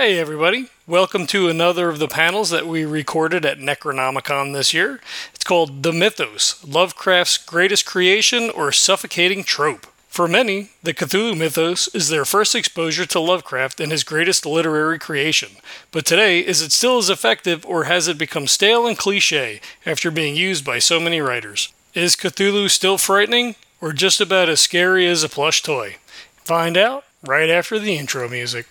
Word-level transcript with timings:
Hey, 0.00 0.18
everybody. 0.18 0.70
Welcome 0.86 1.26
to 1.26 1.50
another 1.50 1.90
of 1.90 1.98
the 1.98 2.08
panels 2.08 2.48
that 2.48 2.66
we 2.66 2.86
recorded 2.86 3.44
at 3.44 3.58
Necronomicon 3.58 4.54
this 4.54 4.72
year. 4.72 4.98
It's 5.34 5.44
called 5.44 5.82
The 5.82 5.92
Mythos 5.92 6.64
Lovecraft's 6.66 7.36
Greatest 7.36 7.84
Creation 7.84 8.48
or 8.48 8.72
Suffocating 8.72 9.44
Trope. 9.44 9.86
For 10.08 10.26
many, 10.26 10.70
the 10.82 10.94
Cthulhu 10.94 11.36
mythos 11.36 11.86
is 11.88 12.08
their 12.08 12.24
first 12.24 12.54
exposure 12.54 13.04
to 13.04 13.20
Lovecraft 13.20 13.78
and 13.78 13.92
his 13.92 14.02
greatest 14.02 14.46
literary 14.46 14.98
creation. 14.98 15.50
But 15.92 16.06
today, 16.06 16.40
is 16.40 16.62
it 16.62 16.72
still 16.72 16.96
as 16.96 17.10
effective 17.10 17.66
or 17.66 17.84
has 17.84 18.08
it 18.08 18.16
become 18.16 18.46
stale 18.46 18.86
and 18.86 18.96
cliche 18.96 19.60
after 19.84 20.10
being 20.10 20.34
used 20.34 20.64
by 20.64 20.78
so 20.78 20.98
many 20.98 21.20
writers? 21.20 21.74
Is 21.92 22.16
Cthulhu 22.16 22.70
still 22.70 22.96
frightening 22.96 23.54
or 23.82 23.92
just 23.92 24.18
about 24.18 24.48
as 24.48 24.62
scary 24.62 25.06
as 25.06 25.22
a 25.22 25.28
plush 25.28 25.62
toy? 25.62 25.96
Find 26.36 26.78
out 26.78 27.04
right 27.22 27.50
after 27.50 27.78
the 27.78 27.98
intro 27.98 28.30
music. 28.30 28.66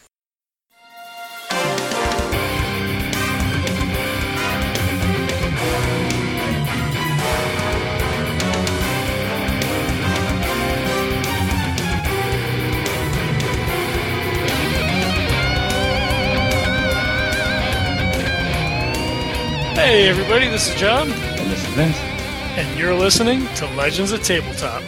Hey, 19.81 20.09
everybody, 20.09 20.49
this 20.49 20.67
is 20.67 20.75
John, 20.75 21.09
And 21.09 21.49
this 21.49 21.65
is 21.65 21.73
Vince. 21.73 21.97
and 21.97 22.77
you're 22.77 22.93
listening 22.93 23.47
to 23.55 23.65
Legends 23.77 24.11
of 24.11 24.21
Tabletop. 24.21 24.83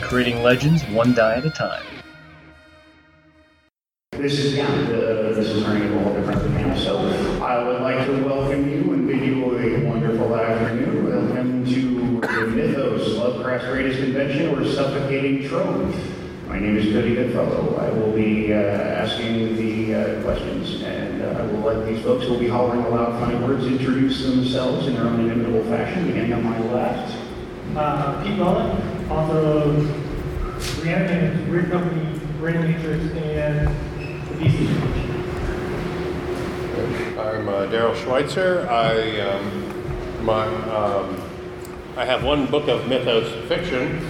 Creating 0.00 0.40
legends 0.44 0.84
one 0.84 1.14
die 1.14 1.34
at 1.34 1.44
a 1.44 1.50
time. 1.50 1.82
This 4.12 4.38
is, 4.38 4.54
yeah, 4.54 4.68
uh, 4.68 5.34
this 5.34 5.48
is 5.48 5.64
running 5.64 5.92
a 5.92 6.00
whole 6.00 6.14
different 6.14 6.42
panel. 6.54 6.78
So 6.78 7.42
I 7.44 7.66
would 7.66 7.82
like 7.82 8.06
to 8.06 8.24
welcome 8.24 8.70
you 8.70 8.92
and 8.92 9.08
bid 9.08 9.26
you 9.26 9.44
a 9.44 9.84
wonderful 9.84 10.32
afternoon. 10.36 11.06
Welcome 11.06 11.64
to 11.64 12.20
the 12.20 12.46
Mythos, 12.46 13.16
Lovecraft's 13.18 13.66
Greatest 13.66 13.98
Invention 13.98 14.54
or 14.54 14.64
Suffocating 14.64 15.48
Trope. 15.48 15.92
My 16.48 16.60
name 16.60 16.76
is 16.76 16.92
Cody 16.92 17.16
Goodfellow. 17.16 17.76
I 17.76 17.90
will 17.90 18.12
be 18.12 18.52
uh, 18.52 18.56
asking 18.56 19.56
the 19.56 19.94
uh, 19.94 20.22
questions, 20.22 20.80
and 20.82 21.20
uh, 21.20 21.42
I 21.42 21.46
will 21.46 21.60
let 21.60 21.86
these 21.86 22.02
folks 22.04 22.24
who 22.24 22.32
will 22.32 22.38
be 22.38 22.48
hollering 22.48 22.84
aloud 22.84 23.18
funny 23.18 23.36
words 23.44 23.66
introduce 23.66 24.22
themselves 24.22 24.86
in 24.86 24.94
their 24.94 25.04
own 25.04 25.20
inimitable 25.20 25.64
fashion, 25.64 26.06
beginning 26.06 26.34
on 26.34 26.44
my 26.44 26.58
left. 26.72 27.16
Uh, 27.74 28.22
Pete 28.22 28.38
Mullen, 28.38 29.10
author 29.10 29.38
of 29.38 30.84
Reanimated, 30.84 31.50
Weird 31.50 31.70
Company, 31.70 32.16
Brain 32.38 32.60
Matrix, 32.62 33.04
and 33.16 33.66
the 34.28 34.34
Beastie 34.36 35.06
I'm 37.18 37.48
uh, 37.48 37.66
Darrell 37.66 37.94
Schweitzer. 37.94 38.68
I 38.70 39.20
um, 39.20 40.24
my 40.24 40.46
um, 40.46 41.20
I 41.96 42.04
have 42.04 42.22
one 42.22 42.46
book 42.46 42.68
of 42.68 42.86
mythos 42.86 43.48
fiction, 43.48 44.06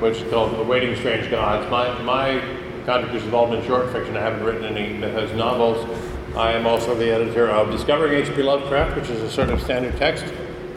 which 0.00 0.18
is 0.18 0.30
called 0.30 0.58
Awaiting 0.58 0.96
Strange 0.96 1.30
Gods. 1.30 1.70
My 1.70 1.96
my 2.02 2.40
contributors 2.84 3.22
have 3.22 3.34
all 3.34 3.48
been 3.48 3.64
short 3.66 3.92
fiction. 3.92 4.16
I 4.16 4.20
haven't 4.20 4.44
written 4.44 4.64
any 4.64 4.94
mythos 4.94 5.34
novels. 5.36 5.86
I 6.36 6.52
am 6.52 6.66
also 6.66 6.94
the 6.94 7.10
editor 7.10 7.50
of 7.50 7.70
Discovering 7.70 8.14
H.P. 8.14 8.42
Lovecraft, 8.42 8.96
which 8.96 9.10
is 9.10 9.20
a 9.20 9.30
sort 9.30 9.50
of 9.50 9.60
standard 9.60 9.96
text, 9.96 10.24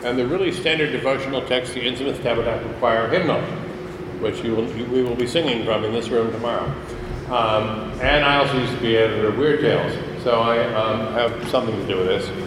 and 0.03 0.17
the 0.17 0.25
really 0.25 0.51
standard 0.51 0.91
devotional 0.91 1.45
text, 1.45 1.73
the 1.73 1.81
Innsmouth 1.81 2.21
Tabernacle 2.23 2.73
Choir 2.79 3.07
hymnal, 3.07 3.41
which 4.19 4.43
you 4.43 4.55
will, 4.55 4.67
you, 4.75 4.85
we 4.85 5.03
will 5.03 5.15
be 5.15 5.27
singing 5.27 5.63
from 5.63 5.83
in 5.85 5.93
this 5.93 6.09
room 6.09 6.31
tomorrow. 6.31 6.65
Um, 7.27 7.91
and 8.01 8.25
I 8.25 8.37
also 8.37 8.57
used 8.57 8.73
to 8.73 8.81
be 8.81 8.97
editor 8.97 9.27
of 9.27 9.37
Weird 9.37 9.61
Tales, 9.61 10.23
so 10.23 10.41
I 10.41 10.63
um, 10.73 11.13
have 11.13 11.49
something 11.49 11.75
to 11.75 11.87
do 11.87 11.97
with 11.97 12.07
this. 12.07 12.42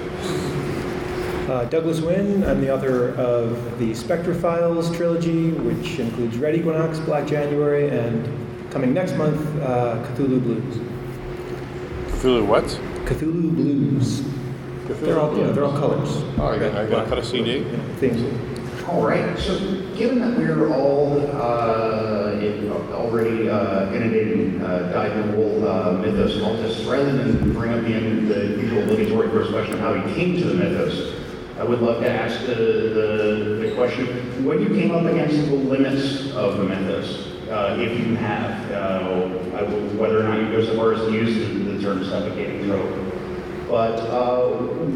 Uh, 1.48 1.64
Douglas 1.66 2.00
Wynne, 2.00 2.42
I'm 2.42 2.60
the 2.60 2.74
author 2.74 3.10
of 3.14 3.78
the 3.78 3.94
SPECTRA 3.94 4.34
Files 4.40 4.94
trilogy, 4.96 5.52
which 5.52 6.00
includes 6.00 6.38
Red 6.38 6.56
Equinox, 6.56 6.98
Black 6.98 7.24
January, 7.24 7.88
and 7.88 8.28
coming 8.72 8.92
next 8.92 9.14
month, 9.14 9.40
uh, 9.62 10.04
Cthulhu 10.08 10.42
Blues. 10.42 10.76
Cthulhu 12.08 12.44
what? 12.46 12.64
Cthulhu 13.04 13.54
Blues. 13.54 14.22
They're 15.00 15.20
all, 15.20 15.36
you 15.36 15.44
know, 15.44 15.52
they're 15.52 15.64
all 15.64 15.78
colors. 15.78 16.08
Oh, 16.38 16.48
I 16.48 16.58
gotta, 16.58 16.80
I 16.80 16.90
gotta 16.90 17.08
cut 17.08 17.18
a 17.18 17.24
CD. 17.24 17.58
You 17.58 17.64
know, 17.64 17.94
themes. 18.00 18.84
All 18.88 19.06
right. 19.06 19.38
So, 19.38 19.56
given 19.96 20.18
that 20.20 20.36
we're 20.36 20.74
all 20.74 21.20
uh, 21.40 22.32
in- 22.40 22.72
already 22.92 23.48
uh, 23.48 23.92
inundated 23.92 24.38
in 24.38 24.62
uh, 24.62 24.90
dyed-in-the-wool 24.92 25.68
uh, 25.68 25.92
mythos 25.92 26.36
cultists, 26.38 26.90
rather 26.90 27.12
than 27.16 27.52
bring 27.52 27.72
up 27.72 27.84
the, 27.84 27.92
the 28.34 28.60
usual 28.62 28.82
obligatory 28.82 29.28
first 29.28 29.50
question 29.52 29.74
of 29.74 29.80
how 29.80 29.94
you 29.94 30.02
came 30.14 30.36
to 30.38 30.44
the 30.44 30.54
mythos, 30.54 31.15
I 31.58 31.64
would 31.64 31.80
love 31.80 32.02
to 32.02 32.10
ask 32.10 32.44
the, 32.46 32.54
the, 32.54 33.66
the 33.66 33.74
question: 33.74 34.06
When 34.44 34.60
you 34.60 34.68
came 34.68 34.90
up 34.92 35.04
against 35.06 35.36
the 35.48 35.54
limits 35.56 36.32
of 36.34 36.58
the 36.58 36.64
mythos, 36.64 37.32
uh, 37.48 37.76
if 37.80 37.98
you 38.06 38.14
have, 38.16 38.70
uh, 38.72 39.56
I 39.56 39.62
will- 39.62 39.86
whether 39.96 40.20
or 40.20 40.24
not 40.24 40.38
you 40.38 40.50
go 40.50 40.62
so 40.64 40.76
far 40.76 40.92
as 40.92 41.00
to 41.00 41.12
use 41.12 41.34
the, 41.48 41.72
the 41.72 41.82
term 41.82 42.04
suffocating 42.04 42.66
trope. 42.66 42.90
But 43.68 43.98
uh, 44.00 44.48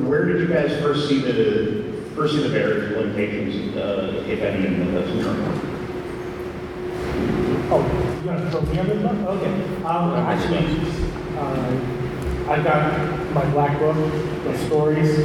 where 0.07 0.27
did 0.27 0.41
you 0.41 0.49
guys 0.49 0.79
first 0.83 1.09
see 1.09 1.21
the 1.21 1.83
first 2.15 2.35
see 2.35 2.43
the 2.43 2.51
barriers, 2.51 2.95
limitations, 2.95 3.75
uh, 3.77 4.23
if 4.29 4.41
any, 4.43 4.67
in 4.67 4.95
the 4.95 5.01
term? 5.23 5.37
Oh, 7.73 8.21
you 8.23 8.29
want 8.29 8.43
to 8.45 8.51
throw 8.51 8.61
me 8.63 8.79
under 8.79 8.95
the 8.97 9.09
bus? 9.09 9.17
Okay. 9.27 9.85
Um, 9.85 10.15
actually, 10.15 10.67
uh, 11.39 12.53
I've 12.53 12.65
got 12.65 13.33
my 13.33 13.45
black 13.53 13.79
book 13.79 13.97
of 13.97 14.57
stories, 14.67 15.19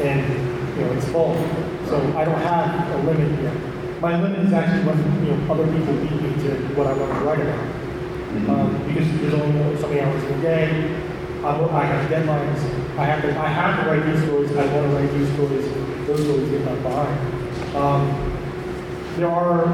and, 0.00 0.49
you 0.76 0.84
know, 0.84 0.92
it's 0.92 1.08
full. 1.08 1.34
So 1.86 1.96
I 2.16 2.24
don't 2.24 2.40
have 2.40 2.94
a 2.94 2.98
limit 3.04 3.38
here. 3.40 3.52
My 4.00 4.20
limit 4.20 4.40
is 4.40 4.52
actually 4.52 4.86
when, 4.86 4.96
you 5.24 5.32
know, 5.32 5.52
other 5.52 5.66
people 5.66 5.94
beat 5.94 6.22
me 6.22 6.32
to 6.44 6.74
what 6.74 6.86
I 6.86 6.92
want 6.94 7.12
to 7.12 7.20
write 7.20 7.40
about. 7.40 7.80
Um, 8.48 8.86
because 8.86 9.10
there's 9.20 9.34
only 9.34 9.76
so 9.76 9.88
many 9.88 10.00
hours 10.00 10.22
in 10.22 10.38
a 10.38 10.42
day. 10.42 11.10
I'm, 11.44 11.64
I 11.74 11.84
have 11.84 12.10
deadlines. 12.10 12.60
I 12.96 13.04
have 13.04 13.22
to, 13.22 13.38
I 13.38 13.48
have 13.48 13.84
to 13.84 13.90
write 13.90 14.06
these 14.06 14.22
stories. 14.24 14.50
I 14.52 14.66
want 14.72 14.90
to 14.90 14.96
write 14.96 15.12
these 15.12 15.32
stories. 15.32 15.66
Those 16.06 16.22
stories 16.22 16.50
get 16.50 16.64
left 16.64 16.82
behind. 16.82 17.76
Um, 17.76 18.30
there 19.16 19.28
are, 19.28 19.66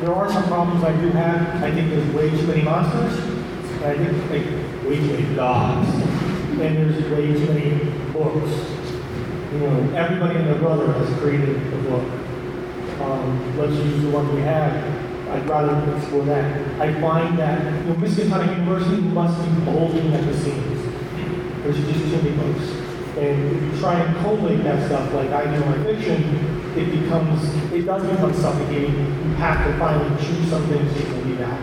there 0.00 0.14
are 0.14 0.30
some 0.30 0.44
problems 0.44 0.84
I 0.84 0.92
do 1.00 1.08
have. 1.10 1.62
I 1.62 1.72
think 1.72 1.90
there's 1.90 2.14
way 2.14 2.30
too 2.30 2.46
many 2.46 2.62
monsters. 2.62 3.18
I 3.82 3.96
think 3.96 4.30
like 4.30 4.44
way 4.84 4.96
too 4.96 5.12
many 5.12 5.34
gods. 5.34 5.88
And 5.88 6.58
there's 6.58 7.02
way 7.10 7.32
too 7.32 7.46
many 7.52 7.90
books. 8.12 8.75
You 9.52 9.58
know, 9.60 9.94
everybody 9.94 10.38
and 10.38 10.48
their 10.48 10.58
brother 10.58 10.92
has 10.92 11.18
created 11.18 11.56
a 11.72 11.76
book. 11.88 12.04
Um, 13.00 13.58
let's 13.58 13.72
use 13.72 14.02
the 14.02 14.10
one 14.10 14.34
we 14.34 14.42
have. 14.42 14.72
I'd 15.30 15.48
rather 15.48 15.96
explore 15.96 16.24
that. 16.24 16.80
I 16.80 17.00
find 17.00 17.38
that, 17.38 17.62
you 17.62 17.90
know, 17.90 17.94
Miskatonic 17.94 18.58
University 18.58 19.02
must 19.02 19.38
be 19.42 19.64
bulging 19.64 20.12
at 20.14 20.24
the 20.24 20.36
seams. 20.36 20.82
There's 21.62 21.76
just 21.76 21.98
too 21.98 22.22
many 22.22 22.30
books. 22.36 22.70
And 23.18 23.56
if 23.56 23.62
you 23.62 23.80
try 23.80 23.98
and 24.00 24.16
collate 24.18 24.62
that 24.64 24.86
stuff 24.86 25.12
like 25.14 25.30
I 25.30 25.44
do 25.44 25.62
in 25.62 25.70
my 25.70 25.84
fiction, 25.84 26.22
it 26.76 27.00
becomes, 27.00 27.72
it 27.72 27.82
does 27.82 28.02
become 28.06 28.34
suffocating. 28.34 28.94
You 28.94 29.34
have 29.36 29.66
to 29.66 29.78
finally 29.78 30.10
choose 30.22 30.50
some 30.50 30.66
things 30.68 30.94
you 30.96 31.04
can 31.04 31.42
out. 31.42 31.60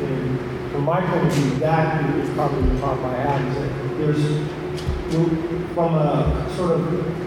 And 0.00 0.72
from 0.72 0.84
my 0.84 1.00
point 1.00 1.26
of 1.26 1.32
view, 1.32 1.58
that 1.58 2.16
is 2.16 2.30
probably 2.30 2.62
the 2.62 2.86
of 2.86 3.00
my 3.02 3.14
hat, 3.14 3.40
is 3.48 3.54
that 3.56 3.98
there's, 3.98 4.59
from 5.10 5.94
a 5.94 6.52
sort 6.56 6.72
of 6.72 6.80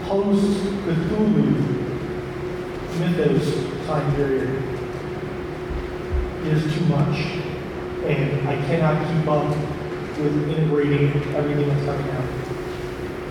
post-Cthulhu 0.04 1.74
mythos 2.98 3.86
time 3.86 4.14
period, 4.16 4.62
is 6.44 6.74
too 6.74 6.84
much. 6.86 7.18
And 8.06 8.48
I 8.48 8.56
cannot 8.66 9.06
keep 9.06 9.28
up 9.28 9.48
with 10.18 10.48
integrating 10.48 11.10
everything 11.34 11.68
that's 11.68 11.84
coming 11.84 12.10
out. 12.10 12.24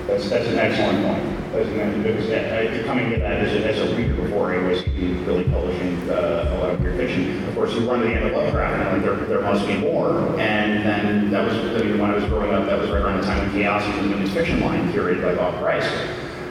That's, 0.07 0.29
that's 0.29 0.47
an 0.47 0.59
excellent 0.59 1.05
point. 1.05 1.53
That's 1.53 1.69
an 1.69 2.03
because 2.03 2.29
uh, 2.29 2.83
coming 2.85 3.09
to 3.11 3.17
that 3.19 3.39
as 3.39 3.53
a, 3.53 3.67
as 3.67 3.79
a 3.79 3.95
reader 3.95 4.15
before 4.15 4.53
I 4.53 4.57
was 4.67 4.87
really 4.87 5.45
publishing 5.45 6.09
uh, 6.09 6.49
a 6.51 6.57
lot 6.57 6.69
of 6.71 6.83
your 6.83 6.95
fiction, 6.95 7.42
course, 7.63 7.79
you 7.79 7.89
run 7.89 8.01
to 8.01 8.07
the 8.07 8.13
end 8.13 8.25
of 8.25 8.33
Lovecraft 8.33 8.73
and 8.73 9.03
like, 9.03 9.03
there, 9.03 9.25
there 9.27 9.41
must 9.41 9.65
be 9.65 9.77
more. 9.77 10.19
And 10.39 10.85
then 10.85 11.31
that 11.31 11.45
was, 11.45 11.81
I 11.81 11.85
mean, 11.85 11.97
when 11.97 12.11
I 12.11 12.15
was 12.15 12.25
growing 12.25 12.53
up, 12.53 12.65
that 12.65 12.79
was 12.79 12.89
right 12.89 13.01
around 13.01 13.21
the 13.21 13.25
time 13.25 13.39
when 13.39 13.51
Chaosium 13.51 14.01
was 14.01 14.07
doing 14.07 14.21
his 14.21 14.33
fiction 14.33 14.59
line 14.59 14.91
curated 14.91 15.21
by 15.21 15.35
Bob 15.35 15.55
Price. 15.61 15.85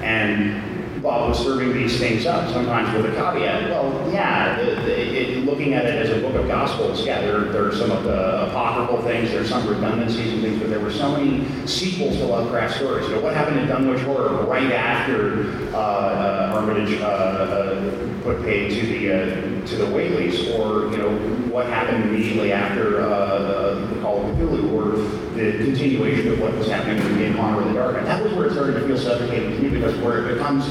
And 0.00 1.02
Bob 1.02 1.28
was 1.28 1.38
serving 1.38 1.74
these 1.74 1.98
things 1.98 2.24
up, 2.24 2.50
sometimes 2.50 2.96
with 2.96 3.12
a 3.12 3.16
caveat. 3.16 3.68
Well, 3.68 4.10
yeah, 4.12 4.58
the, 4.58 4.76
the, 4.82 5.20
it, 5.20 5.44
looking 5.44 5.74
at 5.74 5.84
it 5.84 5.96
as 5.96 6.16
a 6.16 6.20
book 6.20 6.34
of 6.34 6.46
gospels, 6.46 7.04
yeah, 7.04 7.20
there, 7.20 7.40
there 7.40 7.66
are 7.66 7.74
some 7.74 7.90
of 7.90 8.04
the 8.04 8.48
apocryphal 8.48 9.02
things, 9.02 9.30
there's 9.32 9.48
some 9.48 9.68
redundancies 9.68 10.32
and 10.32 10.42
things, 10.42 10.60
but 10.60 10.70
there 10.70 10.80
were 10.80 10.92
so 10.92 11.12
many 11.12 11.44
sequels 11.66 12.16
to 12.16 12.24
Lovecraft 12.24 12.76
stories. 12.76 13.06
You 13.08 13.16
know, 13.16 13.20
what 13.20 13.34
happened 13.34 13.58
in 13.58 13.66
Dunwich 13.66 14.00
Horror 14.02 14.44
right 14.44 14.72
after 14.72 15.44
uh, 15.74 15.78
uh, 15.78 16.52
Armitage 16.54 17.00
uh, 17.00 17.04
uh, 17.04 18.22
put 18.22 18.42
paid 18.44 18.70
to 18.70 18.86
the 18.86 19.12
uh, 19.12 19.51
to 19.66 19.76
the 19.76 19.84
Whateleys, 19.84 20.58
or 20.58 20.90
you 20.90 20.98
know, 20.98 21.10
what 21.50 21.66
happened 21.66 22.04
immediately 22.04 22.52
after 22.52 23.00
uh, 23.00 23.74
the 23.86 24.00
Call 24.00 24.28
of 24.28 24.36
Cthulhu 24.36 24.72
or 24.72 24.96
the 25.36 25.64
continuation 25.64 26.32
of 26.32 26.40
what 26.40 26.54
was 26.54 26.68
happening 26.68 26.98
in 27.20 27.32
Haunter 27.34 27.62
of 27.62 27.68
the 27.68 27.74
Dark. 27.74 27.96
And 27.98 28.06
that 28.06 28.22
was 28.22 28.32
where 28.34 28.46
it 28.46 28.52
started 28.52 28.74
to 28.74 28.86
feel 28.86 28.98
suffocating 28.98 29.52
to 29.52 29.62
me 29.62 29.70
because 29.70 29.96
where 29.98 30.26
it 30.26 30.34
becomes, 30.34 30.66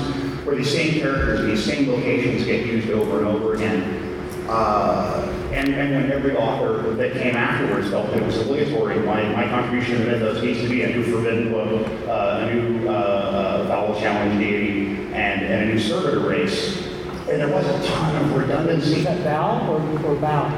where 0.45 0.55
these 0.55 0.71
same 0.71 0.99
characters 0.99 1.45
these 1.45 1.63
same 1.63 1.89
locations 1.89 2.45
get 2.45 2.65
used 2.65 2.89
over 2.89 3.19
and 3.19 3.27
over 3.27 3.53
again. 3.55 4.07
Uh, 4.47 5.31
and, 5.53 5.69
and 5.69 5.95
when 5.95 6.11
every 6.11 6.35
author 6.35 6.93
that 6.95 7.13
came 7.13 7.35
afterwards 7.35 7.89
felt 7.89 8.09
it 8.15 8.23
was 8.23 8.37
obligatory, 8.37 8.99
my, 8.99 9.23
my 9.29 9.47
contribution 9.47 9.99
to 9.99 10.05
mythos 10.05 10.41
needs 10.41 10.59
to 10.61 10.69
be 10.69 10.83
a 10.83 10.89
new 10.89 11.03
forbidden 11.03 11.51
book, 11.51 11.87
uh, 12.07 12.39
a 12.41 12.53
new 12.53 12.89
uh, 12.89 12.91
uh, 12.91 13.67
foul 13.67 13.99
challenge 13.99 14.39
deity, 14.39 14.87
and, 15.13 15.41
and 15.41 15.69
a 15.69 15.73
new 15.73 15.79
servitor 15.79 16.19
race. 16.19 16.90
And 17.31 17.39
there 17.39 17.47
was 17.47 17.65
a 17.65 17.87
ton 17.87 18.15
of 18.25 18.35
redundancy. 18.35 18.97
Is 18.97 19.03
that 19.05 19.19
Val 19.19 19.69
or, 19.71 19.79
or 20.05 20.15
Val? 20.15 20.51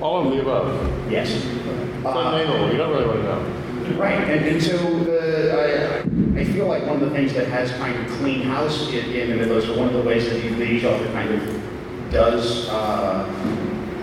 All 0.00 0.24
of 0.24 0.32
the 0.32 0.40
above. 0.40 1.10
Yes. 1.10 1.28
It's 1.32 2.06
Uh, 2.06 2.10
unnameable. 2.16 2.70
You 2.70 2.78
don't 2.78 2.92
really 2.92 3.06
want 3.06 3.18
to 3.18 3.24
know. 3.24 3.98
Right, 3.98 4.14
and, 4.16 4.46
and 4.46 4.62
so 4.62 4.76
the, 5.00 6.00
I, 6.36 6.40
I 6.40 6.44
feel 6.44 6.68
like 6.68 6.86
one 6.86 7.02
of 7.02 7.10
the 7.10 7.10
things 7.10 7.32
that 7.34 7.48
has 7.48 7.72
kind 7.72 7.96
of 7.98 8.06
clean 8.18 8.42
house 8.42 8.88
in, 8.90 9.10
in 9.10 9.30
the 9.30 9.36
mythos, 9.36 9.68
or 9.68 9.76
one 9.76 9.88
of 9.88 9.94
the 9.94 10.02
ways 10.02 10.30
that 10.30 10.40
the 10.40 10.62
each 10.62 10.84
author 10.84 11.10
kind 11.12 11.34
of 11.34 12.12
does 12.12 12.68
uh, 12.68 13.24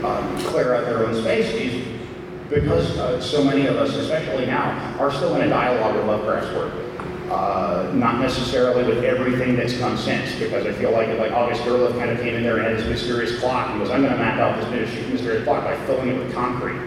um, 0.03 0.37
clear 0.47 0.75
out 0.75 0.85
their 0.85 1.07
own 1.07 1.15
space 1.15 1.47
is 1.53 1.87
because 2.49 2.97
uh, 2.97 3.21
so 3.21 3.41
many 3.43 3.65
of 3.67 3.77
us, 3.77 3.95
especially 3.95 4.45
now, 4.45 4.71
are 4.99 5.11
still 5.11 5.33
in 5.35 5.43
a 5.43 5.49
dialogue 5.49 5.95
with 5.95 6.05
Lovecraft's 6.05 6.53
work. 6.53 6.73
Uh, 7.29 7.91
not 7.93 8.21
necessarily 8.21 8.85
with 8.85 9.03
everything 9.03 9.57
that's 9.57 9.77
come 9.79 9.97
since, 9.97 10.33
because 10.39 10.65
I 10.65 10.71
feel 10.71 10.91
like 10.91 11.09
like 11.19 11.33
August 11.33 11.61
Derleth 11.63 11.97
kind 11.99 12.09
of 12.09 12.19
came 12.19 12.35
in 12.35 12.43
there 12.43 12.55
and 12.55 12.65
had 12.65 12.77
this 12.77 12.87
mysterious 12.87 13.37
clock. 13.39 13.73
He 13.73 13.79
goes, 13.79 13.89
I'm 13.89 14.01
going 14.01 14.13
to 14.13 14.17
map 14.17 14.39
out 14.39 14.57
this 14.71 15.09
mysterious 15.09 15.43
clock 15.43 15.65
by 15.65 15.75
filling 15.85 16.07
it 16.07 16.17
with 16.17 16.33
concrete. 16.33 16.79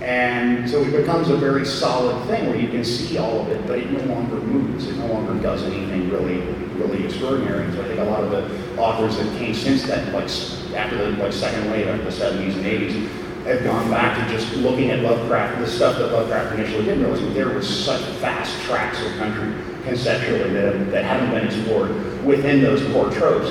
And 0.00 0.70
so 0.70 0.82
it 0.82 0.92
becomes 0.92 1.30
a 1.30 1.36
very 1.36 1.66
solid 1.66 2.24
thing 2.28 2.46
where 2.46 2.56
you 2.56 2.68
can 2.68 2.84
see 2.84 3.18
all 3.18 3.40
of 3.40 3.48
it, 3.48 3.66
but 3.66 3.80
it 3.80 3.90
no 3.90 4.14
longer 4.14 4.36
moves. 4.36 4.86
It 4.86 4.96
no 4.98 5.06
longer 5.06 5.34
does 5.42 5.64
anything 5.64 6.10
really, 6.10 6.42
really 6.76 7.04
extraordinary. 7.04 7.64
And 7.64 7.74
so 7.74 7.82
I 7.82 7.88
think 7.88 7.98
a 7.98 8.04
lot 8.04 8.22
of 8.22 8.30
the 8.30 8.80
authors 8.80 9.16
that 9.16 9.36
came 9.38 9.52
since 9.52 9.84
that, 9.88 10.14
like 10.14 10.30
after 10.76 10.96
the 10.96 11.16
like 11.20 11.32
second 11.32 11.68
wave, 11.72 11.88
after 11.88 12.04
the 12.04 12.10
70s 12.10 12.54
and 12.54 12.64
80s, 12.64 13.08
have 13.46 13.64
gone 13.64 13.90
back 13.90 14.16
to 14.16 14.32
just 14.32 14.54
looking 14.58 14.92
at 14.92 15.00
Lovecraft, 15.00 15.58
the 15.58 15.66
stuff 15.66 15.98
that 15.98 16.12
Lovecraft 16.12 16.54
initially 16.54 16.84
did, 16.84 16.98
realizing 16.98 17.34
there 17.34 17.48
was 17.48 17.68
such 17.68 18.00
vast 18.20 18.60
tracts 18.62 19.04
of 19.04 19.10
country 19.16 19.52
conceptually 19.84 20.50
that, 20.52 20.90
that 20.90 21.04
haven't 21.04 21.30
been 21.30 21.46
explored 21.46 21.90
within 22.24 22.62
those 22.62 22.82
core 22.92 23.10
tropes 23.10 23.50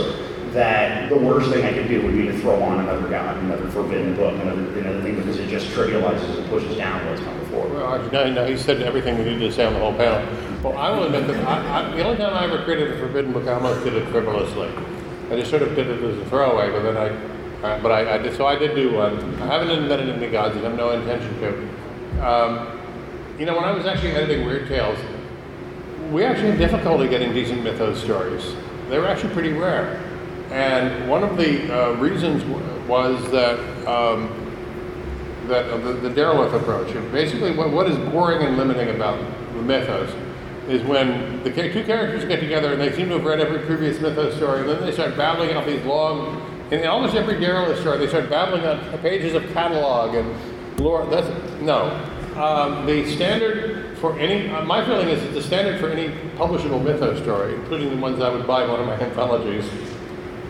that 0.53 1.07
the 1.07 1.17
worst 1.17 1.49
thing 1.49 1.63
I 1.63 1.71
could 1.71 1.87
do 1.87 2.01
would 2.03 2.13
be 2.13 2.23
to 2.23 2.37
throw 2.39 2.61
on 2.61 2.81
another 2.81 3.07
god, 3.07 3.37
another 3.37 3.69
forbidden 3.69 4.15
book, 4.15 4.33
another, 4.33 4.61
another 4.79 5.01
thing, 5.01 5.15
because 5.15 5.37
it 5.37 5.47
just 5.47 5.67
trivializes 5.67 6.37
and 6.37 6.49
pushes 6.49 6.75
down 6.75 7.05
what's 7.07 7.21
come 7.21 7.39
before. 7.39 7.67
Well, 7.69 8.11
no, 8.11 8.29
no, 8.33 8.45
he 8.45 8.57
said 8.57 8.81
everything 8.81 9.17
we 9.17 9.23
needed 9.23 9.39
to 9.39 9.51
say 9.51 9.65
on 9.65 9.73
the 9.73 9.79
whole 9.79 9.93
panel. 9.93 10.27
Well, 10.61 10.77
I 10.77 10.89
will 10.91 11.05
admit 11.05 11.27
that 11.27 11.47
I, 11.47 11.91
I, 11.91 11.95
the 11.95 12.03
only 12.03 12.17
time 12.17 12.33
I 12.33 12.43
ever 12.43 12.63
created 12.65 12.91
a 12.91 12.99
forbidden 12.99 13.31
book, 13.31 13.47
I 13.47 13.53
almost 13.53 13.85
did 13.85 13.93
it 13.93 14.05
frivolously. 14.09 14.69
I 15.29 15.37
just 15.37 15.49
sort 15.49 15.61
of 15.61 15.73
did 15.73 15.87
it 15.87 16.03
as 16.03 16.17
a 16.17 16.25
throwaway, 16.25 16.69
but 16.69 16.83
then 16.83 16.97
I, 16.97 17.65
uh, 17.65 17.81
but 17.81 17.91
I, 17.91 18.15
I 18.15 18.17
did, 18.17 18.35
so 18.35 18.45
I 18.45 18.57
did 18.57 18.75
do 18.75 18.93
one. 18.93 19.41
I 19.41 19.45
haven't 19.45 19.69
invented 19.69 20.09
any 20.09 20.29
gods, 20.29 20.57
and 20.57 20.65
I 20.65 20.69
have 20.69 20.77
no 20.77 20.91
intention 20.91 21.33
to. 21.39 22.27
Um, 22.27 22.79
you 23.39 23.45
know, 23.45 23.55
when 23.55 23.63
I 23.63 23.71
was 23.71 23.85
actually 23.85 24.11
editing 24.11 24.45
Weird 24.45 24.67
Tales, 24.67 24.99
we 26.11 26.25
actually 26.25 26.51
had 26.51 26.59
difficulty 26.59 27.07
getting 27.07 27.33
decent 27.33 27.63
mythos 27.63 28.01
stories. 28.03 28.53
They 28.89 28.99
were 28.99 29.07
actually 29.07 29.33
pretty 29.33 29.53
rare. 29.53 29.95
And 30.51 31.09
one 31.09 31.23
of 31.23 31.37
the 31.37 31.73
uh, 31.73 31.93
reasons 31.93 32.43
w- 32.43 32.81
was 32.85 33.31
that 33.31 33.57
um, 33.87 34.29
that 35.47 35.65
uh, 35.71 35.77
the, 35.77 35.93
the 35.93 36.09
Derleth 36.09 36.53
approach. 36.53 36.93
Basically, 37.11 37.55
what, 37.55 37.71
what 37.71 37.89
is 37.89 37.97
boring 38.11 38.45
and 38.45 38.57
limiting 38.57 38.93
about 38.93 39.17
the 39.53 39.61
mythos 39.61 40.13
is 40.67 40.83
when 40.83 41.41
the 41.43 41.51
two 41.51 41.83
characters 41.83 42.25
get 42.25 42.39
together 42.39 42.73
and 42.73 42.81
they 42.81 42.91
seem 42.93 43.07
to 43.07 43.15
have 43.15 43.23
read 43.23 43.39
every 43.39 43.59
previous 43.59 43.99
mythos 43.99 44.35
story, 44.35 44.61
and 44.61 44.69
then 44.69 44.81
they 44.81 44.91
start 44.91 45.15
babbling 45.15 45.51
out 45.51 45.65
these 45.65 45.83
long. 45.85 46.47
In 46.71 46.85
almost 46.85 47.15
every 47.15 47.35
Derleth 47.35 47.79
story, 47.79 47.97
they 47.97 48.07
start 48.07 48.29
babbling 48.29 48.65
out 48.65 49.01
pages 49.01 49.33
of 49.33 49.43
catalog 49.53 50.15
and 50.15 50.79
lore. 50.79 51.05
That's 51.05 51.27
no. 51.61 51.89
Um, 52.35 52.85
the 52.85 53.09
standard 53.13 53.70
for 54.01 54.18
any, 54.18 54.50
uh, 54.50 54.65
my 54.65 54.83
feeling 54.83 55.09
is 55.09 55.21
that 55.21 55.33
the 55.33 55.42
standard 55.44 55.80
for 55.80 55.89
any 55.89 56.09
publishable 56.36 56.83
mythos 56.83 57.21
story, 57.21 57.53
including 57.53 57.92
the 57.92 57.98
ones 57.98 58.19
I 58.19 58.30
would 58.30 58.48
buy 58.48 58.68
one 58.68 58.80
of 58.80 58.88
my 58.88 59.00
anthologies, 59.00 59.69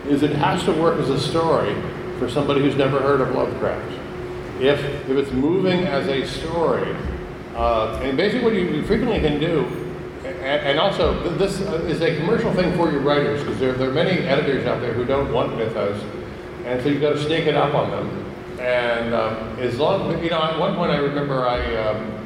is 0.08 0.22
it 0.22 0.32
has 0.32 0.64
to 0.64 0.72
work 0.72 0.98
as 0.98 1.10
a 1.10 1.20
story 1.20 1.74
for 2.18 2.30
somebody 2.30 2.62
who's 2.62 2.76
never 2.76 2.98
heard 2.98 3.20
of 3.20 3.34
Lovecraft. 3.34 3.92
If, 4.58 4.80
if 5.08 5.10
it's 5.10 5.30
moving 5.32 5.80
as 5.80 6.08
a 6.08 6.26
story, 6.26 6.96
uh, 7.54 8.00
and 8.02 8.16
basically 8.16 8.44
what 8.44 8.54
you 8.54 8.82
frequently 8.86 9.20
can 9.20 9.38
do, 9.38 9.66
and, 10.24 10.66
and 10.66 10.78
also 10.78 11.36
this 11.36 11.60
uh, 11.60 11.74
is 11.86 12.00
a 12.00 12.16
commercial 12.16 12.52
thing 12.54 12.74
for 12.74 12.90
your 12.90 13.00
writers, 13.00 13.40
because 13.42 13.60
there, 13.60 13.74
there 13.74 13.90
are 13.90 13.92
many 13.92 14.22
editors 14.26 14.66
out 14.66 14.80
there 14.80 14.94
who 14.94 15.04
don't 15.04 15.30
want 15.30 15.56
mythos, 15.58 16.02
and 16.64 16.82
so 16.82 16.88
you've 16.88 17.02
got 17.02 17.12
to 17.12 17.22
sneak 17.22 17.46
it 17.46 17.54
up 17.54 17.74
on 17.74 17.90
them. 17.90 18.60
And 18.60 19.12
um, 19.12 19.58
as 19.58 19.78
long, 19.78 20.22
you 20.22 20.30
know, 20.30 20.42
at 20.42 20.58
one 20.58 20.74
point 20.74 20.90
I 20.90 20.98
remember 20.98 21.46
I, 21.46 21.76
um, 21.76 22.21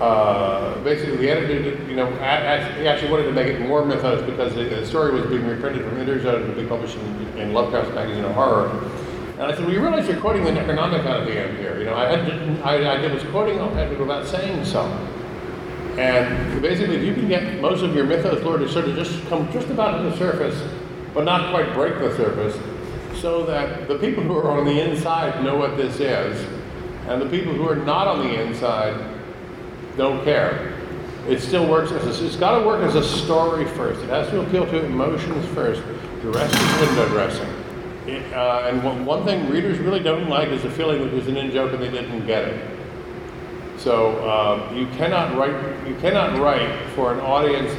uh, 0.00 0.78
basically 0.84 1.26
did, 1.26 1.88
you 1.88 1.96
know, 1.96 2.08
actually 2.20 3.10
wanted 3.10 3.24
to 3.24 3.32
make 3.32 3.48
it 3.48 3.60
more 3.60 3.84
mythos 3.84 4.24
because 4.30 4.54
the, 4.54 4.64
the 4.64 4.86
story 4.86 5.12
was 5.12 5.26
being 5.26 5.44
reprinted 5.44 5.82
from 5.84 5.96
Interzone 5.98 6.46
to 6.46 6.60
be 6.60 6.66
published 6.68 6.96
in, 7.36 7.52
Lovecraft's 7.52 7.92
Magazine 7.94 8.24
of 8.24 8.32
Horror. 8.32 8.68
And 9.32 9.42
I 9.42 9.54
said, 9.54 9.64
well, 9.64 9.72
you 9.72 9.80
realize 9.80 10.08
you're 10.08 10.20
quoting 10.20 10.44
the 10.44 10.50
Necronomicon 10.50 11.20
at 11.20 11.26
the 11.26 11.38
end 11.38 11.58
here. 11.58 11.78
You 11.78 11.86
know, 11.86 11.94
I 11.94 12.16
had 12.16 12.26
to, 12.26 12.64
I, 12.64 12.76
I 12.76 13.12
was 13.12 13.22
quoting 13.24 13.58
it 13.58 13.98
without 13.98 14.26
saying 14.26 14.64
so. 14.64 14.82
And 15.98 16.62
basically, 16.62 16.96
if 16.96 17.04
you 17.04 17.14
can 17.14 17.28
get 17.28 17.60
most 17.60 17.82
of 17.82 17.94
your 17.94 18.04
mythos 18.04 18.42
lore 18.44 18.58
to 18.58 18.68
sort 18.68 18.84
of 18.84 18.94
just 18.94 19.24
come 19.26 19.50
just 19.52 19.68
about 19.68 19.98
to 19.98 20.10
the 20.10 20.16
surface, 20.16 20.60
but 21.12 21.24
not 21.24 21.50
quite 21.52 21.74
break 21.74 21.98
the 21.98 22.16
surface, 22.16 22.56
so 23.20 23.44
that 23.46 23.88
the 23.88 23.98
people 23.98 24.22
who 24.22 24.36
are 24.36 24.48
on 24.48 24.64
the 24.64 24.80
inside 24.80 25.42
know 25.42 25.56
what 25.56 25.76
this 25.76 25.98
is, 25.98 26.46
and 27.08 27.20
the 27.20 27.28
people 27.28 27.52
who 27.52 27.68
are 27.68 27.74
not 27.74 28.06
on 28.06 28.20
the 28.20 28.40
inside 28.40 29.17
don't 29.98 30.24
care. 30.24 30.72
It 31.28 31.40
still 31.40 31.68
works 31.68 31.92
as 31.92 32.20
a, 32.20 32.24
it's 32.24 32.36
got 32.36 32.58
to 32.58 32.66
work 32.66 32.82
as 32.82 32.94
a 32.94 33.04
story 33.04 33.66
first. 33.66 34.00
It 34.00 34.08
has 34.08 34.30
to 34.30 34.40
appeal 34.40 34.64
to 34.64 34.84
emotions 34.86 35.44
first. 35.54 35.82
The 36.22 36.30
rest 36.30 36.54
is 36.54 36.88
window 36.88 37.08
dressing. 37.10 37.48
It, 38.06 38.32
uh, 38.32 38.68
and 38.68 38.82
one, 38.82 39.04
one 39.04 39.24
thing 39.26 39.50
readers 39.50 39.78
really 39.78 40.00
don't 40.00 40.30
like 40.30 40.48
is 40.48 40.62
the 40.62 40.70
feeling 40.70 41.02
that 41.02 41.10
there's 41.10 41.26
an 41.26 41.36
in 41.36 41.50
joke 41.50 41.74
and 41.74 41.82
they 41.82 41.90
didn't 41.90 42.26
get 42.26 42.44
it. 42.44 42.78
So 43.76 44.16
uh, 44.26 44.72
you 44.74 44.86
cannot 44.96 45.36
write 45.36 45.86
you 45.86 45.94
cannot 45.96 46.38
write 46.40 46.88
for 46.90 47.12
an 47.12 47.20
audience 47.20 47.70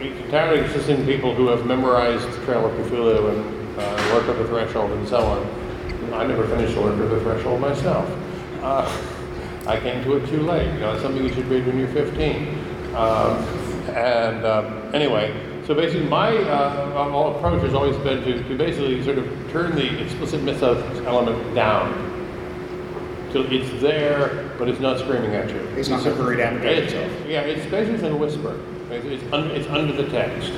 entirely 0.00 0.62
consisting 0.62 1.00
of 1.00 1.06
people 1.06 1.34
who 1.34 1.48
have 1.48 1.64
memorized 1.66 2.26
Trail 2.44 2.66
of 2.66 2.72
Cthulhu 2.72 3.30
and 3.30 3.78
uh, 3.78 4.14
Lurker 4.14 4.32
at 4.32 4.38
the 4.38 4.46
Threshold 4.46 4.90
and 4.92 5.06
so 5.06 5.18
on. 5.18 6.12
I 6.12 6.26
never 6.26 6.46
finished 6.48 6.76
Lurker 6.76 7.04
at 7.04 7.10
the 7.10 7.20
Threshold 7.20 7.60
myself. 7.60 8.08
Uh, 8.62 8.90
I 9.66 9.80
came 9.80 10.04
to 10.04 10.16
it 10.16 10.28
too 10.28 10.42
late. 10.42 10.72
You 10.74 10.80
know, 10.80 10.92
it's 10.92 11.02
something 11.02 11.22
you 11.22 11.32
should 11.32 11.46
read 11.46 11.66
when 11.66 11.78
you're 11.78 11.88
15. 11.88 12.94
Um, 12.94 13.36
and 13.94 14.44
um, 14.44 14.94
anyway, 14.94 15.34
so 15.66 15.74
basically 15.74 16.06
my 16.06 16.36
uh, 16.36 17.10
whole 17.10 17.34
approach 17.36 17.62
has 17.62 17.74
always 17.74 17.96
been 17.98 18.22
to, 18.24 18.42
to 18.46 18.58
basically 18.58 19.02
sort 19.02 19.18
of 19.18 19.26
turn 19.50 19.74
the 19.74 20.02
explicit 20.02 20.42
mythos 20.42 20.82
element 21.06 21.54
down 21.54 21.92
So 23.32 23.42
it's 23.42 23.80
there, 23.80 24.54
but 24.58 24.68
it's 24.68 24.80
not 24.80 24.98
screaming 25.00 25.34
at 25.34 25.48
you. 25.50 25.56
It's 25.76 25.88
not 25.88 26.04
the 26.04 26.14
hurried 26.14 26.38
itself. 26.38 27.10
yeah, 27.26 27.40
it's 27.40 27.68
basically 27.70 28.06
in 28.06 28.12
a 28.12 28.16
whisper. 28.16 28.60
It's, 28.90 29.06
it's, 29.06 29.32
un, 29.32 29.50
it's 29.50 29.68
under 29.68 29.92
the 29.92 30.08
text, 30.10 30.52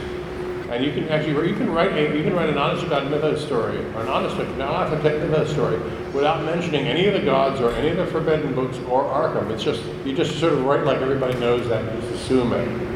and 0.71 0.85
you 0.85 0.93
can 0.93 1.09
actually 1.09 1.49
you 1.49 1.55
can 1.55 1.71
write 1.71 1.93
a, 1.93 2.17
you 2.17 2.23
can 2.23 2.35
write 2.35 2.49
an 2.49 2.59
honest 2.59 2.85
about 2.85 3.11
mythos 3.11 3.45
story 3.45 3.79
or 3.79 4.03
an 4.03 4.09
honest 4.09 4.37
an 4.37 4.61
authentic 4.61 5.21
mythos 5.23 5.51
story 5.51 5.79
without 6.13 6.45
mentioning 6.45 6.87
any 6.87 7.07
of 7.07 7.15
the 7.15 7.21
gods 7.21 7.61
or 7.61 7.71
any 7.73 7.89
of 7.89 7.97
the 7.97 8.07
forbidden 8.07 8.55
books 8.55 8.79
or 8.89 9.05
Arkham. 9.05 9.51
It's 9.51 9.63
just 9.63 9.83
you 10.05 10.15
just 10.15 10.39
sort 10.41 10.53
of 10.53 10.65
write 10.65 10.85
like 10.85 10.99
everybody 10.99 11.39
knows 11.39 11.69
that, 11.69 11.85
and 11.85 12.01
just 12.01 12.15
assume 12.15 12.53
it. 12.53 12.87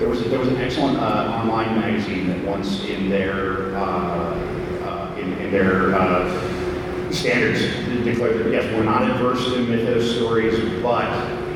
There 0.00 0.08
was, 0.08 0.24
there 0.24 0.38
was 0.38 0.48
an 0.48 0.56
excellent 0.56 0.96
uh, 0.96 1.42
online 1.42 1.78
magazine 1.78 2.28
that 2.28 2.42
once 2.46 2.84
in 2.86 3.10
their, 3.10 3.76
uh, 3.76 3.82
uh, 3.82 5.14
in, 5.18 5.30
in 5.34 5.50
their 5.50 5.94
uh, 5.94 7.12
standards 7.12 7.60
declared 8.02 8.38
that, 8.38 8.50
yes, 8.50 8.64
we're 8.74 8.84
not 8.84 9.02
adverse 9.02 9.44
to 9.52 9.58
mythos 9.58 10.16
stories, 10.16 10.58
but 10.82 11.04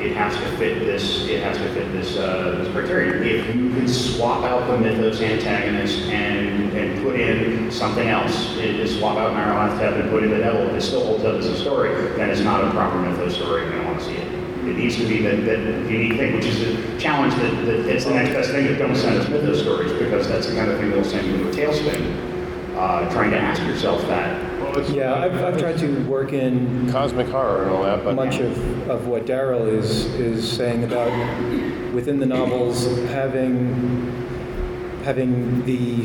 it 0.05 0.15
has 0.15 0.35
to 0.35 0.57
fit 0.57 0.79
this, 0.79 1.25
it 1.25 1.41
has 1.41 1.57
to 1.57 1.67
fit 1.73 1.91
this, 1.91 2.15
uh, 2.17 2.59
this 2.59 2.71
criterion. 2.71 3.23
If 3.23 3.55
you 3.55 3.69
can 3.71 3.87
swap 3.87 4.43
out 4.43 4.67
the 4.69 4.77
mythos 4.77 5.19
antagonist 5.21 6.01
and, 6.03 6.71
and 6.73 7.03
put 7.03 7.19
in 7.19 7.71
something 7.71 8.07
else, 8.07 8.55
it 8.57 8.79
is 8.79 8.97
swap 8.97 9.17
out 9.17 9.33
Nyarlathotep 9.33 10.01
and 10.01 10.09
put 10.11 10.23
in 10.23 10.29
the 10.29 10.37
devil, 10.37 10.61
if 10.69 10.75
it 10.75 10.81
still 10.81 11.05
holds 11.05 11.23
up 11.23 11.35
as 11.35 11.47
a 11.47 11.57
story, 11.57 11.89
then 12.17 12.29
it's 12.29 12.41
not 12.41 12.63
a 12.63 12.69
proper 12.71 12.99
mythos 12.99 13.35
story, 13.35 13.65
and 13.65 13.73
I 13.73 13.77
don't 13.77 13.87
want 13.87 13.99
to 13.99 14.05
see 14.05 14.15
it. 14.15 14.27
It 14.67 14.77
needs 14.77 14.97
to 14.97 15.07
be 15.07 15.21
that, 15.23 15.45
that 15.45 15.59
unique 15.89 16.17
thing, 16.17 16.35
which 16.35 16.45
is 16.45 16.59
the 16.59 16.99
challenge 16.99 17.35
that, 17.35 17.65
that 17.65 17.87
it's 17.87 18.05
the 18.05 18.13
next 18.13 18.29
best 18.29 18.51
thing 18.51 18.65
that 18.65 18.77
don't 18.77 18.95
send 18.95 19.19
us 19.19 19.27
mythos 19.27 19.61
stories, 19.61 19.91
because 19.93 20.27
that's 20.27 20.47
the 20.47 20.55
kind 20.55 20.69
of 20.69 20.79
thing 20.79 20.89
that'll 20.89 21.03
send 21.03 21.27
you 21.27 21.35
into 21.35 21.49
a 21.49 21.51
tailspin. 21.51 22.75
Uh, 22.75 23.09
trying 23.09 23.31
to 23.31 23.37
ask 23.37 23.61
yourself 23.63 24.01
that. 24.03 24.54
Well, 24.75 24.85
it's 24.85 24.93
Yeah, 24.93 25.13
I've, 25.13 25.35
I've 25.43 25.57
tried 25.57 25.77
to 25.79 26.03
work 26.05 26.33
in 26.33 26.91
cosmic 26.91 27.27
horror 27.27 27.63
and 27.63 27.71
all 27.71 27.83
that, 27.83 28.03
but 28.03 28.15
much 28.15 28.39
of, 28.39 28.89
of 28.89 29.07
what 29.07 29.25
Darrell 29.25 29.67
is 29.67 30.05
is 30.15 30.49
saying 30.49 30.83
about 30.83 31.11
within 31.93 32.19
the 32.19 32.25
novels 32.25 32.85
having 33.09 34.11
having 35.03 35.63
the 35.65 36.01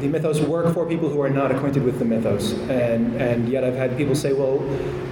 the 0.00 0.08
mythos 0.08 0.40
work 0.40 0.72
for 0.74 0.86
people 0.86 1.08
who 1.08 1.20
are 1.20 1.30
not 1.30 1.50
acquainted 1.50 1.82
with 1.82 1.98
the 1.98 2.04
mythos, 2.04 2.52
and 2.68 3.20
and 3.20 3.48
yet 3.48 3.64
I've 3.64 3.74
had 3.74 3.96
people 3.96 4.14
say, 4.14 4.32
well, 4.32 4.62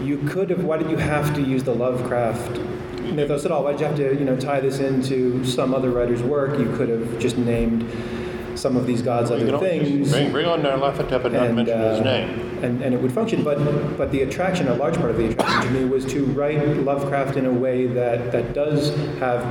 you 0.03 0.19
could 0.19 0.51
have. 0.51 0.63
Why 0.65 0.79
did 0.79 0.91
you 0.91 0.97
have 0.97 1.35
to 1.35 1.43
use 1.43 1.65
the 1.65 1.75
Lovecraft 1.75 2.59
mythos 3.13 3.45
at 3.45 3.51
all? 3.51 3.65
Why 3.65 3.73
did 3.73 3.81
you 3.81 3.87
have 3.87 3.97
to 3.97 4.15
you 4.15 4.25
know 4.25 4.37
tie 4.37 4.61
this 4.61 4.79
into 4.79 5.45
some 5.45 5.75
other 5.75 5.91
writer's 5.91 6.23
work? 6.23 6.59
You 6.59 6.73
could 6.77 6.89
have 6.89 7.19
just 7.19 7.37
named 7.37 7.91
some 8.55 8.77
of 8.77 8.87
these 8.87 9.03
gods 9.03 9.31
you 9.31 9.37
other 9.37 9.59
things. 9.59 10.13
bring, 10.13 10.31
bring 10.31 10.47
on 10.47 10.63
Nyarlathotep 10.63 11.25
and 11.25 11.35
not 11.35 11.47
and, 11.47 11.57
mention 11.57 11.81
his 11.81 12.01
uh, 12.01 12.05
name. 12.05 12.50
And, 12.63 12.83
and 12.83 12.95
it 12.95 13.01
would 13.01 13.13
function, 13.13 13.43
but, 13.43 13.59
but 13.97 14.13
the 14.13 14.23
attraction, 14.23 14.69
a 14.69 14.75
large 14.75 14.97
part 14.97 15.11
of 15.11 15.17
the 15.17 15.31
attraction 15.31 15.73
to 15.73 15.81
me 15.81 15.85
was 15.87 16.05
to 16.07 16.25
write 16.27 16.59
Lovecraft 16.79 17.37
in 17.37 17.47
a 17.47 17.53
way 17.53 17.87
that, 17.87 18.33
that 18.33 18.53
does 18.53 18.95
have 19.19 19.43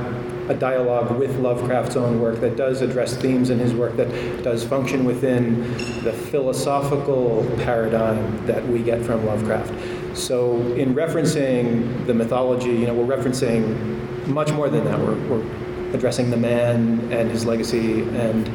a 0.48 0.54
dialogue 0.54 1.18
with 1.18 1.36
Lovecraft's 1.38 1.96
own 1.96 2.20
work, 2.20 2.40
that 2.40 2.56
does 2.56 2.82
address 2.82 3.16
themes 3.16 3.50
in 3.50 3.58
his 3.58 3.74
work, 3.74 3.96
that 3.96 4.42
does 4.42 4.64
function 4.64 5.04
within 5.04 5.62
the 6.04 6.12
philosophical 6.12 7.44
paradigm 7.58 8.46
that 8.46 8.66
we 8.68 8.82
get 8.82 9.04
from 9.04 9.26
Lovecraft. 9.26 9.72
So 10.16 10.56
in 10.74 10.94
referencing 10.94 12.06
the 12.06 12.14
mythology, 12.14 12.70
you 12.70 12.86
know, 12.86 12.94
we're 12.94 13.16
referencing 13.16 14.26
much 14.26 14.52
more 14.52 14.68
than 14.68 14.84
that. 14.84 14.98
We're, 14.98 15.16
we're 15.28 15.94
addressing 15.94 16.30
the 16.30 16.36
man 16.36 17.12
and 17.12 17.30
his 17.30 17.44
legacy. 17.44 18.02
And 18.02 18.48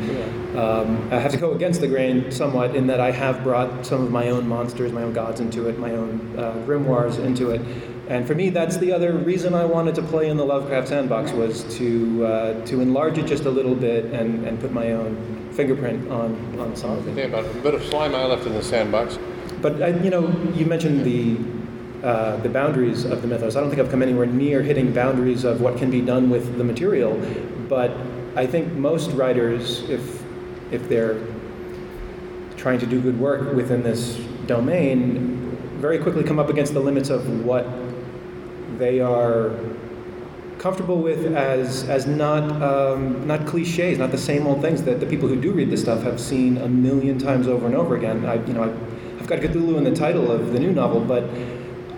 um, 0.57 1.11
I 1.11 1.19
have 1.19 1.31
to 1.31 1.37
go 1.37 1.53
against 1.53 1.81
the 1.81 1.87
grain 1.87 2.31
somewhat 2.31 2.75
in 2.75 2.87
that 2.87 2.99
I 2.99 3.11
have 3.11 3.43
brought 3.43 3.85
some 3.85 4.03
of 4.03 4.11
my 4.11 4.29
own 4.29 4.47
monsters, 4.47 4.91
my 4.91 5.03
own 5.03 5.13
gods 5.13 5.39
into 5.39 5.67
it, 5.67 5.77
my 5.79 5.91
own 5.91 6.37
uh, 6.37 6.53
grimoires 6.65 7.19
into 7.19 7.51
it. 7.51 7.61
And 8.07 8.27
for 8.27 8.35
me, 8.35 8.49
that's 8.51 8.77
the 8.77 8.91
other 8.91 9.13
reason 9.13 9.55
I 9.55 9.65
wanted 9.65 9.95
to 9.95 10.03
play 10.03 10.29
in 10.29 10.37
the 10.37 10.45
Lovecraft 10.45 10.89
sandbox 10.89 11.31
was 11.31 11.63
to 11.77 12.25
uh, 12.25 12.65
to 12.65 12.81
enlarge 12.81 13.17
it 13.17 13.25
just 13.25 13.45
a 13.45 13.49
little 13.49 13.75
bit 13.75 14.05
and, 14.05 14.45
and 14.45 14.59
put 14.59 14.71
my 14.71 14.91
own 14.91 15.49
fingerprint 15.53 16.09
on, 16.11 16.59
on 16.59 16.75
some 16.75 16.91
of 16.91 17.07
it. 17.07 17.17
Yeah, 17.17 17.25
about 17.25 17.45
a 17.45 17.59
bit 17.59 17.73
of 17.73 17.83
slime 17.83 18.13
I 18.13 18.25
left 18.25 18.45
in 18.45 18.53
the 18.53 18.61
sandbox. 18.61 19.17
But 19.61 19.81
I, 19.81 19.87
you 19.87 20.09
know, 20.09 20.27
you 20.53 20.65
mentioned 20.65 21.03
the 21.03 21.37
uh, 22.05 22.37
the 22.37 22.49
boundaries 22.49 23.05
of 23.05 23.23
the 23.23 23.27
mythos. 23.27 23.55
I 23.55 23.61
don't 23.61 23.69
think 23.69 23.81
I've 23.81 23.89
come 23.89 24.03
anywhere 24.03 24.27
near 24.27 24.61
hitting 24.61 24.93
boundaries 24.93 25.43
of 25.43 25.59
what 25.59 25.77
can 25.77 25.89
be 25.89 26.01
done 26.01 26.29
with 26.29 26.57
the 26.57 26.63
material, 26.63 27.19
but 27.67 27.91
I 28.35 28.45
think 28.45 28.73
most 28.73 29.09
writers, 29.11 29.89
if 29.89 30.24
if 30.71 30.87
they're 30.89 31.19
trying 32.57 32.79
to 32.79 32.85
do 32.85 33.01
good 33.01 33.19
work 33.19 33.53
within 33.53 33.83
this 33.83 34.15
domain, 34.47 35.57
very 35.79 35.99
quickly 35.99 36.23
come 36.23 36.39
up 36.39 36.49
against 36.49 36.73
the 36.73 36.79
limits 36.79 37.09
of 37.09 37.45
what 37.45 37.67
they 38.77 38.99
are 38.99 39.51
comfortable 40.57 40.97
with 40.97 41.35
as 41.35 41.87
as 41.89 42.07
not 42.07 42.43
um, 42.61 43.27
not 43.27 43.45
cliches, 43.45 43.97
not 43.99 44.11
the 44.11 44.17
same 44.17 44.47
old 44.47 44.61
things 44.61 44.83
that 44.83 44.99
the 44.99 45.05
people 45.05 45.27
who 45.27 45.39
do 45.39 45.51
read 45.51 45.69
this 45.69 45.81
stuff 45.81 46.01
have 46.03 46.19
seen 46.19 46.57
a 46.57 46.67
million 46.67 47.19
times 47.19 47.47
over 47.47 47.65
and 47.65 47.75
over 47.75 47.95
again. 47.95 48.25
I, 48.25 48.35
you 48.45 48.53
know, 48.53 48.63
I've 49.19 49.27
got 49.27 49.39
Cthulhu 49.39 49.77
in 49.77 49.83
the 49.83 49.95
title 49.95 50.31
of 50.31 50.53
the 50.53 50.59
new 50.59 50.71
novel, 50.71 51.01
but 51.01 51.23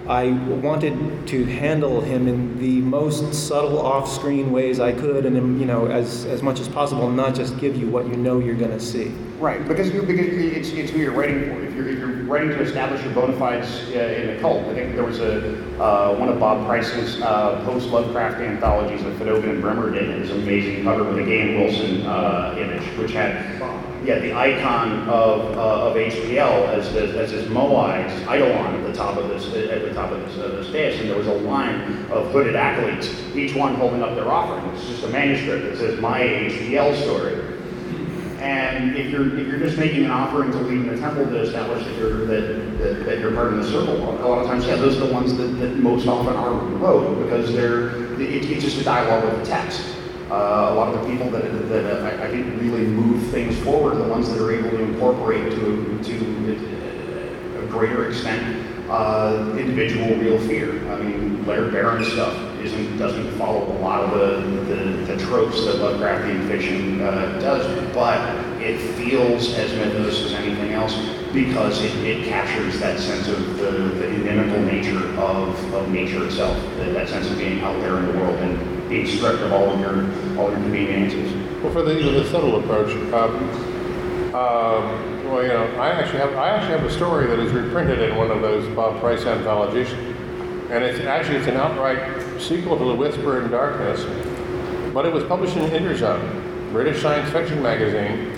I 0.10 0.32
wanted 0.62 1.28
to 1.28 1.44
handle 1.44 2.00
him 2.00 2.28
in 2.28 2.58
the 2.60 2.80
most 2.80 3.34
subtle 3.34 3.86
off-screen 3.86 4.52
ways 4.52 4.80
I 4.80 4.94
could, 4.94 5.26
and 5.26 5.60
you 5.60 5.66
know, 5.66 5.88
as 5.88 6.26
as 6.26 6.42
much 6.42 6.62
as 6.62 6.70
possible, 6.70 7.10
not 7.10 7.36
just 7.36 7.60
give 7.60 7.76
you 7.76 7.88
what 7.88 8.08
you 8.08 8.16
know 8.16 8.40
you're 8.40 8.56
going 8.56 8.72
to 8.72 8.80
see. 8.80 9.10
Right, 9.40 9.68
because 9.68 9.94
you 9.94 10.02
because 10.04 10.28
it's, 10.28 10.70
it's 10.70 10.92
who 10.92 11.00
you're 11.00 11.12
writing 11.12 11.50
for. 11.50 11.62
If 11.62 11.76
you're, 11.76 11.90
if 11.90 12.00
you're 12.00 12.24
writing 12.24 12.50
to 12.50 12.62
establish 12.62 13.04
your 13.04 13.14
bona 13.14 13.38
fides 13.38 13.68
uh, 13.90 14.00
in 14.00 14.28
the 14.34 14.42
cult, 14.42 14.66
I 14.68 14.74
think 14.74 14.96
there 14.96 15.04
was 15.04 15.20
a 15.20 15.58
uh, 15.80 16.16
one 16.16 16.30
of 16.30 16.40
Bob 16.40 16.66
Price's 16.66 17.22
uh, 17.22 17.64
post 17.66 17.90
Lovecraft 17.90 18.40
anthologies 18.40 19.04
that 19.04 19.14
Fedogan 19.20 19.50
and 19.50 19.62
Bremer 19.62 19.92
did. 19.92 20.10
It 20.10 20.22
was 20.22 20.32
an 20.32 20.42
amazing 20.42 20.84
cover 20.86 21.04
with 21.04 21.20
a 21.20 21.24
Gahan 21.24 21.60
Wilson 21.60 22.06
uh, 22.08 22.56
image, 22.58 22.98
which 22.98 23.12
had 23.12 23.60
yeah 24.08 24.20
the 24.20 24.34
icon 24.34 25.08
of 25.10 25.58
uh, 25.58 25.88
of 25.88 25.96
HPL 25.96 26.70
as 26.70 26.88
as, 26.96 27.14
as 27.14 27.32
his 27.32 27.46
Moai 27.48 28.08
Eidolon 28.22 28.76
at 28.76 28.84
the 28.88 28.94
top 28.94 29.18
of 29.18 29.28
this 29.28 29.46
at 29.54 29.82
the 29.82 29.94
top 29.94 30.12
of 30.12 30.22
this, 30.22 30.38
uh, 30.38 30.48
this 30.48 30.68
dais, 30.72 31.00
and 31.02 31.10
there 31.10 31.18
was 31.18 31.28
a 31.28 31.34
line 31.34 32.06
of 32.10 32.32
hooded 32.32 32.56
acolytes, 32.56 33.14
each 33.36 33.54
one 33.54 33.76
holding 33.76 34.02
up 34.02 34.16
their 34.16 34.32
offering. 34.32 34.66
It's 34.74 34.88
just 34.88 35.04
a 35.04 35.10
manuscript 35.10 35.66
that 35.66 35.78
says 35.78 36.00
my 36.00 36.22
HPL 36.22 36.96
story. 37.04 37.44
And 38.40 38.96
if 38.96 39.10
you're 39.12 39.38
if 39.38 39.46
you're 39.46 39.60
just 39.60 39.78
making 39.78 40.06
an 40.06 40.12
offering 40.12 40.52
to 40.52 40.58
leave 40.60 40.88
in 40.88 40.96
the 40.96 40.98
temple 41.02 41.26
to 41.26 41.42
establish 41.42 41.84
that 41.84 41.98
you're 41.98 42.26
that, 42.28 42.78
that, 42.78 43.06
that 43.06 43.20
you're 43.20 43.34
part 43.34 43.54
of 43.54 43.58
the 43.58 43.70
circle, 43.70 43.98
a 43.98 44.24
lot 44.26 44.40
of 44.40 44.48
times, 44.48 44.66
yeah, 44.66 44.78
those 44.78 44.96
are 44.96 45.08
the 45.08 45.14
ones 45.14 45.36
that, 45.36 45.48
that 45.60 45.76
most 45.76 46.08
often 46.08 46.34
are 46.34 46.54
rogue 46.54 47.24
because 47.24 47.52
they're 47.52 47.90
it, 48.22 48.46
it's 48.50 48.64
just 48.64 48.80
a 48.80 48.84
dialogue 48.86 49.26
with 49.26 49.44
the 49.44 49.46
text. 49.46 49.97
Uh, 50.30 50.70
a 50.72 50.76
lot 50.76 50.94
of 50.94 51.02
the 51.02 51.10
people 51.10 51.30
that, 51.30 51.44
that 51.70 52.20
I, 52.20 52.26
I 52.26 52.30
think 52.30 52.46
really 52.62 52.86
move 52.86 53.32
things 53.32 53.58
forward 53.60 53.94
are 53.94 54.04
the 54.04 54.10
ones 54.10 54.30
that 54.30 54.42
are 54.42 54.52
able 54.52 54.72
to 54.72 54.84
incorporate 54.84 55.52
to 55.52 56.04
to 56.04 57.64
a 57.64 57.68
greater 57.68 58.10
extent 58.10 58.66
uh, 58.90 59.56
individual 59.58 60.16
real 60.18 60.40
fear. 60.48 60.72
I 60.92 61.02
mean, 61.02 61.46
Laird 61.46 61.72
Barron 61.72 62.04
stuff 62.04 62.36
doesn't 62.98 63.32
follow 63.38 63.72
a 63.72 63.78
lot 63.80 64.04
of 64.04 64.12
the, 64.12 64.74
the, 64.74 65.14
the 65.14 65.18
tropes 65.26 65.64
that 65.66 65.76
Lovecraftian 65.76 66.48
fiction 66.48 67.02
uh, 67.02 67.40
does, 67.40 67.94
but 67.94 68.20
it 68.62 68.78
feels 68.96 69.54
as 69.54 69.72
mythos 69.74 70.26
as 70.26 70.34
anything 70.34 70.74
else 70.74 70.96
because 71.32 71.82
it, 71.84 71.96
it 72.04 72.28
captures 72.28 72.80
that 72.80 73.00
sense 73.00 73.28
of 73.28 73.58
the, 73.58 73.72
the 73.72 74.08
inimical 74.08 74.62
nature 74.62 75.06
of, 75.20 75.74
of 75.74 75.90
nature 75.90 76.26
itself, 76.26 76.58
that, 76.78 76.94
that 76.94 77.08
sense 77.08 77.30
of 77.30 77.38
being 77.38 77.62
out 77.62 77.80
there 77.82 77.98
in 77.98 78.08
the 78.08 78.20
world 78.20 78.36
and 78.38 78.77
being 78.90 79.06
stripped 79.06 79.42
of 79.42 79.52
all 79.54 79.70
of 79.70 79.80
your 79.80 80.04
all 80.40 80.50
your 80.50 80.60
conveniences. 80.60 81.34
Well, 81.62 81.74
for 81.74 81.82
the, 81.82 81.94
the 81.94 82.26
subtle 82.30 82.60
approach, 82.60 82.92
um, 83.14 83.36
um, 84.34 85.28
well, 85.30 85.42
you 85.42 85.50
know, 85.50 85.66
I 85.80 85.90
actually 85.90 86.20
have 86.20 86.34
I 86.36 86.50
actually 86.50 86.78
have 86.78 86.86
a 86.86 86.92
story 86.92 87.28
that 87.28 87.40
is 87.40 87.52
reprinted 87.52 88.00
in 88.00 88.16
one 88.16 88.32
of 88.32 88.42
those 88.42 88.68
Bob 88.76 89.00
Price 89.00 89.26
anthologies, 89.26 89.92
and 90.70 90.84
it's 90.84 91.00
actually 91.06 91.38
it's 91.38 91.48
an 91.48 91.58
outright 91.58 92.42
sequel 92.42 92.78
to 92.78 92.86
The 92.86 92.96
Whisper 92.96 93.42
in 93.42 93.52
Darkness, 93.52 94.04
but 94.94 95.06
it 95.06 95.14
was 95.14 95.24
published 95.24 95.58
in 95.58 95.70
Interzone, 95.72 96.72
British 96.72 97.02
science 97.02 97.30
fiction 97.32 97.62
magazine. 97.62 98.34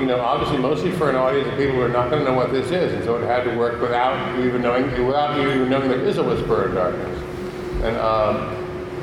You 0.00 0.06
know, 0.06 0.20
obviously 0.22 0.56
mostly 0.56 0.92
for 0.92 1.10
an 1.10 1.16
audience 1.16 1.46
of 1.46 1.58
people 1.58 1.74
who 1.74 1.82
are 1.82 1.90
not 1.90 2.08
going 2.08 2.24
to 2.24 2.30
know 2.30 2.36
what 2.36 2.52
this 2.52 2.70
is, 2.70 2.94
and 2.94 3.04
so 3.04 3.16
it 3.16 3.26
had 3.26 3.44
to 3.44 3.54
work 3.54 3.82
without 3.82 4.38
even 4.38 4.62
knowing 4.62 4.84
without 5.06 5.38
even 5.38 5.68
knowing 5.68 5.90
there 5.90 6.00
is 6.00 6.16
a 6.16 6.22
Whisper 6.22 6.68
in 6.68 6.74
Darkness. 6.74 7.22
And 7.82 7.96
um, 7.98 8.57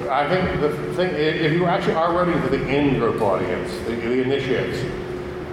I 0.10 0.28
think 0.30 0.62
the 0.62 0.70
thing, 0.94 1.14
if 1.16 1.52
you 1.54 1.66
actually 1.66 1.96
are 1.96 2.14
writing 2.14 2.40
for 2.42 2.50
the 2.50 2.68
in 2.68 3.00
group 3.00 3.22
audience, 3.22 3.72
the, 3.86 3.96
the 3.96 4.22
initiates, 4.22 4.84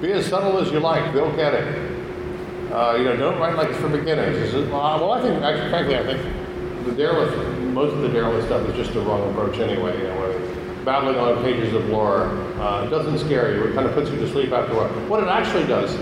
be 0.00 0.12
as 0.12 0.26
subtle 0.26 0.58
as 0.58 0.70
you 0.72 0.80
like, 0.80 1.12
they'll 1.14 1.34
get 1.36 1.54
it. 1.54 2.72
Uh, 2.72 2.96
you 2.96 3.04
know, 3.04 3.16
don't 3.16 3.38
write 3.38 3.56
like 3.56 3.68
it's 3.68 3.78
for 3.78 3.88
beginners. 3.88 4.54
Uh, 4.54 4.68
well, 4.70 5.12
I 5.12 5.22
think, 5.22 5.42
actually, 5.42 5.70
frankly, 5.70 5.96
I 5.96 6.04
think 6.04 6.86
the 6.86 6.92
Derleth, 6.92 7.72
most 7.72 7.94
of 7.94 8.02
the 8.02 8.08
Derleth 8.08 8.44
stuff 8.46 8.68
is 8.68 8.76
just 8.76 8.94
the 8.94 9.00
wrong 9.00 9.30
approach 9.30 9.58
anyway. 9.58 9.96
You 9.98 10.04
know, 10.04 10.82
battling 10.84 11.16
on 11.16 11.42
pages 11.44 11.72
of 11.74 11.88
lore 11.88 12.26
uh, 12.58 12.86
doesn't 12.86 13.18
scare 13.18 13.54
you. 13.54 13.64
It 13.64 13.74
kind 13.74 13.86
of 13.86 13.94
puts 13.94 14.10
you 14.10 14.16
to 14.16 14.28
sleep 14.30 14.52
after 14.52 14.72
a 14.72 14.76
while. 14.76 14.88
What 15.08 15.22
it 15.22 15.28
actually 15.28 15.66
does 15.66 15.94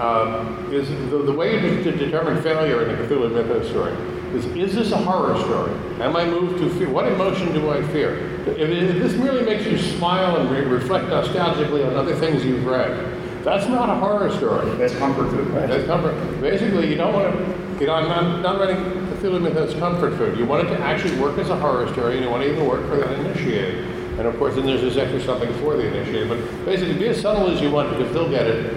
um, 0.00 0.72
is 0.72 0.88
the, 1.10 1.18
the 1.18 1.32
way 1.32 1.60
to 1.60 1.92
determine 1.92 2.42
failure 2.42 2.88
in 2.88 2.96
the 2.96 3.04
Cthulhu 3.04 3.32
mythos 3.32 3.68
story 3.68 3.94
is, 4.34 4.46
is 4.46 4.74
this 4.74 4.92
a 4.92 4.96
horror 4.96 5.38
story? 5.40 5.72
Am 6.00 6.16
I 6.16 6.24
moved 6.26 6.58
to 6.58 6.70
fear? 6.78 6.88
What 6.88 7.06
emotion 7.06 7.52
do 7.52 7.70
I 7.70 7.82
fear? 7.88 8.18
If, 8.46 8.70
if 8.70 9.02
this 9.02 9.14
merely 9.14 9.44
makes 9.44 9.64
you 9.64 9.78
smile 9.78 10.36
and 10.36 10.50
re- 10.50 10.64
reflect 10.64 11.06
nostalgically 11.06 11.86
on 11.86 11.94
other 11.94 12.14
things 12.14 12.44
you've 12.44 12.64
read, 12.66 13.18
that's 13.44 13.66
not 13.68 13.88
a 13.88 13.94
horror 13.94 14.30
story. 14.30 14.68
That's 14.76 14.94
comfort 14.96 15.30
food. 15.30 15.52
That's 15.54 15.86
comfort. 15.86 16.14
Basically, 16.40 16.90
you 16.90 16.96
don't 16.96 17.14
want 17.14 17.34
to, 17.34 17.80
you 17.80 17.86
know, 17.86 17.94
I'm 17.94 18.08
not, 18.08 18.42
not 18.42 18.60
writing 18.60 18.76
Cthulhu 19.18 19.40
mythos 19.40 19.74
comfort 19.78 20.16
food. 20.16 20.38
You 20.38 20.46
want 20.46 20.66
it 20.66 20.70
to 20.76 20.80
actually 20.82 21.18
work 21.18 21.38
as 21.38 21.48
a 21.50 21.56
horror 21.56 21.90
story, 21.92 22.16
and 22.16 22.24
you 22.24 22.30
want 22.30 22.42
it 22.42 22.48
to 22.48 22.52
even 22.54 22.66
work 22.66 22.86
for 22.88 22.96
that 22.96 23.18
initiated. 23.18 23.84
And 24.18 24.26
of 24.26 24.36
course, 24.38 24.56
then 24.56 24.66
there's 24.66 24.80
this 24.80 24.96
extra 24.96 25.22
something 25.22 25.52
for 25.60 25.76
the 25.76 25.86
initiated. 25.86 26.28
But 26.28 26.64
basically, 26.64 26.94
be 26.94 27.08
as 27.08 27.20
subtle 27.20 27.48
as 27.48 27.60
you 27.60 27.70
want 27.70 27.96
because 27.96 28.12
they'll 28.12 28.28
get 28.28 28.46
it. 28.46 28.74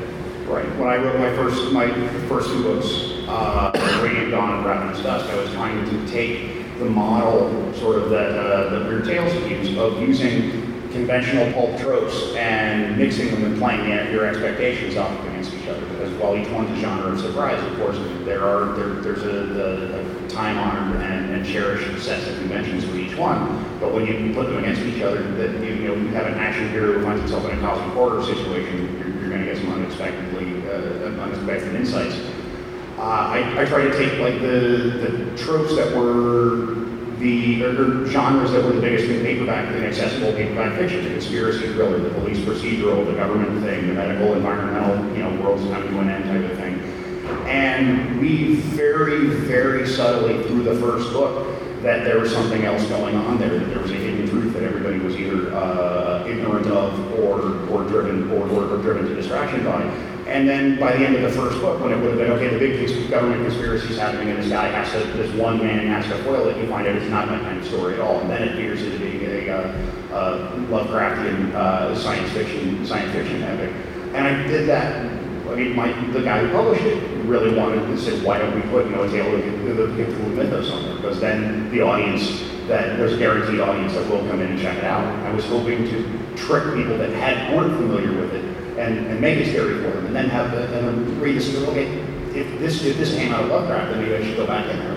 Right. 0.48 0.68
When 0.78 0.88
I 0.88 0.98
wrote 0.98 1.18
my 1.18 1.34
first 1.36 1.72
my 1.72 1.90
first 2.28 2.50
two 2.50 2.62
books, 2.62 3.28
uh, 3.28 3.71
And 4.18 4.66
Ravenous 4.66 5.02
Dusk, 5.02 5.30
I 5.30 5.36
was 5.38 5.52
trying 5.52 5.86
to 5.86 6.08
take 6.08 6.78
the 6.80 6.86
model, 6.86 7.74
sort 7.76 7.98
of 7.98 8.10
that 8.10 8.32
uh, 8.32 8.86
Weird 8.88 9.06
Tales 9.06 9.34
use 9.50 9.78
of 9.78 10.02
using 10.02 10.90
conventional 10.92 11.54
pulp 11.54 11.80
tropes 11.80 12.36
and 12.36 12.98
mixing 12.98 13.32
them 13.32 13.46
and 13.46 13.58
playing 13.58 13.88
your 14.12 14.26
expectations 14.26 14.98
off 14.98 15.18
against 15.28 15.54
each 15.54 15.68
other. 15.68 15.86
Because 15.86 16.12
while 16.16 16.36
each 16.36 16.50
one's 16.50 16.78
a 16.78 16.82
genre 16.82 17.14
of 17.14 17.22
surprise, 17.22 17.64
of 17.64 17.78
course, 17.78 17.98
there 18.26 18.44
are 18.44 18.76
there, 18.76 18.90
there's 18.96 19.24
a, 19.24 19.30
a, 19.30 20.26
a 20.26 20.30
time-honored 20.30 21.02
and, 21.02 21.32
and 21.32 21.46
cherished 21.46 22.04
sets 22.04 22.28
of 22.28 22.36
conventions 22.36 22.84
for 22.84 22.98
each 22.98 23.16
one. 23.16 23.64
But 23.80 23.94
when 23.94 24.06
you 24.06 24.34
put 24.34 24.48
them 24.48 24.58
against 24.58 24.82
each 24.82 25.02
other, 25.02 25.24
that 25.24 25.52
you, 25.64 25.74
you 25.74 25.88
know 25.88 25.96
you 25.96 26.10
have 26.10 26.28
an 26.28 26.34
action 26.34 26.70
hero 26.70 27.00
who 27.00 27.04
finds 27.06 27.22
himself 27.22 27.50
in 27.50 27.58
a 27.58 27.62
cosmic 27.62 27.94
horror 27.94 28.22
situation, 28.24 28.98
you're, 29.00 29.22
you're 29.22 29.30
going 29.30 29.46
to 29.46 29.54
get 29.54 29.58
some 29.58 29.72
unexpectedly 29.72 30.68
uh, 30.68 31.22
unexpected 31.22 31.76
insights. 31.76 32.16
Uh, 33.02 33.32
I, 33.34 33.64
I 33.64 33.66
try 33.66 33.82
to 33.82 33.98
take 33.98 34.20
like 34.20 34.40
the, 34.42 34.92
the 35.02 35.36
tropes 35.36 35.76
that 35.76 35.98
were 35.98 36.76
the 37.18 37.64
or, 37.64 38.04
or 38.04 38.06
genres 38.06 38.52
that 38.52 38.64
were 38.64 38.74
the 38.74 38.82
biggest 38.82 39.10
in 39.10 39.24
paperback, 39.24 39.74
the 39.74 39.84
accessible 39.88 40.32
paperback 40.34 40.78
fiction, 40.78 41.04
the 41.06 41.10
conspiracy 41.10 41.74
thriller, 41.74 41.98
the 41.98 42.12
police 42.12 42.38
procedural, 42.42 43.04
the 43.04 43.14
government 43.14 43.60
thing, 43.64 43.88
the 43.88 43.94
medical, 43.96 44.36
environmental, 44.36 45.04
you 45.16 45.24
know, 45.24 45.42
world's 45.42 45.64
coming 45.64 45.90
to 45.90 46.00
an 46.00 46.10
end 46.10 46.26
type 46.26 46.52
of 46.52 46.58
thing. 46.60 46.80
And 47.48 48.20
we 48.20 48.54
very, 48.54 49.30
very 49.30 49.88
subtly 49.88 50.44
through 50.44 50.62
the 50.62 50.76
first 50.76 51.12
book 51.12 51.60
that 51.82 52.04
there 52.04 52.20
was 52.20 52.32
something 52.32 52.66
else 52.66 52.86
going 52.86 53.16
on 53.16 53.40
there, 53.40 53.58
that 53.58 53.66
there 53.66 53.80
was 53.80 53.90
a 53.90 53.96
hidden 53.96 54.30
truth 54.30 54.54
that 54.54 54.62
everybody 54.62 55.00
was 55.00 55.16
either 55.16 55.52
uh, 55.56 56.24
ignorant 56.28 56.68
of 56.68 57.20
or, 57.20 57.68
or 57.72 57.84
driven 57.88 58.30
or, 58.32 58.48
or 58.48 58.78
driven 58.78 59.08
to 59.08 59.16
distraction 59.16 59.66
by. 59.66 59.82
And 60.32 60.48
then 60.48 60.80
by 60.80 60.94
the 60.94 61.06
end 61.06 61.18
of 61.18 61.24
the 61.24 61.30
first 61.30 61.60
book, 61.60 61.82
when 61.82 61.92
it 61.92 61.98
would 61.98 62.12
have 62.12 62.18
been, 62.18 62.32
okay, 62.32 62.48
the 62.48 62.58
big 62.58 62.80
cons- 62.80 63.10
government 63.10 63.44
conspiracy 63.46 63.90
is 63.90 64.00
happening 64.00 64.30
and 64.30 64.42
this 64.42 64.48
guy 64.48 64.68
has 64.70 64.90
to, 64.94 65.00
this 65.18 65.30
one 65.36 65.58
man 65.58 65.88
has 65.88 66.06
to 66.06 66.24
foil 66.24 66.48
it, 66.48 66.56
you 66.56 66.70
find 66.70 66.88
out 66.88 66.96
it's 66.96 67.10
not 67.10 67.28
that 67.28 67.42
kind 67.42 67.58
of 67.58 67.68
story 67.68 67.96
at 67.96 68.00
all. 68.00 68.22
And 68.22 68.30
then 68.30 68.44
it 68.44 68.56
veers 68.56 68.82
into 68.82 68.98
being 68.98 69.22
a 69.26 69.50
uh, 69.50 70.16
uh, 70.16 70.56
Lovecraftian 70.70 71.54
uh, 71.54 71.94
science 71.96 72.32
fiction, 72.32 72.86
science 72.86 73.12
fiction 73.12 73.44
epic. 73.44 73.76
And 74.16 74.26
I 74.26 74.48
did 74.48 74.70
that, 74.70 75.06
I 75.52 75.56
mean, 75.56 75.76
my, 75.76 75.92
the 76.12 76.22
guy 76.22 76.40
who 76.46 76.52
published 76.54 76.84
it 76.84 77.04
really 77.26 77.54
wanted 77.54 77.86
to 77.88 77.98
say, 77.98 78.24
why 78.24 78.38
don't 78.38 78.56
we 78.56 78.62
put, 78.70 78.88
a 78.88 79.12
tale 79.12 79.36
of 79.36 79.66
the, 79.66 79.74
the 79.74 79.88
Cthulhu 79.88 80.34
mythos 80.34 80.72
on 80.72 80.84
there? 80.84 80.96
Because 80.96 81.20
then 81.20 81.70
the 81.72 81.82
audience, 81.82 82.42
that 82.70 82.96
there's 82.96 83.14
a 83.14 83.18
guaranteed 83.18 83.60
audience 83.60 83.94
that 83.96 84.10
will 84.10 84.26
come 84.30 84.40
in 84.40 84.52
and 84.52 84.62
check 84.62 84.78
it 84.78 84.86
out. 84.86 85.04
I 85.26 85.34
was 85.34 85.44
hoping 85.48 85.84
to 85.90 86.38
trick 86.38 86.64
people 86.74 86.98
that 87.00 87.10
had, 87.10 87.54
weren't 87.54 87.76
familiar 87.76 88.14
with 88.14 88.34
it 88.34 88.51
and, 88.82 89.08
and 89.08 89.22
make 89.22 89.40
a 89.40 89.50
scary 89.50 89.76
for 89.76 89.92
them, 89.92 90.08
and 90.08 90.16
then 90.16 90.30
have 90.30 90.52
the, 90.52 90.64
and 90.78 90.88
then 90.88 91.20
read 91.20 91.38
this 91.38 91.56
okay, 91.70 91.88
if 92.34 92.60
this, 92.60 92.84
if 92.84 92.98
this 92.98 93.14
came 93.14 93.32
out 93.34 93.44
of 93.44 93.50
Lovecraft, 93.50 93.92
then 93.92 94.02
maybe 94.02 94.16
I 94.16 94.24
should 94.24 94.38
go 94.38 94.48
back 94.48 94.70
in 94.70 94.78
there. 94.80 94.96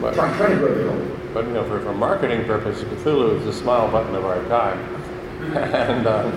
Right. 0.00 0.14
Trying, 0.14 0.36
trying 0.36 0.50
to 0.52 0.56
grow 0.58 0.74
the 0.74 0.84
world. 0.84 1.18
But 1.32 1.46
you 1.46 1.52
know, 1.52 1.64
for, 1.64 1.80
for 1.80 1.94
marketing 1.94 2.44
purposes, 2.44 2.84
Cthulhu 2.84 3.38
is 3.38 3.44
the 3.44 3.52
smile 3.52 3.90
button 3.90 4.14
of 4.14 4.24
our 4.24 4.42
time. 4.44 4.78
and 5.54 6.06
uh, 6.06 6.30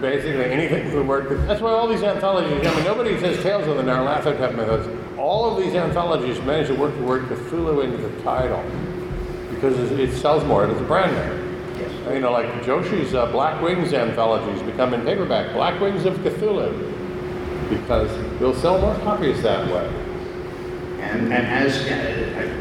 basically 0.00 0.44
anything 0.44 0.94
with 0.94 1.06
work. 1.06 1.28
that's 1.46 1.60
why 1.60 1.70
all 1.70 1.88
these 1.88 2.02
anthologies, 2.02 2.66
I 2.66 2.74
mean, 2.74 2.84
nobody 2.84 3.18
says 3.18 3.42
Tales 3.42 3.66
of 3.66 3.76
the 3.76 3.82
Nyarlathotep 3.82 4.54
mythos. 4.56 5.18
All 5.18 5.56
of 5.56 5.62
these 5.62 5.74
anthologies 5.74 6.40
manage 6.40 6.66
to 6.66 6.74
work 6.74 6.94
the 6.96 7.02
word 7.02 7.22
Cthulhu 7.24 7.84
into 7.84 7.96
the 7.96 8.22
title 8.22 8.62
because 9.50 9.78
it, 9.78 10.00
it 10.00 10.12
sells 10.12 10.44
more. 10.44 10.66
It's 10.66 10.80
a 10.80 10.84
brand 10.84 11.14
name. 11.14 11.41
You 12.12 12.20
know, 12.20 12.32
like 12.32 12.62
Joshi's 12.62 13.14
uh, 13.14 13.24
Black 13.32 13.62
Wings 13.62 13.94
anthologies 13.94 14.62
become 14.62 14.92
in 14.92 15.02
paperback 15.02 15.54
Black 15.54 15.80
Wings 15.80 16.04
of 16.04 16.14
Cthulhu 16.18 16.92
because 17.70 18.10
they'll 18.38 18.54
sell 18.54 18.78
more 18.78 18.94
copies 18.96 19.42
that 19.42 19.66
way. 19.66 19.86
And, 21.00 21.32
and 21.32 21.46
as 21.46 21.86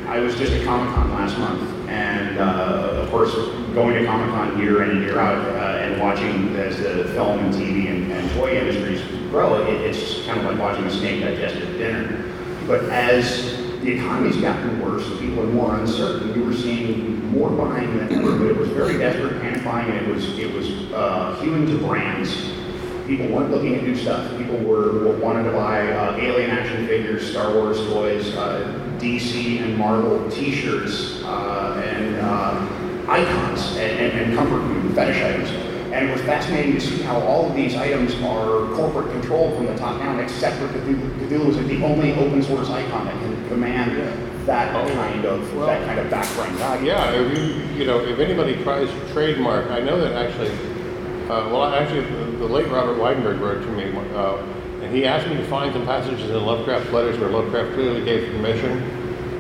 I, 0.07 0.15
I 0.15 0.19
was 0.19 0.35
just 0.37 0.53
at 0.53 0.63
Comic 0.63 0.93
Con 0.95 1.11
last 1.11 1.37
month, 1.37 1.69
and 1.89 2.37
uh, 2.37 3.01
of 3.03 3.09
course, 3.11 3.33
going 3.73 4.01
to 4.01 4.05
Comic 4.05 4.29
Con 4.29 4.57
year 4.57 4.83
in 4.83 4.91
and 4.91 5.01
year 5.01 5.19
out, 5.19 5.45
uh, 5.45 5.79
and 5.79 5.99
watching 5.99 6.55
as 6.55 6.77
the 6.77 7.03
film 7.13 7.39
and 7.39 7.53
TV 7.53 7.89
and, 7.89 8.09
and 8.09 8.31
toy 8.31 8.57
industries 8.57 9.01
grow, 9.31 9.61
it, 9.67 9.81
it's 9.81 10.25
kind 10.25 10.39
of 10.39 10.45
like 10.45 10.59
watching 10.59 10.85
a 10.85 10.91
snake 10.91 11.23
digest 11.23 11.57
its 11.57 11.77
dinner. 11.77 12.33
But 12.67 12.85
as 12.85 13.57
the 13.81 13.91
economy's 13.91 14.37
gotten 14.37 14.81
worse, 14.81 15.07
people 15.19 15.41
are 15.41 15.47
more 15.47 15.75
uncertain, 15.75 16.33
we 16.33 16.41
were 16.41 16.53
seeing 16.53 17.20
more 17.31 17.49
buying 17.49 17.97
than 17.97 18.13
ever, 18.13 18.37
but 18.37 18.47
it 18.47 18.57
was 18.57 18.69
very 18.69 18.97
desperate 18.97 19.41
panic 19.41 19.63
buying, 19.63 19.89
and 19.89 20.07
it 20.07 20.13
was 20.13 20.37
it 20.37 20.53
was 20.53 20.69
uh, 20.91 21.39
hewing 21.41 21.65
to 21.67 21.77
brands 21.77 22.51
people 23.11 23.27
weren't 23.27 23.51
looking 23.51 23.75
at 23.75 23.83
new 23.83 23.95
stuff. 23.95 24.37
People 24.37 24.57
were, 24.59 24.99
were 24.99 25.17
wanted 25.17 25.43
to 25.43 25.51
buy 25.51 25.91
uh, 25.91 26.15
Alien 26.17 26.49
action 26.51 26.87
figures, 26.87 27.29
Star 27.29 27.53
Wars 27.53 27.77
toys, 27.87 28.33
uh, 28.35 28.95
DC 28.99 29.59
and 29.61 29.77
Marvel 29.77 30.29
T-shirts, 30.31 31.21
uh, 31.23 31.83
and 31.85 32.15
uh, 32.17 33.11
icons, 33.11 33.75
and, 33.77 33.99
and, 33.99 34.19
and 34.19 34.37
comfort 34.37 34.61
food, 34.61 34.95
fetish 34.95 35.21
items. 35.21 35.49
And 35.91 36.07
it 36.07 36.11
was 36.13 36.21
fascinating 36.21 36.73
to 36.75 36.79
see 36.79 37.01
how 37.01 37.19
all 37.19 37.49
of 37.49 37.55
these 37.55 37.75
items 37.75 38.15
are 38.23 38.73
corporate 38.75 39.11
controlled 39.11 39.57
from 39.57 39.65
the 39.65 39.75
top 39.75 39.99
down, 39.99 40.21
except 40.21 40.55
for 40.55 40.67
Cthulhu. 40.69 41.19
Cthulhu 41.19 41.49
is 41.49 41.67
the 41.67 41.83
only 41.83 42.13
open 42.13 42.41
source 42.41 42.69
icon 42.69 43.05
that 43.07 43.13
can 43.15 43.40
command 43.51 43.97
that 44.45 44.71
kind 44.73 45.25
of 45.25 45.55
Well, 45.55 45.67
that 45.67 45.85
kind 45.85 45.99
of 45.99 46.09
background 46.09 46.55
value. 46.55 46.87
Yeah, 46.87 47.11
if 47.11 47.37
you, 47.37 47.79
you 47.79 47.85
know, 47.85 47.99
if 47.99 48.17
anybody 48.17 48.61
tries 48.63 48.89
to 48.89 49.13
trademark, 49.13 49.69
I 49.69 49.79
know 49.79 49.99
that 49.99 50.13
actually, 50.13 50.51
uh, 51.29 51.49
well, 51.49 51.65
actually, 51.65 52.01
the, 52.01 52.37
the 52.37 52.45
late 52.45 52.67
Robert 52.69 52.97
Weinberg 52.97 53.39
wrote 53.39 53.61
to 53.61 53.71
me, 53.71 53.93
uh, 54.15 54.37
and 54.81 54.95
he 54.95 55.05
asked 55.05 55.27
me 55.27 55.35
to 55.35 55.45
find 55.47 55.73
some 55.73 55.85
passages 55.85 56.29
in 56.29 56.45
Lovecraft 56.45 56.91
letters 56.91 57.19
where 57.19 57.29
Lovecraft 57.29 57.73
clearly 57.73 58.03
gave 58.03 58.31
permission. 58.31 58.81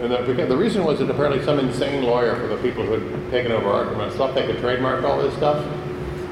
And 0.01 0.11
the, 0.11 0.17
because 0.25 0.49
the 0.49 0.57
reason 0.57 0.83
was 0.83 0.99
that 0.99 1.09
apparently 1.09 1.43
some 1.43 1.59
insane 1.59 2.03
lawyer 2.03 2.35
for 2.35 2.47
the 2.47 2.57
people 2.57 2.85
who 2.85 2.93
had 2.93 3.31
taken 3.31 3.51
over 3.51 3.67
Arkham 3.67 4.11
thought 4.13 4.35
they 4.35 4.45
could 4.45 4.59
trademark 4.59 5.03
all 5.03 5.21
this 5.21 5.33
stuff. 5.35 5.65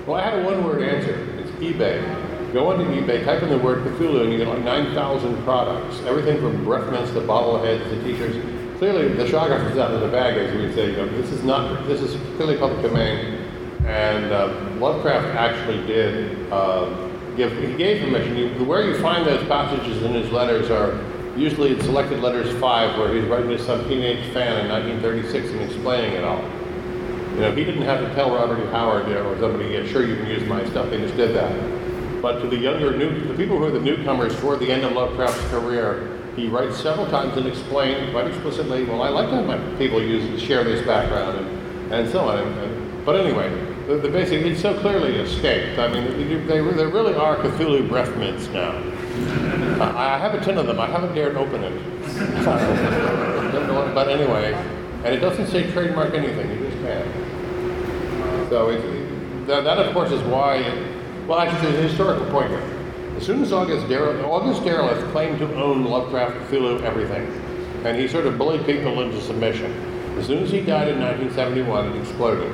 Well, 0.06 0.20
I 0.20 0.24
had 0.24 0.40
a 0.40 0.44
one-word 0.44 0.82
answer. 0.82 1.16
It's 1.40 1.52
eBay. 1.52 2.29
Go 2.54 2.72
onto 2.72 2.84
eBay, 2.86 3.24
type 3.26 3.44
in 3.44 3.50
the 3.50 3.60
word 3.60 3.84
Cthulhu, 3.84 4.24
and 4.24 4.32
you 4.32 4.40
get 4.40 4.48
like 4.48 4.64
9,000 4.64 5.44
products. 5.44 6.00
Everything 6.02 6.42
from 6.42 6.64
breath 6.64 6.92
mints 6.92 7.12
to 7.12 7.22
bobbleheads 7.22 7.84
to 7.90 8.04
t-shirts. 8.04 8.38
Clearly, 8.80 9.10
the 9.10 9.26
Shoggoth 9.26 9.70
is 9.72 9.78
out 9.78 9.92
of 9.92 10.02
the 10.02 10.08
bag, 10.08 10.36
as 10.36 10.56
we 10.56 10.62
would 10.62 10.74
say. 10.74 10.90
You 10.90 10.98
know, 10.98 11.22
this 11.22 11.30
is 11.32 11.44
not. 11.44 11.86
This 11.86 12.02
is 12.02 12.16
clearly 12.38 12.58
public 12.58 12.82
domain. 12.82 13.36
And 13.86 14.32
uh, 14.32 14.48
Lovecraft 14.78 15.28
actually 15.36 15.86
did 15.86 16.52
uh, 16.52 16.90
give. 17.36 17.52
He 17.52 17.76
gave 17.76 18.04
permission. 18.04 18.36
You, 18.36 18.66
where 18.66 18.84
you 18.84 19.00
find 19.00 19.28
those 19.28 19.46
passages 19.48 20.02
in 20.02 20.14
his 20.14 20.32
letters 20.32 20.72
are 20.72 21.00
usually 21.38 21.74
in 21.74 21.82
selected 21.82 22.22
letters 22.22 22.52
five, 22.60 22.98
where 22.98 23.14
he's 23.14 23.26
writing 23.26 23.50
to 23.50 23.60
some 23.60 23.88
teenage 23.88 24.34
fan 24.34 24.66
in 24.66 24.72
1936 24.72 25.50
and 25.52 25.62
explaining 25.62 26.14
it 26.14 26.24
all. 26.24 26.42
You 27.34 27.42
know, 27.42 27.56
he 27.56 27.64
didn't 27.64 27.84
have 27.84 28.00
to 28.00 28.16
tell 28.16 28.34
Robert 28.34 28.60
E. 28.60 28.72
Howard 28.72 29.08
you 29.08 29.14
know, 29.14 29.30
or 29.30 29.40
somebody, 29.40 29.70
yeah, 29.70 29.86
sure, 29.86 30.06
you 30.06 30.16
can 30.16 30.28
use 30.28 30.44
my 30.48 30.68
stuff. 30.70 30.90
They 30.90 30.98
just 30.98 31.16
did 31.16 31.36
that. 31.36 31.79
But 32.22 32.42
to 32.42 32.48
the 32.48 32.58
younger, 32.58 32.96
new, 32.96 33.28
the 33.28 33.34
people 33.34 33.58
who 33.58 33.66
are 33.66 33.72
the 33.72 33.80
newcomers 33.80 34.38
toward 34.40 34.60
the 34.60 34.72
end 34.72 34.84
of 34.84 34.92
Lovecraft's 34.92 35.44
career, 35.50 36.20
he 36.36 36.48
writes 36.48 36.78
several 36.78 37.08
times 37.10 37.38
and 37.38 37.48
explains 37.48 38.12
quite 38.12 38.28
explicitly, 38.28 38.84
well, 38.84 39.02
I 39.02 39.10
like 39.10 39.30
to 39.30 39.36
have 39.36 39.46
my 39.46 39.58
people 39.78 40.02
use 40.02 40.42
share 40.42 40.64
this 40.64 40.86
background 40.86 41.40
and, 41.40 41.94
and 41.94 42.10
so 42.12 42.28
on. 42.28 42.40
And, 42.40 43.06
but 43.06 43.20
anyway, 43.20 43.50
the, 43.88 43.96
the 43.96 44.10
basic, 44.10 44.46
it's 44.46 44.62
so 44.62 44.78
clearly 44.80 45.16
escaped. 45.16 45.80
I 45.80 45.88
mean, 45.88 46.48
they, 46.48 46.60
they 46.60 46.86
really 46.86 47.16
are 47.16 47.38
Cthulhu 47.38 47.88
breath 47.88 48.16
mints 48.18 48.48
now. 48.50 48.72
I 49.82 50.18
have 50.18 50.34
a 50.34 50.44
tin 50.44 50.58
of 50.58 50.68
them. 50.68 50.80
I 50.80 50.88
haven't 50.88 51.16
dared 51.16 51.38
open 51.38 51.64
it. 51.64 51.74
but 53.96 54.10
anyway, 54.10 54.54
and 55.06 55.16
it 55.16 55.20
doesn't 55.20 55.48
say 55.48 55.72
trademark 55.72 56.14
anything. 56.14 56.50
You 56.52 56.70
just 56.70 56.82
can't. 56.84 58.50
So 58.50 58.70
it, 58.70 59.48
that, 59.48 59.64
that, 59.64 59.80
of 59.80 59.94
course, 59.94 60.12
is 60.12 60.22
why. 60.24 60.99
Well, 61.30 61.40
actually, 61.40 61.72
there's 61.72 61.86
a 61.86 61.88
historical 61.90 62.26
point 62.32 62.50
here. 62.50 62.64
As 63.16 63.24
soon 63.24 63.44
as 63.44 63.54
August 63.54 63.86
Derleth, 63.86 64.24
August 64.24 64.64
Derleth 64.64 65.12
claimed 65.12 65.38
to 65.38 65.56
own 65.62 65.84
Lovecraft, 65.86 66.50
Cthulhu, 66.50 66.82
everything, 66.82 67.28
and 67.86 67.96
he 68.00 68.08
sort 68.08 68.26
of 68.26 68.40
bullied 68.40 68.66
people 68.66 69.00
into 69.02 69.22
submission. 69.22 69.72
As 70.18 70.26
soon 70.26 70.42
as 70.42 70.50
he 70.50 70.62
died 70.62 70.88
in 70.88 71.00
1971, 71.00 71.92
it 71.92 72.00
exploded. 72.02 72.52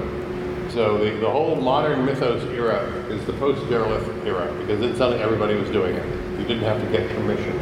So 0.74 0.98
the, 0.98 1.12
the 1.22 1.30
whole 1.30 1.56
modern 1.56 2.06
mythos 2.06 2.44
era 2.52 2.84
is 3.08 3.24
the 3.26 3.32
post-Derleth 3.34 4.26
era 4.26 4.54
because 4.60 4.82
then 4.82 4.94
suddenly 4.98 5.24
everybody 5.24 5.56
was 5.56 5.70
doing 5.70 5.96
it. 5.96 6.06
You 6.38 6.46
didn't 6.46 6.64
have 6.64 6.82
to 6.82 6.92
get 6.92 7.10
permission. 7.16 7.58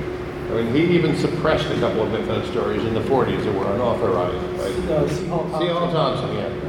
I 0.49 0.61
mean, 0.61 0.73
he 0.73 0.95
even 0.95 1.15
suppressed 1.15 1.67
a 1.67 1.79
couple 1.79 2.01
of 2.01 2.11
mythos 2.11 2.49
stories 2.49 2.83
in 2.85 2.95
the 2.95 3.01
40s 3.01 3.43
that 3.43 3.53
were 3.53 3.71
unauthorized. 3.71 4.59
Right? 4.59 4.89
Uh, 4.89 5.07
C. 5.07 5.27
Hall 5.27 5.45
C. 5.59 5.67
Hall 5.67 5.91
Thompson. 5.91 6.29
Thompson, 6.29 6.35
yeah. 6.37 6.62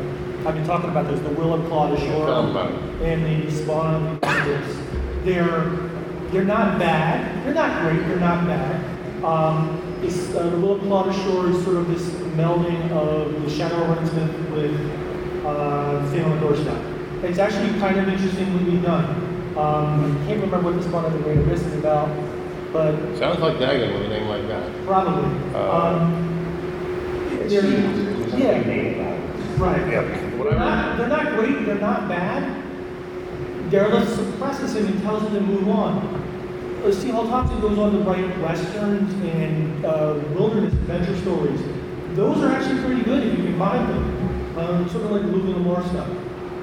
I've 0.46 0.54
been 0.54 0.66
talking 0.66 0.90
about 0.90 1.09
this, 1.09 1.20
the 1.20 1.30
Willem 1.30 1.66
Claw 1.68 1.88
Tell 1.96 1.96
'em 2.44 2.50
about 2.50 2.70
Ashore 2.70 2.80
it. 3.00 3.02
and 3.09 3.24
the 3.46 3.50
Spawn 3.50 4.18
Bandits. 4.20 4.76
They're, 5.24 5.70
they're 6.30 6.44
not 6.44 6.78
bad, 6.78 7.44
they're 7.46 7.54
not 7.54 7.83
great, 7.83 8.07
they're 8.07 8.18
not 8.20 8.46
bad. 8.46 8.85
Um, 9.24 9.80
it's, 10.02 10.35
uh, 10.35 10.50
the 10.50 10.59
Will 10.59 10.74
of 10.74 10.83
Claude 10.83 11.09
Ashur 11.09 11.48
is 11.48 11.64
sort 11.64 11.76
of 11.76 11.88
this 11.88 12.11
melding 12.37 12.90
of 12.90 13.42
the 13.42 13.48
Shadow 13.48 13.85
Huntsman 13.85 14.52
with, 14.52 15.44
uh, 15.46 16.04
Thing 16.11 16.24
on 16.24 16.30
the 16.33 16.40
Doorstep. 16.46 16.76
It's 17.22 17.38
actually 17.38 17.78
kind 17.80 17.98
of 17.98 18.07
interestingly 18.07 18.76
done. 18.83 19.04
Um, 19.57 20.18
I 20.22 20.26
can't 20.26 20.42
remember 20.42 20.59
what 20.70 20.76
the 20.76 20.83
Spawn 20.83 21.07
of 21.07 21.12
the 21.14 21.20
Great 21.20 21.38
Abyss 21.38 21.62
is 21.62 21.78
about, 21.78 22.11
but 22.70 22.94
Sounds 23.16 23.38
like 23.40 23.59
Dagon 23.59 23.94
with 23.94 24.02
a 24.07 24.09
name 24.11 24.28
like 24.28 24.46
that. 24.48 24.68
probably. 24.85 25.30
Uh, 25.54 25.70
Um, 25.72 26.20
yeah, 27.48 29.13
right. 29.59 30.38
What 30.38 30.51
They're 30.51 30.59
not, 30.59 30.99
they're 30.99 31.09
not 31.09 31.35
great, 31.35 31.67
they're 31.67 31.75
not 31.77 32.09
bad. 32.09 32.62
Derleth 33.71 34.14
suppresses 34.14 34.77
him 34.77 34.87
and 34.87 35.03
tells 35.03 35.23
him 35.23 35.35
to 35.35 35.40
move 35.40 35.69
on. 35.69 35.99
Uh, 36.85 36.93
C. 36.93 37.09
Hall 37.11 37.27
Thompson 37.27 37.61
goes 37.61 37.79
on 37.79 37.93
to 37.93 37.99
write 38.01 38.38
westerns 38.40 39.12
and 39.25 39.85
uh, 39.85 40.21
wilderness 40.35 40.73
adventure 40.75 41.17
stories. 41.23 41.61
Those 42.14 42.43
are 42.43 42.53
actually 42.53 42.81
pretty 42.83 43.03
good 43.03 43.27
if 43.27 43.38
you 43.38 43.45
can 43.45 43.59
find 43.59 43.88
them. 43.88 44.59
Um, 44.59 44.88
sort 44.90 45.05
of 45.05 45.11
like 45.11 45.23
Louis 45.23 45.53
L'Amour 45.53 45.83
stuff. 45.88 46.09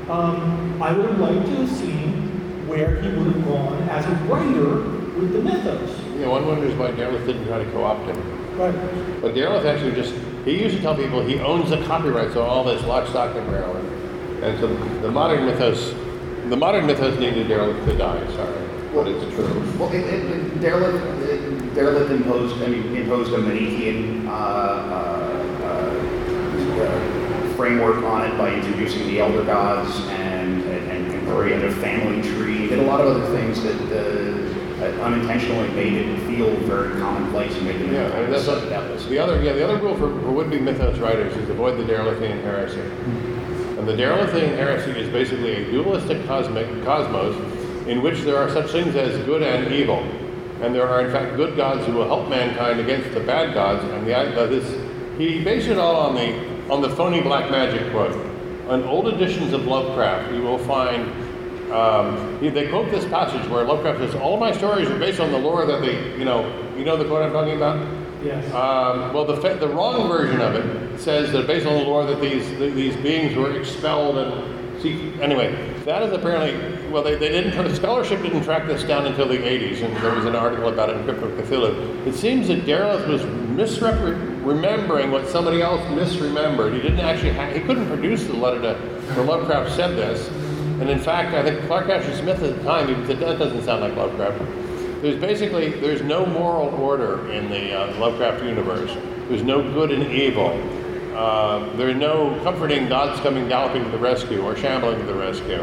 Um, 0.09 0.81
I 0.81 0.93
would 0.93 1.07
have 1.09 1.19
liked 1.19 1.45
to 1.47 1.55
have 1.55 1.69
seen 1.69 2.67
where 2.67 3.01
he 3.01 3.09
would 3.09 3.33
have 3.33 3.45
gone 3.45 3.81
as 3.89 4.05
a 4.05 4.11
writer 4.25 4.75
with 5.19 5.33
the 5.33 5.41
mythos. 5.41 5.99
You 6.13 6.21
know, 6.21 6.31
one 6.31 6.47
wonders 6.47 6.73
why 6.75 6.91
Derleth 6.91 7.25
didn't 7.25 7.45
try 7.47 7.63
to 7.63 7.69
co-opt 7.71 8.05
him. 8.05 8.57
Right. 8.57 9.21
But 9.21 9.33
Derleth 9.33 9.65
actually 9.65 9.93
just, 9.93 10.13
he 10.45 10.59
used 10.61 10.75
to 10.75 10.81
tell 10.81 10.95
people 10.95 11.21
he 11.21 11.39
owns 11.39 11.69
the 11.69 11.83
copyrights 11.85 12.35
on 12.35 12.47
all 12.47 12.63
this 12.63 12.83
lock, 12.85 13.07
stock, 13.07 13.35
and 13.35 13.47
barrel. 13.49 13.75
And 14.43 14.59
so 14.59 14.67
the 15.01 15.11
modern 15.11 15.45
mythos, 15.45 15.93
the 16.49 16.57
modern 16.57 16.85
mythos 16.87 17.17
needed 17.19 17.47
Derleth 17.47 17.85
to 17.85 17.95
die, 17.97 18.25
sorry, 18.33 18.67
but 18.93 19.07
it's 19.07 19.23
true. 19.35 19.63
Well, 19.77 19.91
it, 19.91 20.03
it, 20.03 20.25
it, 20.25 20.59
Derleth, 20.59 21.21
it- 21.27 21.73
Derleth 21.75 22.09
imposed, 22.09 22.61
I 22.63 22.67
mean, 22.67 22.95
imposed 22.95 23.31
a 23.33 23.37
Manichean 23.37 24.27
uh, 24.27 24.31
uh, 24.31 25.61
uh, 26.81 27.53
framework 27.55 28.03
on 28.03 28.25
it 28.29 28.37
by 28.37 28.53
introducing 28.53 29.05
the 29.07 29.19
elder 29.21 29.43
gods 29.45 29.95
and, 30.09 30.63
and, 30.63 31.11
and 31.13 31.27
created 31.29 31.65
a 31.65 31.71
family 31.75 32.21
tree. 32.29 32.67
Did 32.67 32.79
a 32.79 32.83
lot 32.83 32.99
of 32.99 33.07
other 33.15 33.37
things 33.37 33.61
that, 33.63 33.77
that 34.81 34.99
unintentionally 34.99 35.69
made 35.69 35.93
it 35.93 36.19
feel 36.21 36.49
very 36.61 36.99
commonplace 36.99 37.55
and 37.55 37.65
made 37.65 37.79
it 37.81 37.91
Yeah, 37.91 38.07
and 38.17 38.33
that's 38.33 38.47
what, 38.47 38.67
that 38.67 38.89
was. 38.89 39.07
the 39.07 39.19
other, 39.19 39.39
yeah, 39.43 39.53
the 39.53 39.63
other 39.63 39.77
rule 39.77 39.95
for, 39.95 40.09
for 40.21 40.31
would-be 40.31 40.59
mythos 40.59 40.97
writers 40.97 41.37
is 41.37 41.47
avoid 41.49 41.77
the 41.77 41.83
Derlethian 41.83 42.41
heresy. 42.41 42.81
And 43.77 43.87
the 43.87 43.93
Derlethian 43.93 44.55
heresy 44.55 44.91
is 44.99 45.07
basically 45.09 45.53
a 45.53 45.71
dualistic 45.71 46.25
cosmic 46.25 46.67
cosmos 46.83 47.35
in 47.87 48.01
which 48.01 48.21
there 48.21 48.37
are 48.37 48.49
such 48.49 48.71
things 48.71 48.95
as 48.95 49.23
good 49.25 49.43
and 49.43 49.71
evil. 49.71 49.99
And 50.61 50.73
there 50.73 50.87
are 50.87 51.05
in 51.05 51.11
fact 51.11 51.35
good 51.35 51.55
gods 51.55 51.85
who 51.85 51.93
will 51.93 52.07
help 52.07 52.27
mankind 52.27 52.79
against 52.79 53.13
the 53.13 53.19
bad 53.19 53.53
gods. 53.53 53.83
And 53.83 54.05
the, 54.07 54.15
uh, 54.15 54.47
this, 54.47 54.67
he 55.19 55.43
based 55.43 55.67
it 55.67 55.77
all 55.77 55.95
on 55.95 56.15
the 56.15 56.51
on 56.71 56.81
the 56.81 56.89
phony 56.89 57.21
black 57.21 57.51
magic 57.51 57.91
quote. 57.91 58.15
On 58.67 58.83
old 58.83 59.07
editions 59.07 59.53
of 59.53 59.65
Lovecraft, 59.65 60.33
you 60.33 60.41
will 60.41 60.59
find 60.59 61.30
um, 61.73 62.39
they 62.41 62.67
quote 62.69 62.91
this 62.91 63.05
passage 63.05 63.47
where 63.49 63.63
Lovecraft 63.63 63.99
says, 63.99 64.15
"All 64.15 64.37
my 64.37 64.51
stories 64.51 64.89
are 64.89 64.99
based 64.99 65.19
on 65.19 65.31
the 65.31 65.37
lore 65.37 65.65
that 65.65 65.81
they, 65.81 66.17
you 66.17 66.25
know, 66.25 66.45
you 66.77 66.83
know 66.85 66.97
the 66.97 67.05
quote 67.05 67.23
I'm 67.23 67.31
talking 67.31 67.55
about." 67.55 67.79
Yes. 68.23 68.45
Um, 68.53 69.13
well, 69.13 69.25
the, 69.25 69.37
fa- 69.37 69.57
the 69.59 69.67
wrong 69.67 70.07
version 70.07 70.41
of 70.41 70.53
it 70.55 70.99
says 70.99 71.31
that 71.31 71.47
based 71.47 71.65
on 71.65 71.73
the 71.79 71.83
lore 71.85 72.05
that 72.05 72.21
these 72.21 72.45
th- 72.49 72.73
these 72.75 72.95
beings 72.97 73.35
were 73.35 73.57
expelled 73.59 74.17
and 74.17 74.81
see. 74.81 75.13
Anyway, 75.21 75.73
that 75.85 76.03
is 76.03 76.13
apparently 76.13 76.53
well, 76.91 77.01
they, 77.03 77.15
they 77.15 77.29
didn't. 77.29 77.51
The 77.63 77.75
scholarship 77.75 78.21
didn't 78.21 78.43
track 78.43 78.67
this 78.67 78.83
down 78.83 79.05
until 79.07 79.27
the 79.27 79.37
80s, 79.37 79.81
and 79.81 79.95
there 79.97 80.13
was 80.13 80.25
an 80.25 80.35
article 80.35 80.67
about 80.67 80.89
it 80.89 80.97
in 80.97 81.03
Crypt 81.05 81.23
of 81.23 81.31
Cthulhu. 81.31 82.05
It 82.05 82.13
seems 82.15 82.47
that 82.49 82.65
Derleth 82.65 83.07
was 83.07 83.21
misremembering 83.23 85.11
what 85.11 85.27
somebody 85.27 85.61
else 85.61 85.81
misremembered. 85.91 86.73
He 86.75 86.81
didn't 86.81 86.99
actually. 86.99 87.33
Ha- 87.33 87.51
he 87.51 87.61
couldn't 87.61 87.87
produce 87.87 88.25
the 88.25 88.33
letter 88.33 88.61
to 88.61 88.73
where 89.15 89.25
Lovecraft 89.25 89.75
said 89.75 89.95
this. 89.95 90.29
And 90.81 90.89
in 90.89 90.97
fact, 90.97 91.35
I 91.35 91.43
think 91.43 91.63
Clark 91.67 91.89
Ashton 91.89 92.15
Smith 92.15 92.41
at 92.41 92.57
the 92.57 92.63
time 92.63 92.89
even 92.89 93.05
said 93.05 93.19
that 93.19 93.37
doesn't 93.37 93.63
sound 93.63 93.81
like 93.81 93.95
Lovecraft. 93.95 94.39
There's 95.03 95.21
basically 95.21 95.69
there's 95.79 96.01
no 96.01 96.25
moral 96.25 96.69
order 96.69 97.31
in 97.31 97.51
the 97.51 97.71
uh, 97.71 97.99
Lovecraft 97.99 98.43
universe. 98.43 98.91
There's 99.29 99.43
no 99.43 99.61
good 99.61 99.91
and 99.91 100.11
evil. 100.11 100.49
Uh, 101.15 101.71
there's 101.75 101.95
no 101.95 102.39
comforting 102.43 102.89
gods 102.89 103.19
coming 103.21 103.47
galloping 103.47 103.83
to 103.83 103.91
the 103.91 103.97
rescue 103.99 104.41
or 104.41 104.55
shambling 104.55 104.97
to 104.97 105.05
the 105.05 105.13
rescue. 105.13 105.61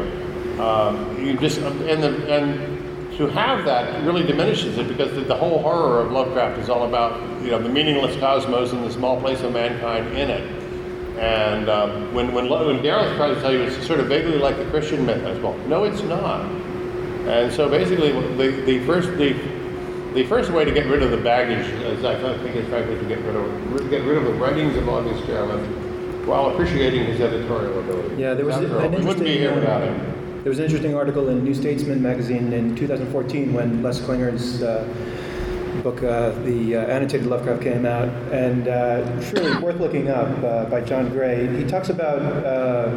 Um, 0.61 1.21
you 1.21 1.37
just 1.37 1.57
and 1.57 2.01
the, 2.01 2.33
and 2.33 3.17
to 3.17 3.27
have 3.27 3.65
that 3.65 4.01
really 4.05 4.25
diminishes 4.25 4.77
it 4.77 4.87
because 4.87 5.13
the, 5.15 5.21
the 5.21 5.35
whole 5.35 5.61
horror 5.61 6.01
of 6.01 6.13
Lovecraft 6.13 6.59
is 6.59 6.69
all 6.69 6.87
about 6.87 7.19
you 7.43 7.51
know 7.51 7.61
the 7.61 7.67
meaningless 7.67 8.17
cosmos 8.21 8.71
and 8.71 8.85
the 8.85 8.91
small 8.91 9.19
place 9.19 9.41
of 9.41 9.51
mankind 9.51 10.07
in 10.17 10.29
it. 10.29 10.58
And 11.17 11.69
um, 11.69 12.13
when 12.13 12.33
when 12.33 12.49
when 12.49 12.81
Gareth 12.81 13.15
tries 13.17 13.35
to 13.35 13.41
tell 13.41 13.51
you 13.51 13.61
it's 13.61 13.85
sort 13.85 13.99
of 13.99 14.07
vaguely 14.07 14.37
like 14.37 14.57
the 14.57 14.65
Christian 14.65 15.05
myth 15.05 15.23
as 15.25 15.39
well, 15.39 15.57
no, 15.67 15.83
it's 15.83 16.01
not. 16.03 16.45
And 17.27 17.51
so 17.51 17.67
basically, 17.69 18.11
the, 18.11 18.61
the 18.65 18.85
first 18.85 19.09
the, 19.17 19.33
the 20.13 20.25
first 20.27 20.51
way 20.51 20.65
to 20.65 20.71
get 20.71 20.85
rid 20.87 21.03
of 21.03 21.11
the 21.11 21.17
baggage, 21.17 21.67
as 21.83 22.05
I 22.05 22.15
think 22.37 22.55
is 22.55 22.67
frankly 22.69 22.97
to 22.97 23.05
get 23.05 23.19
rid 23.19 23.35
of 23.35 23.89
get 23.89 24.03
rid 24.03 24.17
of 24.17 24.23
the 24.23 24.33
writings 24.33 24.75
of 24.77 24.87
August 24.87 25.23
Derleth 25.23 25.89
while 26.25 26.49
appreciating 26.51 27.05
his 27.05 27.19
editorial 27.19 27.79
ability. 27.79 28.21
Yeah, 28.21 28.33
there 28.35 28.45
was 28.45 28.55
After 28.55 28.79
all, 28.79 28.85
an 28.85 28.91
we 28.91 29.05
wouldn't 29.05 29.25
be 29.25 29.37
here 29.37 29.49
interesting, 29.49 29.59
without 29.59 29.81
him. 29.83 30.43
There 30.43 30.49
was 30.49 30.59
an 30.59 30.65
interesting 30.65 30.95
article 30.95 31.27
in 31.29 31.43
New 31.43 31.53
Statesman 31.53 32.01
magazine 32.01 32.53
in 32.53 32.75
2014 32.75 33.53
when 33.53 33.83
Les 33.83 33.99
Klinger's 33.99 34.61
uh, 34.63 34.87
book, 35.83 36.03
uh, 36.03 36.31
The 36.43 36.75
uh, 36.75 36.81
Annotated 36.81 37.27
Lovecraft, 37.27 37.61
came 37.61 37.85
out, 37.85 38.09
and 38.31 38.67
uh, 38.67 39.21
really 39.33 39.61
worth 39.61 39.79
looking 39.79 40.09
up 40.09 40.43
uh, 40.43 40.65
by 40.65 40.81
John 40.81 41.09
Gray. 41.09 41.47
He 41.57 41.65
talks 41.65 41.89
about 41.89 42.21
uh, 42.21 42.89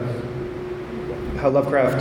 how 1.37 1.50
Lovecraft 1.50 2.00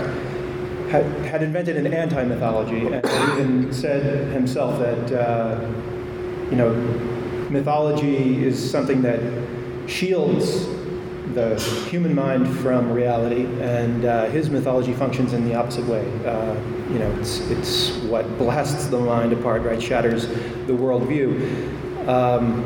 had, 0.90 1.06
had 1.26 1.44
invented 1.44 1.78
an 1.78 1.94
anti 1.94 2.24
mythology 2.24 2.88
and 2.88 3.06
even 3.06 3.74
said 3.74 4.32
himself 4.34 4.80
that, 4.80 5.12
uh, 5.12 5.60
you 6.50 6.58
know, 6.58 6.74
mythology 7.50 8.44
is 8.44 8.72
something 8.72 9.02
that 9.02 9.20
shields 9.88 10.68
the 11.34 11.58
human 11.90 12.14
mind 12.14 12.48
from 12.60 12.92
reality, 12.92 13.46
and 13.62 14.06
uh, 14.06 14.26
his 14.26 14.50
mythology 14.50 14.94
functions 14.94 15.34
in 15.34 15.48
the 15.48 15.56
opposite 15.56 15.86
way. 15.86 16.06
Uh, 16.26 16.54
you 16.92 17.00
know, 17.00 17.10
it's, 17.20 17.40
it's 17.50 17.92
what 18.04 18.28
blasts 18.38 18.88
the 18.88 19.00
mind 19.00 19.32
apart, 19.32 19.62
right? 19.62 19.82
Shatters 19.82 20.26
the 20.68 20.74
worldview. 20.74 22.08
Um, 22.08 22.64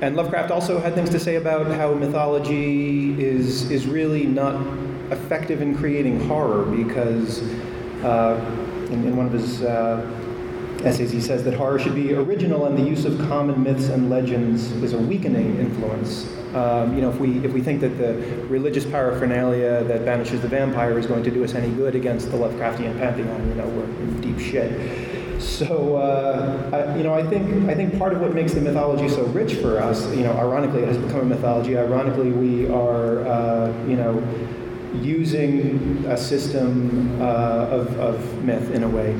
and 0.00 0.16
Lovecraft 0.16 0.50
also 0.50 0.80
had 0.80 0.94
things 0.94 1.10
to 1.10 1.18
say 1.18 1.36
about 1.36 1.66
how 1.66 1.94
mythology 1.94 3.20
is, 3.22 3.70
is 3.70 3.86
really 3.86 4.26
not 4.26 4.54
effective 5.10 5.62
in 5.62 5.76
creating 5.76 6.20
horror 6.26 6.64
because 6.64 7.42
uh, 8.02 8.38
in, 8.90 9.06
in 9.06 9.16
one 9.16 9.26
of 9.26 9.32
his 9.32 9.62
uh, 9.62 10.06
essays 10.84 11.10
he 11.10 11.20
says 11.20 11.42
that 11.44 11.54
horror 11.54 11.78
should 11.78 11.94
be 11.94 12.12
original 12.14 12.66
and 12.66 12.76
the 12.76 12.82
use 12.82 13.04
of 13.04 13.18
common 13.28 13.62
myths 13.62 13.88
and 13.88 14.10
legends 14.10 14.72
is 14.72 14.92
a 14.92 14.98
weakening 14.98 15.58
influence. 15.58 16.28
Um, 16.54 16.94
you 16.94 17.02
know, 17.02 17.10
if 17.10 17.18
we, 17.18 17.44
if 17.44 17.52
we 17.52 17.60
think 17.62 17.80
that 17.80 17.98
the 17.98 18.14
religious 18.46 18.84
paraphernalia 18.84 19.82
that 19.84 20.04
banishes 20.04 20.40
the 20.40 20.48
vampire 20.48 20.98
is 20.98 21.06
going 21.06 21.24
to 21.24 21.30
do 21.30 21.42
us 21.42 21.54
any 21.54 21.74
good 21.74 21.96
against 21.96 22.30
the 22.30 22.36
Lovecraftian 22.36 22.96
pantheon, 22.98 23.48
you 23.48 23.54
know, 23.54 23.66
we're 23.68 23.84
in 23.84 24.20
deep 24.20 24.38
shit. 24.38 25.03
So, 25.40 25.96
uh, 25.96 26.70
I, 26.72 26.96
you 26.96 27.02
know, 27.02 27.14
I 27.14 27.22
think 27.26 27.68
I 27.68 27.74
think 27.74 27.98
part 27.98 28.12
of 28.12 28.20
what 28.20 28.34
makes 28.34 28.54
the 28.54 28.60
mythology 28.60 29.08
so 29.08 29.24
rich 29.26 29.54
for 29.54 29.80
us, 29.80 30.08
you 30.14 30.22
know, 30.22 30.32
ironically, 30.32 30.82
it 30.82 30.88
has 30.88 30.98
become 30.98 31.20
a 31.20 31.24
mythology. 31.24 31.76
Ironically, 31.76 32.30
we 32.32 32.68
are, 32.68 33.26
uh, 33.26 33.72
you 33.86 33.96
know, 33.96 34.22
using 34.94 36.04
a 36.06 36.16
system 36.16 37.20
uh, 37.20 37.24
of, 37.24 37.98
of 37.98 38.44
myth 38.44 38.70
in 38.70 38.84
a 38.84 38.88
way 38.88 39.14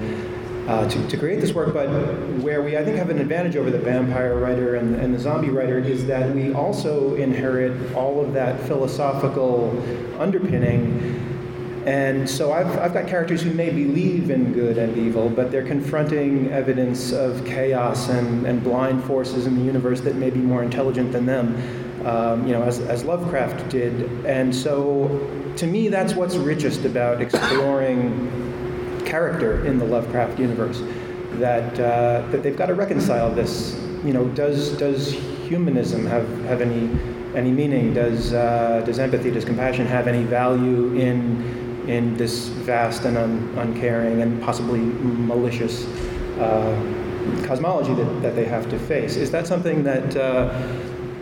uh, 0.68 0.88
to, 0.88 1.09
to 1.09 1.16
create 1.16 1.40
this 1.40 1.53
work. 1.53 1.74
But 1.74 1.88
where 2.40 2.62
we, 2.62 2.77
I 2.77 2.85
think, 2.85 2.96
have 2.96 3.11
an 3.11 3.18
advantage 3.18 3.57
over 3.57 3.70
the 3.70 3.79
vampire 3.79 4.37
writer 4.37 4.77
and, 4.77 4.96
and 4.96 5.14
the 5.14 5.18
zombie 5.18 5.50
writer 5.50 5.79
is 5.79 6.07
that 6.07 6.35
we 6.35 6.55
also 6.55 7.14
inherit 7.16 7.94
all 7.94 8.20
of 8.20 8.33
that 8.35 8.61
philosophical 8.61 9.70
underpinning. 10.18 11.31
And 11.87 12.29
so 12.29 12.53
I've, 12.53 12.79
I've 12.79 12.94
got 12.94 13.07
characters 13.07 13.42
who 13.42 13.53
may 13.53 13.68
believe 13.68 14.31
in 14.31 14.55
good 14.55 14.79
and 14.79 14.97
evil, 14.97 15.29
but 15.29 15.51
they're 15.51 15.66
confronting 15.66 16.51
evidence 16.51 17.12
of 17.12 17.44
chaos 17.44 18.09
and, 18.09 18.47
and 18.47 18.64
blind 18.64 19.05
forces 19.05 19.47
in 19.47 19.59
the 19.59 19.62
universe 19.62 20.01
that 20.01 20.16
may 20.16 20.31
be 20.31 20.40
more 20.40 20.62
intelligent 20.62 21.12
than 21.12 21.27
them, 21.27 22.07
um, 22.07 22.47
you 22.47 22.55
know, 22.55 22.62
as, 22.62 22.81
as 22.81 23.05
Lovecraft 23.05 23.68
did. 23.68 24.25
And 24.25 24.55
so 24.55 25.09
to 25.57 25.66
me, 25.66 25.88
that's 25.88 26.14
what's 26.14 26.37
richest 26.37 26.87
about 26.87 27.20
exploring 27.20 28.31
character 29.05 29.66
in 29.66 29.79
the 29.79 29.85
Lovecraft 29.85 30.38
universe. 30.38 30.83
That, 31.35 31.79
uh, 31.79 32.27
that 32.31 32.42
they've 32.42 32.57
got 32.57 32.66
to 32.66 32.75
reconcile 32.75 33.31
this. 33.35 33.79
You 34.05 34.12
know, 34.12 34.29
does, 34.29 34.73
does 34.79 35.12
humanism 35.12 36.07
have, 36.07 36.27
have 36.44 36.61
any, 36.61 36.88
any 37.35 37.51
meaning? 37.51 37.92
Does, 37.92 38.33
uh, 38.33 38.83
does 38.87 38.99
empathy, 38.99 39.31
does 39.31 39.44
compassion 39.44 39.85
have 39.87 40.07
any 40.07 40.23
value 40.23 40.94
in, 40.94 41.63
in 41.88 42.16
this 42.16 42.49
vast 42.49 43.05
and 43.05 43.16
un, 43.16 43.55
uncaring 43.59 44.23
and 44.23 44.42
possibly 44.42 44.81
malicious 44.81 45.87
uh, 46.38 46.75
cosmology 47.44 47.94
that, 47.94 48.23
that 48.23 48.35
they 48.35 48.44
have 48.44 48.68
to 48.70 48.79
face? 48.79 49.16
Is 49.16 49.31
that 49.31 49.47
something 49.47 49.83
that, 49.85 50.16
uh, 50.16 50.49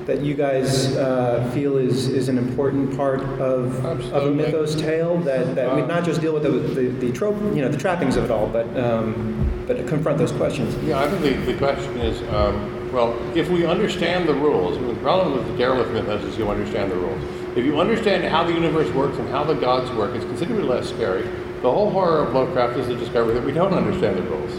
that 0.07 0.20
you 0.20 0.35
guys 0.35 0.96
uh, 0.96 1.48
feel 1.55 1.77
is, 1.77 2.09
is 2.09 2.29
an 2.29 2.38
important 2.38 2.96
part 2.96 3.20
of, 3.40 3.85
of 3.85 4.27
a 4.27 4.31
mythos 4.31 4.75
tale? 4.75 5.18
That, 5.18 5.55
that 5.55 5.75
we 5.75 5.83
not 5.83 6.05
just 6.05 6.20
deal 6.20 6.33
with 6.33 6.42
the, 6.42 6.51
the, 6.51 6.88
the 6.88 7.12
trope, 7.12 7.37
you 7.55 7.62
know, 7.62 7.68
the 7.68 7.79
trappings 7.79 8.16
of 8.16 8.25
it 8.25 8.31
all, 8.31 8.48
but, 8.48 8.66
um, 8.77 9.64
but 9.66 9.87
confront 9.87 10.18
those 10.18 10.33
questions. 10.33 10.75
Yeah, 10.85 11.01
I 11.01 11.09
think 11.09 11.22
the, 11.22 11.53
the 11.53 11.59
question 11.59 11.98
is, 11.98 12.22
um, 12.33 12.92
well, 12.92 13.16
if 13.35 13.48
we 13.48 13.64
understand 13.64 14.29
the 14.29 14.35
rules, 14.35 14.79
the 14.79 15.01
problem 15.03 15.33
with 15.33 15.46
the 15.46 15.62
Derleth 15.62 15.90
mythos 15.92 16.22
is 16.25 16.37
you 16.37 16.48
understand 16.51 16.90
the 16.90 16.96
rules. 16.96 17.41
If 17.55 17.67
you 17.67 17.79
understand 17.81 18.25
how 18.25 18.45
the 18.45 18.53
universe 18.55 18.91
works 18.95 19.19
and 19.19 19.29
how 19.29 19.45
the 19.45 19.55
gods 19.55 19.91
work, 19.93 20.15
it's 20.15 20.25
considerably 20.25 20.65
less 20.65 20.88
scary. 20.88 21.23
The 21.61 21.71
whole 21.71 21.91
horror 21.91 22.25
of 22.25 22.33
Lovecraft 22.33 22.79
is 22.79 22.88
the 22.88 22.97
discovery 22.97 23.35
that 23.35 23.45
we 23.45 23.53
don't 23.53 23.75
understand 23.75 24.17
the 24.17 24.23
rules. 24.23 24.53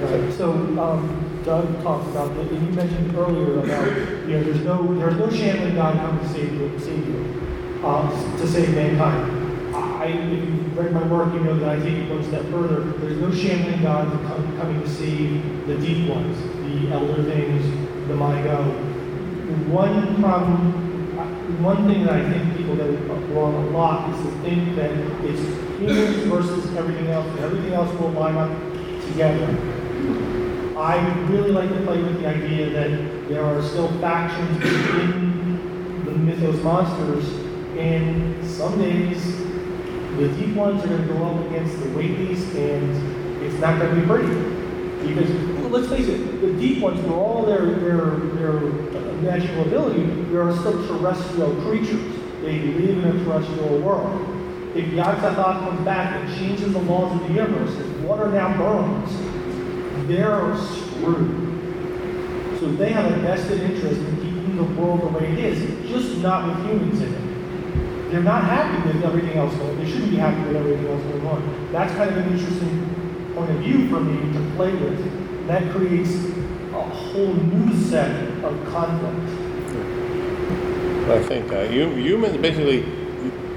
Right. 0.00 0.32
So 0.32 0.52
um, 0.52 1.42
Doug 1.44 1.82
talked 1.82 2.08
about 2.08 2.34
that, 2.34 2.46
and 2.48 2.66
you 2.66 2.72
mentioned 2.72 3.14
earlier 3.14 3.58
about 3.58 3.86
you 4.26 4.38
know 4.38 4.42
there's 4.42 4.64
no 4.64 4.94
there's 4.94 5.16
no 5.16 5.30
shambling 5.30 5.74
God 5.74 5.96
coming 5.96 6.26
to 6.26 6.32
save 6.32 6.54
you, 6.54 6.78
save 6.78 7.06
you, 7.06 7.80
uh, 7.84 8.38
to 8.38 8.48
save 8.48 8.74
mankind. 8.74 9.74
I, 9.76 10.06
if 10.06 10.48
you've 10.48 10.78
read 10.78 10.92
my 10.92 11.06
work, 11.08 11.34
you 11.34 11.40
know 11.40 11.58
that 11.58 11.68
I 11.68 11.82
take 11.82 11.98
it 11.98 12.10
one 12.10 12.24
step 12.24 12.42
further. 12.46 12.80
There's 12.80 13.18
no 13.18 13.30
shambling 13.34 13.82
God 13.82 14.10
come, 14.10 14.56
coming 14.56 14.80
to 14.80 14.88
save 14.88 15.66
the 15.66 15.76
deep 15.76 16.08
ones, 16.08 16.38
the 16.64 16.90
elder 16.90 17.22
things, 17.22 17.62
the 18.08 18.14
Mondo. 18.14 18.62
One 19.68 20.22
problem, 20.22 20.79
one 21.58 21.86
thing 21.86 22.04
that 22.04 22.14
I 22.14 22.30
think 22.30 22.56
people 22.56 22.76
get 22.76 22.90
wrong 23.30 23.54
a 23.54 23.70
lot 23.70 24.10
is 24.14 24.22
to 24.24 24.30
think 24.42 24.76
that 24.76 24.90
it's 25.24 25.42
humans 25.78 26.24
versus 26.26 26.76
everything 26.76 27.08
else, 27.08 27.26
and 27.26 27.40
everything 27.40 27.72
else 27.72 27.92
will 27.98 28.10
line 28.10 28.36
up 28.36 28.50
together. 29.08 29.46
I 30.78 30.98
really 31.28 31.50
like 31.50 31.68
to 31.70 31.80
play 31.82 32.02
with 32.02 32.20
the 32.20 32.28
idea 32.28 32.70
that 32.70 33.28
there 33.28 33.44
are 33.44 33.62
still 33.62 33.88
factions 34.00 34.58
within 34.62 36.04
the 36.04 36.12
mythos 36.12 36.62
monsters, 36.62 37.28
and 37.76 38.44
some 38.46 38.78
days 38.78 39.36
the 40.16 40.28
deep 40.36 40.54
ones 40.54 40.82
are 40.84 40.88
going 40.88 41.06
to 41.06 41.12
go 41.12 41.24
up 41.24 41.46
against 41.46 41.78
the 41.80 41.88
weighties, 41.90 42.54
and 42.54 43.42
it's 43.42 43.58
not 43.60 43.78
going 43.78 43.94
to 43.94 44.00
be 44.00 44.06
pretty. 44.06 44.34
Because 45.06 45.59
let's 45.70 45.88
face 45.88 46.08
it, 46.08 46.40
the 46.40 46.52
deep 46.54 46.82
ones, 46.82 47.00
for 47.02 47.12
all 47.12 47.44
their 47.46 47.64
their 47.66 48.16
their 48.36 48.60
magical 49.22 49.62
ability, 49.62 50.04
they 50.04 50.36
are 50.36 50.54
still 50.56 50.86
terrestrial 50.86 51.54
creatures. 51.62 52.16
They 52.42 52.60
live 52.60 53.04
in 53.04 53.20
a 53.20 53.24
terrestrial 53.24 53.78
world. 53.80 54.26
If 54.74 54.92
Yog-Sothoth 54.92 55.60
comes 55.68 55.84
back 55.84 56.16
and 56.16 56.38
changes 56.38 56.72
the 56.72 56.78
laws 56.80 57.20
of 57.20 57.28
the 57.28 57.34
universe, 57.34 57.76
if 57.76 58.00
water 58.00 58.28
now 58.30 58.56
burns, 58.56 59.10
they're 60.08 60.56
screwed. 60.56 61.50
So 62.60 62.70
they 62.72 62.92
have 62.92 63.10
a 63.12 63.16
vested 63.16 63.60
interest 63.60 64.00
in 64.00 64.16
keeping 64.16 64.56
the 64.56 64.80
world 64.80 65.02
the 65.02 65.18
way 65.18 65.32
it 65.32 65.38
is, 65.38 65.88
just 65.88 66.18
not 66.18 66.46
with 66.46 66.66
humans 66.66 67.00
in 67.00 67.14
it. 67.14 68.10
They're 68.10 68.22
not 68.22 68.44
happy 68.44 68.88
with 68.88 69.04
everything 69.04 69.38
else 69.38 69.54
going. 69.56 69.70
On. 69.70 69.84
They 69.84 69.90
shouldn't 69.90 70.10
be 70.10 70.16
happy 70.16 70.42
with 70.46 70.56
everything 70.56 70.86
else 70.86 71.02
going 71.02 71.26
on. 71.26 71.72
That's 71.72 71.92
kind 71.94 72.10
of 72.10 72.16
an 72.16 72.32
interesting 72.32 73.32
point 73.34 73.50
of 73.50 73.56
view 73.58 73.88
for 73.88 74.00
me 74.00 74.32
to 74.32 74.56
play 74.56 74.72
with. 74.74 75.19
That 75.50 75.68
creates 75.72 76.14
a 76.72 76.80
whole 76.80 77.34
new 77.34 77.76
set 77.76 78.08
of 78.44 78.54
conflict. 78.66 79.18
I 81.10 81.20
think 81.26 81.52
uh, 81.52 81.66
hum- 81.66 81.98
humans, 81.98 82.36
basically, 82.36 82.82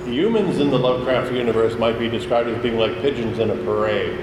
humans 0.03 0.57
in 0.57 0.71
the 0.71 0.79
Lovecraft 0.79 1.31
universe 1.33 1.77
might 1.77 1.99
be 1.99 2.09
described 2.09 2.49
as 2.49 2.59
being 2.63 2.79
like 2.79 2.99
pigeons 3.03 3.37
in 3.37 3.51
a 3.51 3.55
parade. 3.57 4.19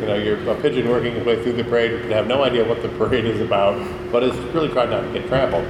You 0.00 0.06
know, 0.06 0.16
you're 0.16 0.50
a 0.50 0.60
pigeon 0.60 0.88
working 0.88 1.14
its 1.14 1.24
way 1.24 1.40
through 1.40 1.52
the 1.52 1.62
parade, 1.62 1.92
you 1.92 2.00
can 2.00 2.10
have 2.10 2.26
no 2.26 2.42
idea 2.42 2.64
what 2.64 2.82
the 2.82 2.88
parade 2.98 3.24
is 3.24 3.40
about, 3.40 3.78
but 4.10 4.24
it's 4.24 4.36
really 4.52 4.70
trying 4.70 4.90
not 4.90 5.02
to 5.02 5.12
get 5.12 5.28
trampled. 5.28 5.66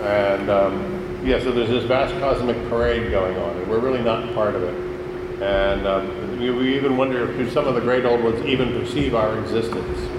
And 0.00 0.48
um, 0.48 1.20
yeah, 1.22 1.38
so 1.38 1.52
there's 1.52 1.68
this 1.68 1.84
vast 1.84 2.18
cosmic 2.18 2.56
parade 2.70 3.10
going 3.10 3.36
on, 3.36 3.58
and 3.58 3.70
we're 3.70 3.80
really 3.80 4.02
not 4.02 4.32
part 4.34 4.54
of 4.54 4.62
it. 4.62 5.42
And 5.42 5.86
um, 5.86 6.38
we 6.38 6.74
even 6.76 6.96
wonder 6.96 7.30
if 7.30 7.52
some 7.52 7.66
of 7.66 7.74
the 7.74 7.82
great 7.82 8.06
old 8.06 8.24
ones 8.24 8.42
even 8.46 8.72
perceive 8.72 9.14
our 9.14 9.38
existence. 9.38 10.09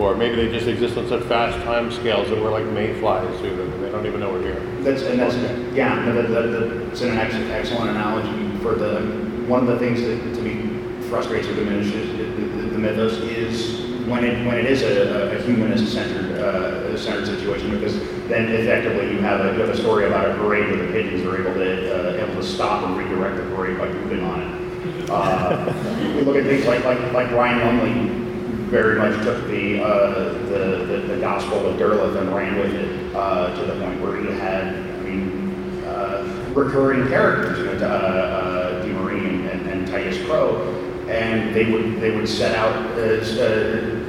Or 0.00 0.16
maybe 0.16 0.36
they 0.36 0.50
just 0.50 0.66
exist 0.66 0.96
on 0.96 1.06
such 1.10 1.22
fast 1.24 1.62
time 1.62 1.92
scales 1.92 2.30
that 2.30 2.40
we're 2.40 2.50
like 2.50 2.64
mayflies 2.64 3.38
to 3.42 3.50
them, 3.50 3.70
and 3.70 3.84
they 3.84 3.90
don't 3.90 4.06
even 4.06 4.20
know 4.20 4.32
we're 4.32 4.40
here. 4.40 4.60
That's, 4.80 5.02
and 5.02 5.20
that's, 5.20 5.34
yeah, 5.74 6.08
it's 6.08 7.02
an 7.02 7.18
ex- 7.18 7.34
excellent 7.34 7.90
analogy 7.90 8.56
for 8.62 8.76
the, 8.76 9.02
one 9.46 9.60
of 9.60 9.66
the 9.66 9.78
things 9.78 10.00
that 10.00 10.16
to 10.36 10.40
me 10.40 11.02
frustrates 11.10 11.46
or 11.48 11.54
diminishes 11.54 12.16
the, 12.16 12.24
the, 12.24 12.70
the 12.70 12.78
mythos 12.78 13.18
is 13.18 14.06
when 14.06 14.24
it, 14.24 14.46
when 14.46 14.56
it 14.56 14.64
is 14.64 14.80
a, 14.80 15.36
a 15.36 15.42
humanist 15.42 15.92
centered, 15.92 16.40
uh, 16.40 16.96
centered 16.96 17.26
situation, 17.26 17.70
because 17.70 17.98
then 18.28 18.48
effectively 18.48 19.12
you 19.12 19.18
have 19.18 19.44
a, 19.44 19.52
you 19.52 19.60
have 19.60 19.68
a 19.68 19.76
story 19.76 20.06
about 20.06 20.30
a 20.30 20.34
parade 20.36 20.66
where 20.66 20.86
the 20.86 20.92
pigeons 20.94 21.26
are 21.26 21.38
able 21.38 21.52
to, 21.52 22.18
uh, 22.18 22.24
able 22.24 22.40
to 22.40 22.42
stop 22.42 22.84
and 22.84 22.96
redirect 22.96 23.36
the 23.36 23.42
parade 23.54 23.76
by 23.76 23.86
pooping 23.86 24.24
on 24.24 24.40
it. 24.40 25.10
Uh, 25.10 26.14
we 26.16 26.22
look 26.22 26.36
at 26.36 26.44
things 26.44 26.64
like, 26.64 26.82
like, 26.86 27.12
like 27.12 27.28
Brian 27.28 27.58
Lumley 27.58 28.29
very 28.70 28.96
much 28.96 29.22
took 29.24 29.46
the, 29.48 29.82
uh, 29.82 30.32
the, 30.48 30.84
the, 30.86 30.96
the 31.14 31.20
gospel 31.20 31.66
of 31.66 31.76
Derleth 31.76 32.16
and 32.16 32.32
ran 32.32 32.56
with 32.56 32.72
it 32.72 33.16
uh, 33.16 33.52
to 33.56 33.66
the 33.66 33.72
point 33.84 34.00
where 34.00 34.16
he 34.16 34.30
had, 34.30 34.68
I 34.68 35.00
mean, 35.02 35.82
uh, 35.84 36.52
recurring 36.54 37.08
characters, 37.08 37.58
you 37.58 37.64
know, 37.64 37.84
uh, 37.84 37.88
uh, 37.88 38.82
de 38.84 38.92
Marigny 38.94 39.50
and, 39.50 39.68
and 39.68 39.88
Titus 39.88 40.24
Crow, 40.24 40.62
and 41.08 41.52
they 41.52 41.70
would 41.72 42.00
they 42.00 42.14
would 42.14 42.28
set 42.28 42.54
out 42.54 42.76
as 42.96 43.36
uh, 43.38 44.06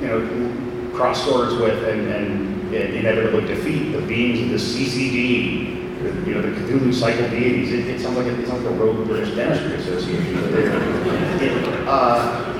you 0.00 0.06
know 0.06 0.92
cross 0.96 1.22
swords 1.24 1.54
with 1.56 1.84
and, 1.84 2.08
and 2.08 2.74
inevitably 2.74 3.46
defeat 3.46 3.92
the 3.92 4.00
beings 4.02 4.40
of 4.40 4.48
the 4.48 4.56
CCD. 4.56 5.76
You 6.26 6.34
know 6.34 6.40
the 6.42 6.48
Cthulhu 6.60 6.94
cycle 6.94 7.28
deities. 7.28 7.72
It, 7.72 7.86
it 7.88 8.00
sounds 8.00 8.16
like 8.16 8.26
a, 8.26 8.40
it 8.40 8.46
sounds 8.46 8.64
like 8.64 8.72
a 8.72 8.76
rogue 8.78 9.06
British 9.06 9.34
dentistry 9.34 9.74
association. 9.74 10.50
They're- 10.50 10.72
it, 11.42 11.88
uh, 11.88 12.57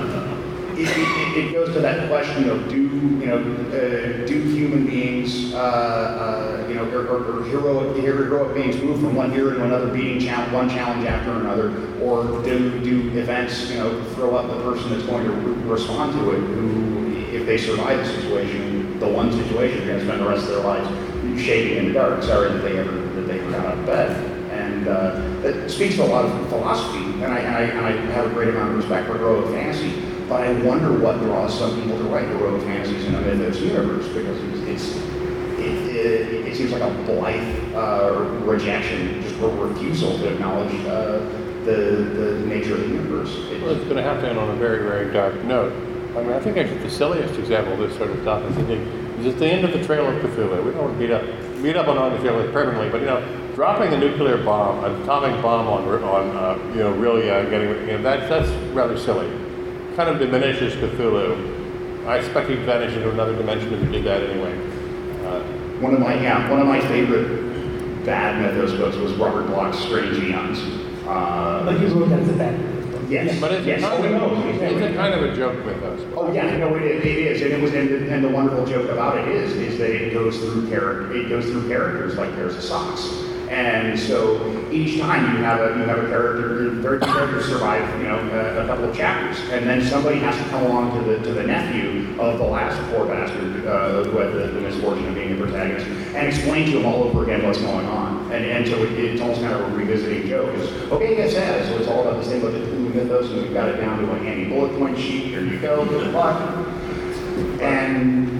it, 0.81 1.37
it, 1.37 1.45
it 1.45 1.53
goes 1.53 1.73
to 1.73 1.81
that 1.81 2.09
question 2.09 2.49
of 2.49 2.69
do 2.69 2.81
you 2.81 3.25
know 3.25 3.37
uh, 3.37 4.25
do 4.25 4.41
human 4.41 4.85
beings 4.85 5.53
uh, 5.53 5.57
uh, 5.57 6.67
you 6.67 6.75
know 6.75 6.85
or, 6.89 7.07
or, 7.07 7.39
or 7.39 7.43
heroic 7.45 7.97
heroic 7.97 8.55
beings 8.55 8.81
move 8.81 8.99
from 8.99 9.15
one 9.15 9.31
hero 9.31 9.53
to 9.53 9.63
another 9.63 9.87
beating 9.87 10.19
challenge, 10.19 10.53
one 10.53 10.69
challenge 10.69 11.05
after 11.05 11.31
another? 11.31 11.69
Or 12.01 12.23
do 12.43 12.79
do 12.83 13.19
events 13.19 13.69
you 13.69 13.77
know 13.77 14.03
throw 14.15 14.35
up 14.35 14.47
the 14.47 14.63
person 14.63 14.91
that's 14.91 15.03
going 15.03 15.25
to 15.25 15.31
re- 15.31 15.69
respond 15.69 16.13
to 16.13 16.31
it 16.31 16.39
who 16.39 17.11
if 17.35 17.45
they 17.45 17.57
survive 17.57 17.99
the 17.99 18.05
situation 18.05 18.99
the 18.99 19.07
one 19.07 19.31
situation 19.31 19.79
they're 19.79 19.87
going 19.87 19.99
to 19.99 20.05
spend 20.05 20.21
the 20.21 20.27
rest 20.27 20.43
of 20.43 20.49
their 20.49 20.63
lives 20.63 21.41
shaking 21.41 21.77
in 21.77 21.85
the 21.87 21.93
dark 21.93 22.23
sorry 22.23 22.51
that 22.53 22.59
they 22.59 22.77
ever 22.77 22.91
that 22.91 23.27
they 23.27 23.39
ever 23.39 23.51
got 23.51 23.65
out 23.65 23.77
of 23.77 23.85
bed. 23.85 24.35
And 24.49 24.87
uh, 24.87 25.41
that 25.41 25.69
speaks 25.69 25.95
to 25.95 26.03
a 26.03 26.05
lot 26.05 26.25
of 26.25 26.49
philosophy 26.49 27.03
and 27.23 27.25
I, 27.25 27.39
and 27.39 27.55
I, 27.55 27.61
and 27.61 27.85
I 27.85 27.91
have 28.13 28.25
a 28.25 28.29
great 28.33 28.49
amount 28.49 28.71
of 28.71 28.77
respect 28.77 29.07
for 29.07 29.17
heroic 29.17 29.45
fantasy 29.53 30.08
but 30.29 30.41
I 30.41 30.53
wonder 30.61 30.97
what 30.97 31.17
draws 31.19 31.57
some 31.57 31.81
people 31.81 31.97
to 31.97 32.03
write 32.05 32.27
heroic 32.27 32.61
fantasies 32.63 33.05
in 33.05 33.15
a 33.15 33.21
mythos 33.21 33.59
universe 33.59 34.07
because 34.09 34.37
it's, 34.67 34.93
it's 34.93 35.09
it, 35.59 35.95
it, 35.95 36.47
it 36.47 36.55
seems 36.55 36.71
like 36.71 36.81
a 36.83 36.89
blithe 37.03 37.75
uh, 37.75 38.13
rejection, 38.45 39.21
just 39.23 39.35
a 39.41 39.47
refusal 39.47 40.17
to 40.19 40.33
acknowledge 40.33 40.73
uh, 40.85 41.19
the 41.65 41.75
the 42.15 42.39
nature 42.45 42.75
of 42.75 42.81
the 42.81 42.87
universe. 42.87 43.35
It- 43.51 43.61
Well, 43.61 43.71
it's 43.75 43.83
going 43.83 43.97
to 43.97 44.03
have 44.03 44.21
to 44.21 44.29
end 44.29 44.39
on 44.39 44.49
a 44.49 44.55
very, 44.55 44.79
very 44.83 45.11
dark 45.11 45.35
note. 45.43 45.73
I 46.15 46.21
mean, 46.23 46.31
I 46.31 46.39
think 46.39 46.57
actually 46.57 46.77
the 46.79 46.89
silliest 46.89 47.37
example 47.37 47.73
of 47.73 47.79
this 47.79 47.97
sort 47.97 48.09
of 48.11 48.21
stuff 48.21 48.43
is, 48.49 48.55
the, 48.67 49.29
at 49.29 49.37
the 49.37 49.47
end 49.47 49.65
of 49.65 49.73
the 49.73 49.83
Trail 49.83 50.07
of 50.07 50.15
Cthulhu. 50.23 50.63
We 50.65 50.71
don't 50.71 50.81
want 50.83 50.93
to 50.93 50.99
beat 50.99 51.11
up, 51.11 51.23
beat 51.61 51.75
up 51.75 51.87
on 51.87 51.97
Armadillo 51.97 52.49
permanently, 52.53 52.89
but 52.89 53.01
you 53.01 53.07
know, 53.07 53.21
dropping 53.55 53.93
a 53.93 53.97
nuclear 53.97 54.37
bomb, 54.43 54.83
an 54.85 55.01
atomic 55.03 55.39
bomb 55.43 55.67
on, 55.67 55.83
on 56.03 56.37
uh, 56.37 56.57
you 56.73 56.79
know, 56.79 56.91
really 56.93 57.29
uh, 57.29 57.43
getting, 57.49 57.69
you 57.87 57.97
know, 57.97 58.01
that's, 58.01 58.29
that's 58.29 58.49
rather 58.73 58.97
silly. 58.97 59.27
Kind 59.99 60.11
of 60.11 60.19
diminishes 60.19 60.75
Cthulhu. 60.75 62.07
I 62.07 62.19
expect 62.19 62.49
he'd 62.49 62.59
vanish 62.59 62.95
into 62.95 63.11
another 63.11 63.35
dimension 63.35 63.73
if 63.73 63.81
he 63.81 63.91
did 63.91 64.05
that 64.05 64.23
anyway. 64.23 64.53
Uh, 65.25 65.41
One 65.81 65.93
of 65.93 65.99
my 65.99 66.13
yeah, 66.13 66.49
one 66.49 66.61
of 66.61 66.67
my 66.67 66.79
favorite 66.79 68.05
bad 68.05 68.41
mythos 68.41 68.71
books 68.79 68.95
was 68.95 69.11
Robert 69.15 69.47
Bloch's 69.47 69.77
Strange 69.77 70.17
Eons. 70.19 70.59
Uh, 71.05 71.65
But 71.65 71.81
you 71.81 71.87
wrote 71.87 72.07
that 72.11 72.19
as 72.21 72.29
a 72.29 72.31
bad. 72.31 72.57
yes, 73.09 73.41
but 73.41 73.51
it's, 73.51 73.67
yes. 73.67 73.81
kind 73.81 74.01
Oh, 74.01 74.05
of, 74.05 74.41
no, 74.41 74.49
it's 74.49 74.81
a 74.81 74.95
kind 74.95 75.13
of 75.15 75.21
a 75.21 75.35
joke 75.35 75.65
mythos. 75.65 75.99
Oh 76.15 76.31
yeah, 76.31 76.55
no, 76.55 76.75
it, 76.77 76.83
it 76.83 77.05
is, 77.05 77.41
and 77.41 77.51
it 77.51 77.61
was, 77.61 77.73
and, 77.73 77.89
and 78.07 78.23
the 78.23 78.29
wonderful 78.29 78.65
joke 78.65 78.89
about 78.89 79.17
it 79.17 79.27
is, 79.27 79.51
is 79.51 79.77
that 79.79 79.89
it 79.91 80.13
goes 80.13 80.37
through 80.37 80.69
character, 80.69 81.11
it 81.13 81.27
goes 81.27 81.43
through 81.43 81.67
characters 81.67 82.15
like 82.15 82.33
pairs 82.35 82.55
of 82.55 82.63
socks, 82.63 83.01
and 83.49 83.99
so 83.99 84.69
each 84.71 84.99
time 84.99 85.35
you 85.35 85.43
have 85.43 85.59
a 85.59 85.77
you 85.77 85.83
have 85.85 85.97
a 85.97 86.07
character, 86.07 86.69
very 86.69 86.99
few 86.99 87.07
characters 87.11 87.45
survive, 87.45 87.81
you 87.99 88.07
know, 88.07 88.19
a, 88.31 88.63
a 88.63 88.67
couple 88.67 88.85
of 88.85 88.95
chapters, 88.95 89.39
and 89.49 89.67
then 89.67 89.83
somebody 89.83 90.19
has 90.19 90.37
to 90.37 90.49
come 90.49 90.63
along 90.65 90.97
to 90.97 91.03
the 91.03 91.19
to 91.23 91.33
the 91.33 91.43
nephew 91.43 92.19
of 92.21 92.37
the 92.37 92.43
last 92.45 92.79
poor 92.91 93.07
bastard 93.07 93.65
uh, 93.65 94.03
who 94.03 94.17
had 94.19 94.33
the, 94.33 94.47
the 94.47 94.61
misfortune 94.61 95.07
of 95.07 95.15
being 95.15 95.37
the 95.37 95.43
protagonist, 95.43 95.87
and 95.87 96.27
explain 96.27 96.71
to 96.71 96.79
him 96.79 96.85
all 96.85 97.03
over 97.03 97.23
again 97.23 97.43
what's 97.43 97.59
going 97.59 97.85
on, 97.87 98.31
and 98.31 98.45
and 98.45 98.67
so 98.67 98.83
it, 98.83 98.91
it's 98.93 99.21
almost 99.21 99.41
kind 99.41 99.53
of 99.53 99.61
a 99.61 99.75
revisiting 99.75 100.27
joke. 100.27 100.55
It's, 100.55 100.71
okay, 100.91 101.17
yes, 101.17 101.33
yeah, 101.33 101.67
so 101.67 101.77
it's 101.79 101.87
all 101.87 102.01
about 102.01 102.19
this 102.19 102.29
thing 102.29 102.41
the 102.41 102.49
mythos, 102.49 103.31
and 103.31 103.41
we've 103.41 103.53
got 103.53 103.69
it 103.69 103.77
down 103.77 103.99
to 103.99 104.11
a 104.11 104.19
handy 104.19 104.49
bullet 104.49 104.77
point 104.77 104.97
sheet. 104.97 105.25
Here 105.25 105.43
you 105.43 105.59
go, 105.59 105.85
good 105.85 106.13
luck. 106.13 106.67
And 107.61 108.38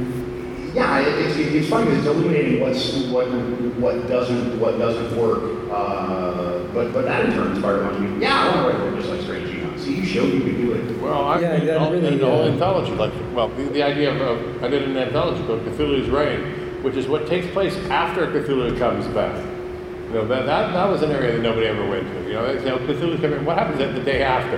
yeah, 0.74 1.00
it, 1.00 1.26
it's, 1.26 1.38
it's 1.38 1.70
funny 1.70 1.86
because 1.86 2.00
it's 2.00 2.08
illuminating 2.08 2.62
what's 2.62 2.96
what 3.08 3.28
what 3.80 4.08
doesn't 4.08 4.60
what 4.60 4.78
doesn't 4.78 5.18
work. 5.18 5.72
Uh, 5.72 6.64
but 6.74 6.94
but 6.94 7.06
that 7.06 7.26
in 7.26 7.32
turn 7.34 7.52
inspired 7.52 7.82
a 7.82 7.84
bunch 7.84 7.96
of 7.98 8.02
people. 8.04 8.22
Yeah, 8.22 8.38
I 8.38 8.64
want 8.64 8.78
to 8.78 8.84
write 8.84 8.94
a 8.94 8.98
just 8.98 9.10
like 9.10 9.22
Strange 9.22 9.50
Eon. 9.56 9.78
See, 9.80 9.96
you 9.96 10.06
showed 10.06 10.30
me 10.30 10.38
you 10.38 10.44
could 10.44 10.58
do 10.58 10.74
it. 10.74 11.02
Well, 11.02 11.26
I 11.26 11.40
Yeah, 11.40 11.52
read 11.54 11.68
that 11.68 11.78
all, 11.78 11.92
really, 11.92 12.08
and 12.08 12.20
the 12.20 12.26
whole 12.26 12.44
uh, 12.44 12.50
anthology, 12.52 12.92
like, 12.92 13.14
well, 13.34 13.48
the, 13.50 13.64
the 13.64 13.84
idea 13.84 14.12
of, 14.14 14.22
of, 14.22 14.64
I 14.64 14.68
did 14.68 14.84
an 14.84 14.98
anthology 14.98 15.46
called 15.46 15.62
Cthulhu's 15.62 16.10
Reign, 16.10 16.84
which 16.84 16.96
is 16.96 17.08
what 17.08 17.26
takes 17.28 17.48
place 17.54 17.76
after 17.90 18.28
Cthulhu 18.28 18.78
comes 18.78 19.08
back. 19.08 19.36
You 20.08 20.16
know, 20.16 20.28
that, 20.28 20.46
that, 20.46 20.74
that 20.74 20.90
was 20.90 21.02
an 21.04 21.12
area 21.12 21.34
that 21.34 21.42
nobody 21.42 21.68
ever 21.68 21.88
went 21.88 22.08
to. 22.14 22.28
You 22.28 22.34
know, 22.34 22.52
you 22.52 22.60
know 22.66 22.78
Cthulhu's 22.80 23.22
coming, 23.22 23.46
what 23.46 23.58
happens 23.58 23.80
at 23.80 23.96
the 23.96 24.02
day 24.02 24.22
after? 24.24 24.58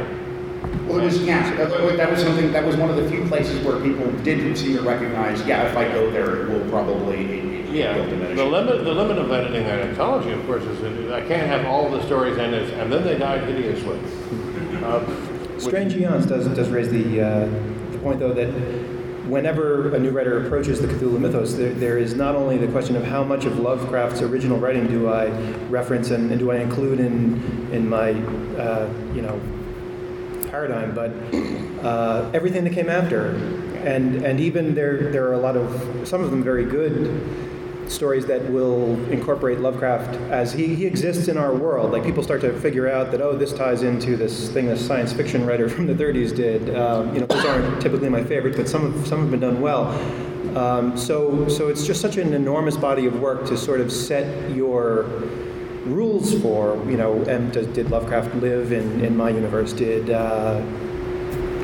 Well, 0.87 0.99
it 0.99 1.05
was 1.05 1.23
yeah. 1.23 1.55
That, 1.55 1.97
that 1.97 2.11
was 2.11 2.21
something. 2.21 2.51
That 2.51 2.65
was 2.65 2.75
one 2.75 2.89
of 2.89 2.95
the 2.95 3.09
few 3.09 3.25
places 3.25 3.63
where 3.65 3.79
people 3.79 4.11
didn't 4.23 4.55
seem 4.57 4.77
to 4.77 4.83
recognize. 4.83 5.45
Yeah, 5.45 5.67
if 5.67 5.77
I 5.77 5.87
go 5.87 6.11
there, 6.11 6.41
it 6.43 6.49
will 6.49 6.69
probably 6.69 7.17
it, 7.17 7.45
it, 7.45 7.69
Yeah, 7.71 7.95
it'll 7.95 8.09
diminish. 8.09 8.37
the 8.37 8.45
limit, 8.45 8.83
the 8.83 8.93
limit 8.93 9.17
of 9.17 9.31
editing 9.31 9.63
that 9.63 9.79
anthology, 9.79 10.31
of 10.31 10.45
course, 10.45 10.63
is 10.63 10.81
that 10.81 11.13
I 11.13 11.25
can't 11.27 11.47
have 11.47 11.65
all 11.65 11.89
the 11.89 12.03
stories 12.05 12.37
end 12.37 12.53
as, 12.53 12.69
and 12.71 12.91
then 12.91 13.03
they 13.03 13.17
die 13.17 13.39
hideously. 13.39 13.99
Uh, 14.81 15.05
Strange 15.59 15.95
Eons 15.95 16.25
does, 16.25 16.47
does 16.55 16.69
raise 16.69 16.89
the, 16.89 17.21
uh, 17.21 17.45
the 17.91 17.99
point, 17.99 18.19
though, 18.19 18.33
that 18.33 18.47
whenever 19.27 19.93
a 19.95 19.99
new 19.99 20.09
writer 20.09 20.43
approaches 20.43 20.81
the 20.81 20.87
Cthulhu 20.87 21.19
mythos, 21.19 21.55
there, 21.55 21.71
there 21.73 21.97
is 21.97 22.15
not 22.15 22.35
only 22.35 22.57
the 22.57 22.67
question 22.67 22.95
of 22.95 23.03
how 23.03 23.23
much 23.23 23.45
of 23.45 23.59
Lovecraft's 23.59 24.21
original 24.21 24.57
writing 24.57 24.87
do 24.87 25.09
I 25.09 25.27
reference 25.69 26.09
and, 26.09 26.31
and 26.31 26.39
do 26.39 26.51
I 26.51 26.57
include 26.57 26.99
in 26.99 27.69
in 27.71 27.87
my 27.87 28.11
uh, 28.59 28.91
you 29.13 29.21
know 29.21 29.39
paradigm, 30.51 30.93
but 30.93 31.11
uh, 31.83 32.29
everything 32.33 32.63
that 32.65 32.73
came 32.73 32.89
after, 32.89 33.31
and 33.83 34.23
and 34.23 34.39
even 34.39 34.75
there 34.75 35.11
there 35.11 35.27
are 35.27 35.33
a 35.33 35.39
lot 35.39 35.57
of 35.57 36.07
some 36.07 36.21
of 36.21 36.29
them 36.29 36.43
very 36.43 36.65
good 36.65 37.07
stories 37.87 38.25
that 38.25 38.41
will 38.49 38.93
incorporate 39.09 39.59
Lovecraft 39.59 40.15
as 40.31 40.53
he, 40.53 40.75
he 40.75 40.85
exists 40.85 41.27
in 41.27 41.37
our 41.37 41.53
world. 41.53 41.91
Like 41.91 42.03
people 42.03 42.23
start 42.23 42.39
to 42.41 42.57
figure 42.59 42.89
out 42.89 43.11
that 43.11 43.21
oh, 43.21 43.35
this 43.35 43.51
ties 43.51 43.83
into 43.83 44.15
this 44.15 44.49
thing 44.49 44.67
this 44.67 44.85
science 44.85 45.11
fiction 45.11 45.45
writer 45.45 45.67
from 45.75 45.87
the 45.87 45.93
30s 45.93 46.35
did. 46.35 46.75
Um, 46.75 47.13
you 47.13 47.21
know, 47.21 47.25
those 47.25 47.45
aren't 47.45 47.81
typically 47.81 48.09
my 48.09 48.23
favorite, 48.23 48.55
but 48.55 48.67
some 48.67 49.05
some 49.05 49.21
have 49.21 49.31
been 49.31 49.39
done 49.39 49.61
well. 49.61 49.87
Um, 50.57 50.97
so 50.97 51.47
so 51.47 51.69
it's 51.69 51.85
just 51.87 52.01
such 52.01 52.17
an 52.17 52.33
enormous 52.33 52.75
body 52.75 53.05
of 53.05 53.19
work 53.19 53.45
to 53.47 53.57
sort 53.57 53.79
of 53.79 53.91
set 53.91 54.51
your 54.51 55.05
rules 55.85 56.39
for. 56.41 56.75
You 56.89 56.97
know, 56.97 57.21
and 57.23 57.51
does, 57.51 57.67
did 57.67 57.89
Lovecraft 57.89 58.35
live 58.35 58.71
in, 58.71 59.03
in 59.03 59.15
my 59.15 59.29
universe? 59.29 59.73
Did 59.73 60.09
uh, 60.09 60.61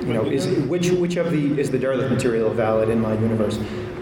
you 0.06 0.14
know, 0.14 0.26
is 0.26 0.48
which 0.68 0.90
which 0.92 1.18
of 1.18 1.32
the 1.32 1.60
is 1.60 1.70
the 1.70 1.78
Derleth 1.78 2.10
material 2.10 2.50
valid 2.52 2.90
in 2.90 3.00
my 3.00 3.14
universe? 3.14 3.60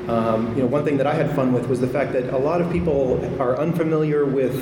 Um, 0.08 0.56
you 0.56 0.62
know, 0.62 0.68
one 0.68 0.86
thing 0.86 0.98
that 0.98 1.08
I 1.08 1.16
had 1.16 1.36
fun 1.36 1.52
with 1.52 1.68
was 1.68 1.80
the 1.80 1.88
fact 1.88 2.14
that 2.14 2.32
a 2.32 2.38
lot 2.38 2.62
of 2.62 2.72
people 2.72 3.20
are 3.42 3.58
unfamiliar 3.58 4.24
with 4.24 4.56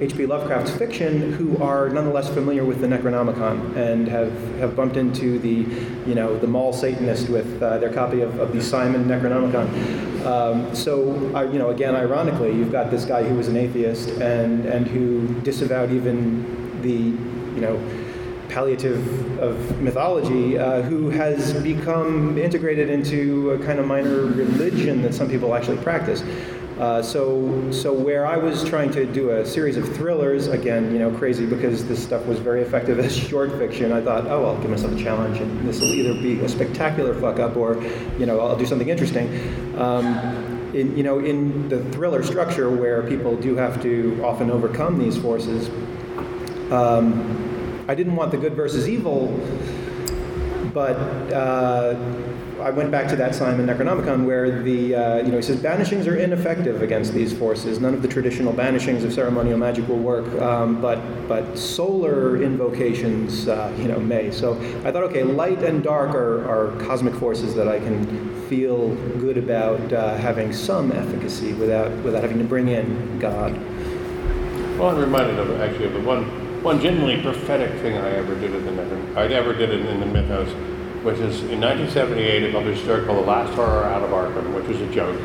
H.P. 0.00 0.24
Lovecraft's 0.24 0.70
fiction 0.76 1.32
who 1.32 1.62
are 1.62 1.90
nonetheless 1.90 2.28
familiar 2.30 2.64
with 2.64 2.80
the 2.80 2.86
Necronomicon 2.86 3.76
and 3.76 4.08
have, 4.08 4.32
have 4.58 4.74
bumped 4.74 4.96
into 4.96 5.38
the, 5.38 5.66
you 6.08 6.14
know, 6.14 6.38
the 6.38 6.46
mall 6.46 6.72
Satanist 6.72 7.28
with 7.28 7.62
uh, 7.62 7.76
their 7.76 7.92
copy 7.92 8.22
of, 8.22 8.38
of 8.38 8.52
the 8.52 8.62
Simon 8.62 9.04
Necronomicon. 9.04 10.24
Um, 10.24 10.74
so, 10.74 11.14
you 11.52 11.58
know, 11.58 11.68
again, 11.68 11.94
ironically, 11.94 12.50
you've 12.50 12.72
got 12.72 12.90
this 12.90 13.04
guy 13.04 13.22
who 13.22 13.34
was 13.34 13.48
an 13.48 13.58
atheist 13.58 14.08
and, 14.20 14.64
and 14.64 14.86
who 14.86 15.28
disavowed 15.40 15.92
even 15.92 16.80
the, 16.80 16.92
you 17.54 17.60
know, 17.60 17.78
palliative 18.48 19.38
of 19.38 19.80
mythology, 19.80 20.58
uh, 20.58 20.82
who 20.82 21.08
has 21.10 21.54
become 21.62 22.36
integrated 22.36 22.90
into 22.90 23.50
a 23.50 23.58
kind 23.64 23.78
of 23.78 23.86
minor 23.86 24.22
religion 24.26 25.02
that 25.02 25.14
some 25.14 25.28
people 25.28 25.54
actually 25.54 25.76
practice. 25.78 26.22
Uh, 26.80 27.02
so, 27.02 27.70
so 27.70 27.92
where 27.92 28.24
I 28.24 28.38
was 28.38 28.64
trying 28.64 28.90
to 28.92 29.04
do 29.04 29.32
a 29.32 29.44
series 29.44 29.76
of 29.76 29.86
thrillers, 29.94 30.46
again, 30.46 30.90
you 30.90 30.98
know, 30.98 31.10
crazy 31.10 31.44
because 31.44 31.86
this 31.86 32.02
stuff 32.02 32.24
was 32.24 32.38
very 32.38 32.62
effective 32.62 32.98
as 32.98 33.14
short 33.28 33.52
fiction. 33.58 33.92
I 33.92 34.00
thought, 34.00 34.26
oh, 34.28 34.46
I'll 34.46 34.60
give 34.62 34.70
myself 34.70 34.94
a 34.94 34.98
challenge, 34.98 35.40
and 35.40 35.68
this 35.68 35.78
will 35.82 35.92
either 35.92 36.14
be 36.14 36.40
a 36.40 36.48
spectacular 36.48 37.12
fuck 37.20 37.38
up 37.38 37.54
or, 37.54 37.82
you 38.18 38.24
know, 38.24 38.40
I'll 38.40 38.56
do 38.56 38.64
something 38.64 38.88
interesting. 38.88 39.28
Um, 39.76 40.70
in, 40.72 40.96
you 40.96 41.02
know, 41.02 41.18
in 41.18 41.68
the 41.68 41.84
thriller 41.90 42.22
structure 42.22 42.70
where 42.70 43.02
people 43.02 43.36
do 43.36 43.56
have 43.56 43.82
to 43.82 44.18
often 44.24 44.50
overcome 44.50 44.98
these 44.98 45.18
forces, 45.18 45.68
um, 46.72 47.84
I 47.88 47.94
didn't 47.94 48.16
want 48.16 48.30
the 48.30 48.38
good 48.38 48.54
versus 48.54 48.88
evil, 48.88 49.38
but 50.72 50.96
uh, 51.32 51.96
I 52.60 52.70
went 52.70 52.90
back 52.90 53.08
to 53.08 53.16
that 53.16 53.34
Simon 53.34 53.66
Necronomicon 53.66 54.24
where 54.24 54.62
the, 54.62 54.94
uh, 54.94 55.16
you 55.18 55.30
know, 55.30 55.36
he 55.36 55.42
says 55.42 55.56
banishings 55.56 56.06
are 56.06 56.16
ineffective 56.16 56.82
against 56.82 57.14
these 57.14 57.32
forces. 57.32 57.80
None 57.80 57.94
of 57.94 58.02
the 58.02 58.08
traditional 58.08 58.52
banishings 58.52 59.04
of 59.04 59.12
ceremonial 59.12 59.58
magic 59.58 59.88
will 59.88 59.98
work, 59.98 60.26
um, 60.40 60.80
but, 60.80 61.00
but 61.26 61.58
solar 61.58 62.42
invocations, 62.42 63.48
uh, 63.48 63.74
you 63.78 63.88
know, 63.88 63.98
may. 63.98 64.30
So 64.30 64.54
I 64.84 64.92
thought, 64.92 65.04
okay, 65.04 65.22
light 65.22 65.62
and 65.62 65.82
dark 65.82 66.14
are, 66.14 66.46
are 66.48 66.78
cosmic 66.84 67.14
forces 67.14 67.54
that 67.54 67.68
I 67.68 67.78
can 67.78 68.34
feel 68.46 68.94
good 69.18 69.38
about 69.38 69.92
uh, 69.92 70.16
having 70.16 70.52
some 70.52 70.92
efficacy 70.92 71.54
without, 71.54 71.90
without 72.04 72.22
having 72.22 72.38
to 72.38 72.44
bring 72.44 72.68
in 72.68 73.18
God. 73.18 73.52
Well, 74.78 74.90
I'm 74.90 74.98
reminded 74.98 75.38
of 75.38 75.60
actually 75.60 75.86
of 75.86 75.94
the 75.94 76.00
one 76.00 76.39
one 76.62 76.80
genuinely 76.80 77.22
prophetic 77.22 77.72
thing 77.80 77.96
I 77.96 78.10
ever 78.10 78.34
did 78.34 78.54
in 78.54 78.64
the 78.66 79.18
I 79.18 79.26
ever 79.28 79.54
did 79.54 79.70
it 79.70 79.86
in 79.86 80.00
the 80.00 80.06
mythos, 80.06 80.48
which 81.02 81.18
is 81.18 81.40
in 81.44 81.60
1978 81.60 82.48
I 82.48 82.52
published 82.52 82.82
a 82.82 82.84
story 82.84 83.06
called 83.06 83.18
The 83.18 83.26
Last 83.26 83.54
Horror 83.54 83.84
Out 83.84 84.02
of 84.02 84.10
Arkham, 84.10 84.54
which 84.54 84.66
was 84.66 84.80
a 84.80 84.92
joke, 84.92 85.18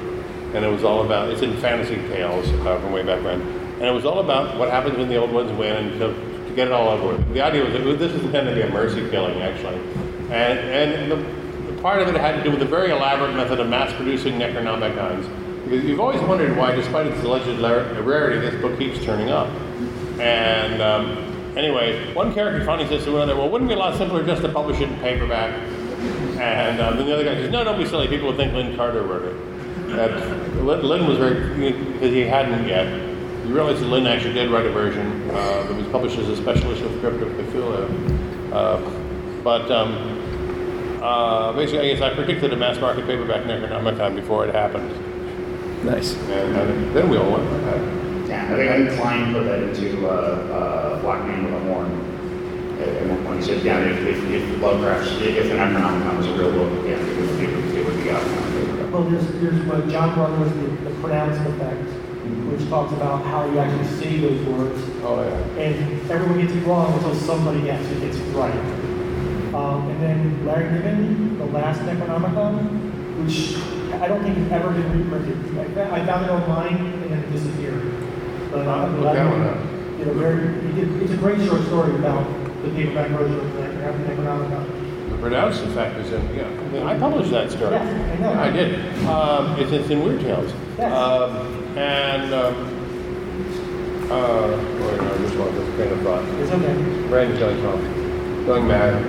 and 0.54 0.63
it 0.63 0.69
was 0.69 0.84
all 0.84 1.06
about 1.06 1.30
it's 1.30 1.41
in 1.41 1.58
Fantasy 1.58 1.95
Tales 2.08 2.48
uh, 2.48 2.80
from 2.80 2.93
way 2.93 3.04
back 3.04 3.21
when, 3.24 3.41
and 3.41 3.84
it 3.84 3.91
was 3.91 4.06
all 4.06 4.19
about 4.19 4.58
what 4.58 4.69
happens 4.69 4.98
when 4.98 5.10
the 5.10 5.17
old 5.17 5.32
ones 5.32 5.52
win 5.58 5.76
and 5.76 6.00
to, 6.00 6.48
to 6.48 6.56
get 6.56 6.67
it 6.67 6.74
all 6.74 6.88
over 6.88 7.17
with. 7.17 7.34
The 7.34 7.41
idea 7.41 7.65
was 7.65 7.74
that 7.74 7.84
this 8.00 8.13
is 8.13 8.24
intended 8.24 8.56
to 8.56 8.56
be 8.56 8.62
a 8.62 8.69
mercy 8.71 9.08
killing 9.10 9.41
actually, 9.41 9.76
and 10.32 10.60
and 10.60 11.12
the, 11.12 11.17
the 11.69 11.82
part 11.82 12.02
of 12.02 12.08
it 12.08 12.15
had 12.15 12.38
to 12.38 12.43
do 12.43 12.52
with 12.52 12.62
a 12.62 12.65
very 12.65 12.91
elaborate 12.91 13.36
method 13.36 13.60
of 13.60 13.67
mass 13.67 13.93
producing 13.93 14.39
Necronomicons. 14.39 15.30
Because 15.65 15.84
you've 15.84 16.00
always 16.00 16.21
wondered 16.21 16.56
why, 16.56 16.76
despite 16.76 17.08
its 17.08 17.24
alleged 17.24 17.60
rarity, 17.60 18.39
this 18.39 18.60
book 18.62 18.78
keeps 18.78 19.04
turning 19.04 19.32
up. 19.32 19.50
And 20.19 20.80
um, 20.80 21.24
Anyway, 21.55 22.13
one 22.13 22.33
character 22.33 22.65
finally 22.65 22.87
says 22.87 23.05
to 23.05 23.15
another, 23.15 23.35
well, 23.35 23.49
wouldn't 23.49 23.71
it 23.71 23.75
be 23.75 23.79
a 23.79 23.83
lot 23.83 23.97
simpler 23.97 24.25
just 24.25 24.41
to 24.41 24.49
publish 24.49 24.81
it 24.81 24.89
in 24.89 24.99
paperback? 24.99 25.53
And 26.37 26.81
um, 26.81 26.97
then 26.97 27.05
the 27.05 27.13
other 27.13 27.23
guy 27.23 27.35
says, 27.35 27.49
no, 27.49 27.63
don't 27.63 27.77
be 27.77 27.85
silly. 27.85 28.07
People 28.07 28.27
would 28.27 28.35
think 28.35 28.53
Lin 28.53 28.75
Carter 28.75 29.03
wrote 29.03 29.23
it. 29.23 29.87
That, 29.95 30.63
Lin 30.63 31.07
was 31.07 31.17
very, 31.17 31.71
because 31.93 32.11
he 32.11 32.21
hadn't 32.21 32.67
yet. 32.67 32.87
You 33.47 33.53
realize 33.53 33.79
that 33.79 33.85
Lin 33.87 34.05
actually 34.05 34.33
did 34.33 34.49
write 34.51 34.65
a 34.65 34.71
version 34.71 35.29
uh, 35.29 35.63
that 35.63 35.73
was 35.73 35.87
published 35.87 36.17
as 36.17 36.27
a 36.27 36.35
special 36.35 36.71
issue 36.71 36.87
of 36.87 36.99
Crypt 36.99 37.21
of 37.21 37.29
Cthulhu. 37.29 38.51
Uh, 38.51 38.81
but 39.43 39.71
um, 39.71 40.99
uh, 41.01 41.53
basically, 41.53 41.79
I 41.79 41.93
guess 41.93 42.01
I 42.01 42.13
predicted 42.13 42.51
a 42.51 42.55
mass 42.57 42.79
market 42.81 43.05
paperback 43.05 43.43
Necronomicon 43.43 44.15
before 44.15 44.45
it 44.45 44.53
happened. 44.53 44.89
Nice. 45.85 46.15
And, 46.15 46.55
and 46.57 46.95
then 46.95 47.09
we 47.09 47.17
all 47.17 47.31
went 47.31 47.49
with 47.49 47.63
that. 47.63 48.04
Yeah, 48.36 48.52
I 48.52 48.56
think 48.58 48.69
I 48.69 48.78
think 48.78 49.00
Klein 49.00 49.34
put 49.34 49.45
that 49.45 49.63
into 49.63 50.08
uh, 50.08 50.12
uh, 50.12 51.02
Black 51.02 51.26
Man 51.26 51.45
with 51.45 51.54
a 51.54 51.60
Horn 51.71 51.88
at, 52.84 53.08
one 53.08 53.24
point. 53.24 53.39
He 53.39 53.45
said, 53.45 53.63
yeah, 53.63 53.80
if, 53.80 53.98
if, 54.04 54.24
if 54.30 54.62
Lovecraft's, 54.62 55.10
if 55.21 55.52
an 55.52 55.58
Necronomicon 55.58 56.17
was 56.17 56.28
a 56.28 56.34
real 56.34 56.52
book, 56.52 56.86
yeah, 56.86 57.00
it 57.00 57.15
would, 57.15 57.39
it 57.39 57.56
would, 57.56 57.76
it 57.76 57.86
would 57.86 58.04
be 58.04 58.10
out. 58.12 58.91
Well, 58.91 59.04
there's, 59.04 59.26
there's 59.39 59.65
what 59.67 59.88
John 59.88 60.19
was 60.19 60.52
the, 60.52 60.67
the 60.84 60.95
pronounced 61.00 61.39
effect, 61.50 61.88
which 62.52 62.67
talks 62.67 62.91
about 62.91 63.24
how 63.24 63.50
you 63.50 63.58
actually 63.58 63.88
say 64.04 64.19
those 64.19 64.45
words. 64.48 64.84
Oh, 65.04 65.24
yeah. 65.24 65.63
And 65.63 66.12
everyone 66.12 66.41
gets 66.41 66.52
it 66.52 66.67
wrong 66.67 66.93
until 66.93 67.15
somebody 67.15 67.69
actually 67.69 68.02
gets 68.02 68.17
it 68.17 68.34
right. 68.34 68.54
Um, 69.56 69.89
and 69.91 70.04
then 70.04 70.45
Larry 70.45 70.71
Niven, 70.71 71.38
the 71.38 71.45
last 71.45 71.80
Necronomicon, 71.84 73.24
which 73.24 73.56
I 74.02 74.10
don't 74.10 74.21
think 74.24 74.36
has 74.36 74.52
ever 74.52 74.71
been 74.71 75.10
reprinted. 75.10 75.58
I 75.78 76.06
found 76.06 76.26
it 76.26 76.32
online 76.32 76.76
and 76.76 77.04
then 77.04 77.24
it 77.24 77.32
disappeared. 77.32 77.94
But 78.63 79.13
that 79.13 79.27
up. 79.27 79.99
you 79.99 80.05
know, 80.05 80.13
very, 80.13 80.47
it's 81.03 81.11
a 81.11 81.17
great 81.17 81.45
short 81.45 81.61
story 81.63 81.95
about 81.95 82.25
the 82.63 82.69
paperback 82.69 83.09
version 83.11 83.37
of 83.39 83.53
the 83.53 83.61
Necronomicon. 83.61 85.09
The 85.09 85.17
pronounced 85.17 85.63
effect 85.63 85.97
is 85.99 86.11
in, 86.13 86.35
yeah. 86.35 86.85
I, 86.87 86.95
I 86.95 86.99
published 86.99 87.31
that 87.31 87.51
story. 87.51 87.71
Yes, 87.71 88.19
I 88.19 88.21
know. 88.21 88.33
I 88.33 88.49
did. 88.51 89.05
Um, 89.05 89.59
it's, 89.59 89.71
it's 89.71 89.89
in 89.89 90.03
Weird 90.03 90.21
Tales. 90.21 90.53
Yes. 90.77 90.93
Um, 90.93 91.77
and, 91.77 92.33
um, 92.33 92.55
uh, 94.09 94.47
no, 94.47 95.13
I 95.13 95.17
just 95.17 95.35
lost 95.35 95.53
this 95.55 95.75
train 95.75 95.91
of 95.91 96.01
thought. 96.01 96.23
It's 96.39 96.51
okay. 96.51 97.07
Brain's 97.09 97.37
going 97.39 97.65
off. 97.65 97.81
Going 98.45 98.67
mad. 98.67 99.03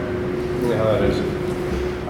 You 0.63 0.69
know 0.71 0.77
how 0.79 0.85
that 0.93 1.05
is. 1.05 1.36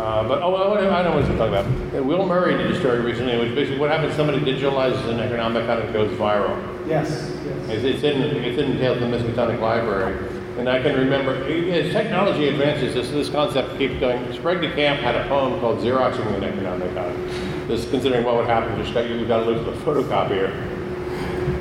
Uh, 0.06 0.22
but, 0.28 0.40
oh, 0.40 0.54
I 0.54 1.02
don't 1.02 1.04
know 1.04 1.20
what 1.20 1.24
I'm 1.24 1.36
talking 1.36 1.52
about. 1.52 1.98
Uh, 1.98 2.00
Will 2.04 2.24
Murray 2.26 2.56
did 2.56 2.70
a 2.70 2.78
story 2.78 3.00
recently, 3.00 3.36
which 3.40 3.56
basically 3.56 3.80
what 3.80 3.90
happens, 3.90 4.14
somebody 4.14 4.38
digitalizes 4.38 5.04
an 5.08 5.18
Necronomicon 5.18 5.80
and 5.80 5.88
it 5.88 5.92
goes 5.92 6.16
viral. 6.16 6.56
Yes, 6.86 7.36
yes. 7.44 7.68
It's, 7.70 7.82
it's 7.82 8.02
in 8.04 8.22
it's 8.22 8.56
in 8.56 8.78
Tales 8.78 9.02
of 9.02 9.10
the 9.10 9.16
Miskatonic 9.16 9.58
Library, 9.58 10.16
and 10.58 10.68
I 10.68 10.80
can 10.80 10.94
remember 10.94 11.32
as 11.32 11.92
technology 11.92 12.46
advances, 12.46 12.94
this 12.94 13.10
this 13.10 13.28
concept 13.28 13.76
keeps 13.78 13.98
going. 13.98 14.32
Sprague 14.32 14.60
de 14.60 14.72
Camp 14.76 15.00
had 15.00 15.16
a 15.16 15.26
poem 15.26 15.58
called 15.58 15.80
"Xeroxing 15.80 16.24
the 16.38 16.46
Necronomicon." 16.46 17.66
Just 17.66 17.90
considering 17.90 18.24
what 18.24 18.36
would 18.36 18.46
happen, 18.46 18.80
just 18.80 18.94
got 18.94 19.10
you 19.10 19.26
got 19.26 19.40
to 19.42 19.50
lose 19.50 19.64
the 19.64 19.72
photocopier. 19.84 20.52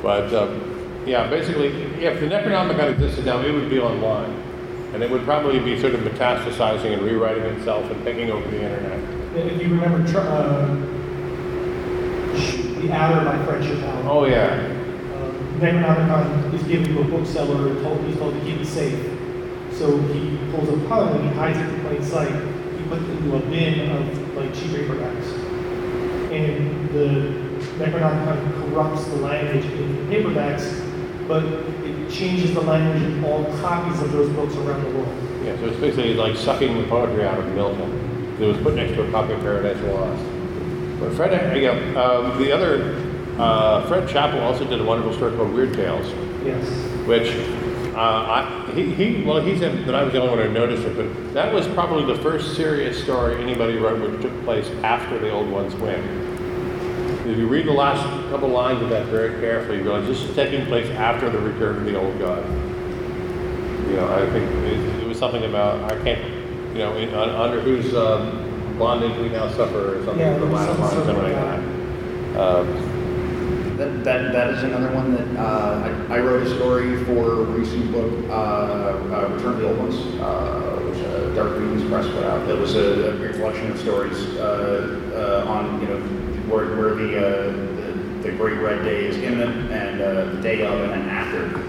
But 0.04 0.32
uh, 0.32 0.56
yeah, 1.04 1.28
basically, 1.28 1.70
if 2.00 2.20
the 2.20 2.26
Necronomicon 2.26 2.92
existed 2.92 3.26
now, 3.26 3.40
it 3.40 3.50
would 3.50 3.68
be 3.68 3.80
online, 3.80 4.30
and 4.96 5.04
it 5.04 5.10
would 5.10 5.24
probably 5.24 5.58
be 5.58 5.78
sort 5.78 5.94
of 5.94 6.00
metastasizing 6.00 6.94
and 6.94 7.02
rewriting 7.02 7.42
itself 7.42 7.84
and 7.90 8.02
taking 8.02 8.30
over 8.30 8.50
the 8.50 8.62
internet. 8.62 8.98
If 9.36 9.60
you 9.60 9.68
remember, 9.68 10.10
tr- 10.10 10.20
uh, 10.20 10.74
The 12.80 12.90
Adder 12.90 13.22
by 13.26 13.44
Fred 13.44 13.62
Chappell. 13.62 14.10
Oh 14.10 14.24
yeah, 14.24 14.56
Necronomicon 15.58 16.54
is 16.54 16.62
given 16.62 16.94
to 16.94 17.02
a 17.02 17.04
bookseller 17.04 17.68
and 17.68 17.82
told, 17.82 18.02
he's 18.06 18.16
told 18.16 18.32
to 18.32 18.40
keep 18.40 18.58
it 18.58 18.64
safe. 18.64 18.98
So 19.70 19.98
he 19.98 20.38
pulls 20.50 20.70
a 20.70 20.88
pun 20.88 21.14
and 21.14 21.28
he 21.28 21.34
hides 21.36 21.58
it 21.58 21.68
in 21.74 21.80
plain 21.82 22.02
sight. 22.02 22.32
He 22.78 22.88
puts 22.88 23.02
it 23.02 23.10
into 23.18 23.36
a 23.36 23.40
bin 23.50 23.90
of 23.90 24.34
like 24.34 24.54
cheap 24.54 24.70
paperbacks. 24.70 25.26
And 26.32 26.88
the 26.88 27.44
Necronomicon 27.84 28.70
corrupts 28.70 29.04
the 29.08 29.16
language 29.16 29.66
in 29.66 30.08
the 30.08 30.16
paperbacks, 30.16 31.28
but 31.28 31.44
changes 32.16 32.54
the 32.54 32.60
language 32.60 33.02
in 33.02 33.24
all 33.24 33.44
copies 33.60 34.00
of 34.02 34.12
those 34.12 34.30
books 34.34 34.54
around 34.56 34.82
the 34.84 34.90
world. 34.98 35.44
yeah. 35.44 35.56
So 35.58 35.66
it's 35.66 35.80
basically 35.80 36.14
like 36.14 36.36
sucking 36.36 36.80
the 36.80 36.88
poetry 36.88 37.24
out 37.26 37.38
of 37.38 37.46
Milton. 37.54 38.36
It 38.40 38.46
was 38.46 38.56
put 38.58 38.74
next 38.74 38.92
to 38.94 39.06
a 39.06 39.10
copy 39.10 39.32
of 39.32 39.40
Paradise 39.40 39.80
Lost. 39.84 40.22
But 41.00 41.12
Fred, 41.14 41.62
yeah, 41.62 41.70
um, 42.00 42.38
the 42.38 42.52
other, 42.52 42.96
uh, 43.38 43.86
Fred 43.86 44.08
Chappell 44.08 44.40
also 44.40 44.64
did 44.64 44.80
a 44.80 44.84
wonderful 44.84 45.12
story 45.14 45.36
called 45.36 45.52
Weird 45.52 45.74
Tales, 45.74 46.06
Yes. 46.44 46.66
which 47.06 47.28
uh, 47.94 47.98
I, 47.98 48.72
he, 48.74 48.92
he, 48.94 49.22
well, 49.22 49.40
he 49.40 49.58
said 49.58 49.86
that 49.86 49.94
I 49.94 50.02
was 50.02 50.12
the 50.12 50.20
only 50.20 50.36
one 50.36 50.46
who 50.46 50.52
noticed 50.52 50.84
it, 50.84 50.96
but 50.96 51.34
that 51.34 51.52
was 51.52 51.66
probably 51.68 52.04
the 52.14 52.20
first 52.22 52.56
serious 52.56 53.02
story 53.02 53.40
anybody 53.42 53.76
wrote 53.76 54.00
which 54.10 54.20
took 54.22 54.44
place 54.44 54.68
after 54.82 55.18
the 55.18 55.30
old 55.30 55.50
ones 55.50 55.74
went. 55.76 56.02
If 57.26 57.38
you 57.38 57.48
read 57.48 57.66
the 57.66 57.72
last 57.72 58.02
couple 58.30 58.48
lines 58.48 58.80
of 58.82 58.88
that 58.90 59.06
very 59.06 59.38
carefully, 59.40 59.78
you 59.78 59.82
realize 59.82 60.06
this 60.06 60.22
is 60.22 60.34
taking 60.36 60.64
place 60.66 60.88
after 60.90 61.28
the 61.28 61.38
return 61.40 61.78
of 61.78 61.84
the 61.84 61.98
old 61.98 62.16
god. 62.20 62.44
You 63.88 63.96
know, 63.96 64.12
I 64.14 64.30
think 64.30 64.48
it, 64.64 65.02
it 65.02 65.08
was 65.08 65.18
something 65.18 65.42
about, 65.44 65.90
I 65.90 66.00
can't, 66.04 66.24
you 66.72 66.78
know, 66.78 66.96
in, 66.96 67.12
un, 67.14 67.30
under 67.30 67.60
whose 67.60 67.94
um, 67.96 68.78
bondage 68.78 69.16
we 69.20 69.28
now 69.28 69.48
suffer 69.50 69.96
or 69.98 70.04
something, 70.04 70.20
Yeah, 70.20 70.34
the 70.34 70.40
there 70.40 70.50
was 70.50 70.66
last 70.66 70.78
line, 70.78 70.90
something 70.90 71.06
something 71.16 71.34
like 71.34 71.34
like 71.34 72.32
that. 72.32 72.40
Um, 72.40 72.96
That, 73.76 74.04
that, 74.04 74.32
that 74.32 74.50
is 74.54 74.62
another 74.62 74.94
one 74.94 75.12
that 75.14 75.38
uh, 75.38 76.06
I, 76.08 76.16
I 76.16 76.20
wrote 76.20 76.46
a 76.46 76.54
story 76.56 77.04
for 77.04 77.42
a 77.42 77.44
recent 77.44 77.92
book, 77.92 78.30
uh, 78.30 78.32
uh, 78.32 79.28
Return 79.34 79.54
of 79.54 79.58
the 79.58 79.68
Old 79.68 79.78
Ones, 79.78 79.96
uh, 80.20 80.80
which 80.86 81.04
uh, 81.04 81.34
Dark 81.34 81.58
Regions 81.58 81.86
Press 81.90 82.06
put 82.06 82.24
out. 82.24 82.46
That 82.46 82.56
was 82.56 82.74
a, 82.76 83.12
a 83.12 83.16
great 83.18 83.34
collection 83.34 83.70
of 83.70 83.78
stories 83.78 84.16
uh, 84.36 85.44
uh, 85.44 85.50
on 85.50 85.80
you 85.82 85.88
know 85.88 86.15
where, 86.48 86.76
where 86.76 86.94
the, 86.94 87.18
uh, 87.18 87.52
the 87.52 87.86
the 88.26 88.32
Great 88.32 88.58
Red 88.58 88.82
Day 88.82 89.06
is 89.06 89.16
imminent 89.18 89.70
and 89.70 90.00
uh, 90.00 90.24
the 90.32 90.42
day 90.42 90.66
of 90.66 90.80
and 90.80 90.90
then 90.90 91.08
after. 91.08 91.60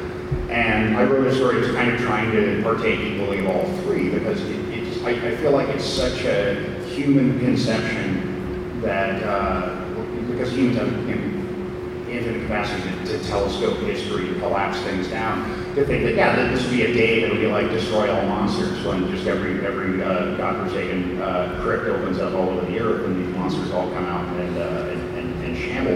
And 0.51 0.97
I 0.97 1.03
wrote 1.03 1.27
a 1.27 1.35
story 1.35 1.61
just 1.61 1.75
kind 1.75 1.91
of 1.91 1.99
trying 1.99 2.31
to 2.31 2.61
partake 2.63 2.99
equally 2.99 3.39
of 3.39 3.47
all 3.47 3.65
three 3.83 4.09
because 4.09 4.41
it, 4.41 4.59
it's, 4.73 5.03
I, 5.03 5.11
I 5.11 5.35
feel 5.37 5.51
like 5.51 5.67
it's 5.69 5.85
such 5.85 6.23
a 6.23 6.55
human 6.87 7.39
conception 7.39 8.81
that 8.81 9.21
uh, 9.23 9.83
because 10.31 10.51
humans 10.51 10.77
have 10.77 11.07
you 11.07 11.15
know, 11.15 12.09
infinite 12.09 12.41
capacity 12.41 12.89
to, 13.05 13.17
to 13.19 13.27
telescope 13.27 13.77
history 13.79 14.29
and 14.29 14.39
collapse 14.39 14.79
things 14.81 15.07
down. 15.09 15.66
To 15.77 15.85
think 15.85 16.05
that 16.05 16.15
yeah, 16.15 16.49
this 16.49 16.63
would 16.63 16.71
be 16.71 16.85
a 16.85 16.91
day 16.91 17.21
that 17.21 17.29
would 17.29 17.39
be 17.39 17.45
like 17.45 17.69
destroy 17.69 18.11
all 18.11 18.25
monsters 18.25 18.83
when 18.83 19.11
just 19.11 19.27
every 19.27 19.63
every 19.63 20.01
uh, 20.01 20.35
godforsaken 20.35 21.21
uh, 21.21 21.59
crypt 21.61 21.85
opens 21.85 22.17
up 22.17 22.33
all 22.33 22.49
over 22.49 22.65
the 22.65 22.79
earth 22.79 23.05
and 23.05 23.23
these 23.23 23.35
monsters 23.35 23.69
all 23.69 23.87
come 23.91 24.03
out 24.05 24.25
and 24.39 24.57
uh, 24.57 24.89
and, 24.89 25.17
and, 25.19 25.43
and 25.43 25.55
shamble. 25.55 25.93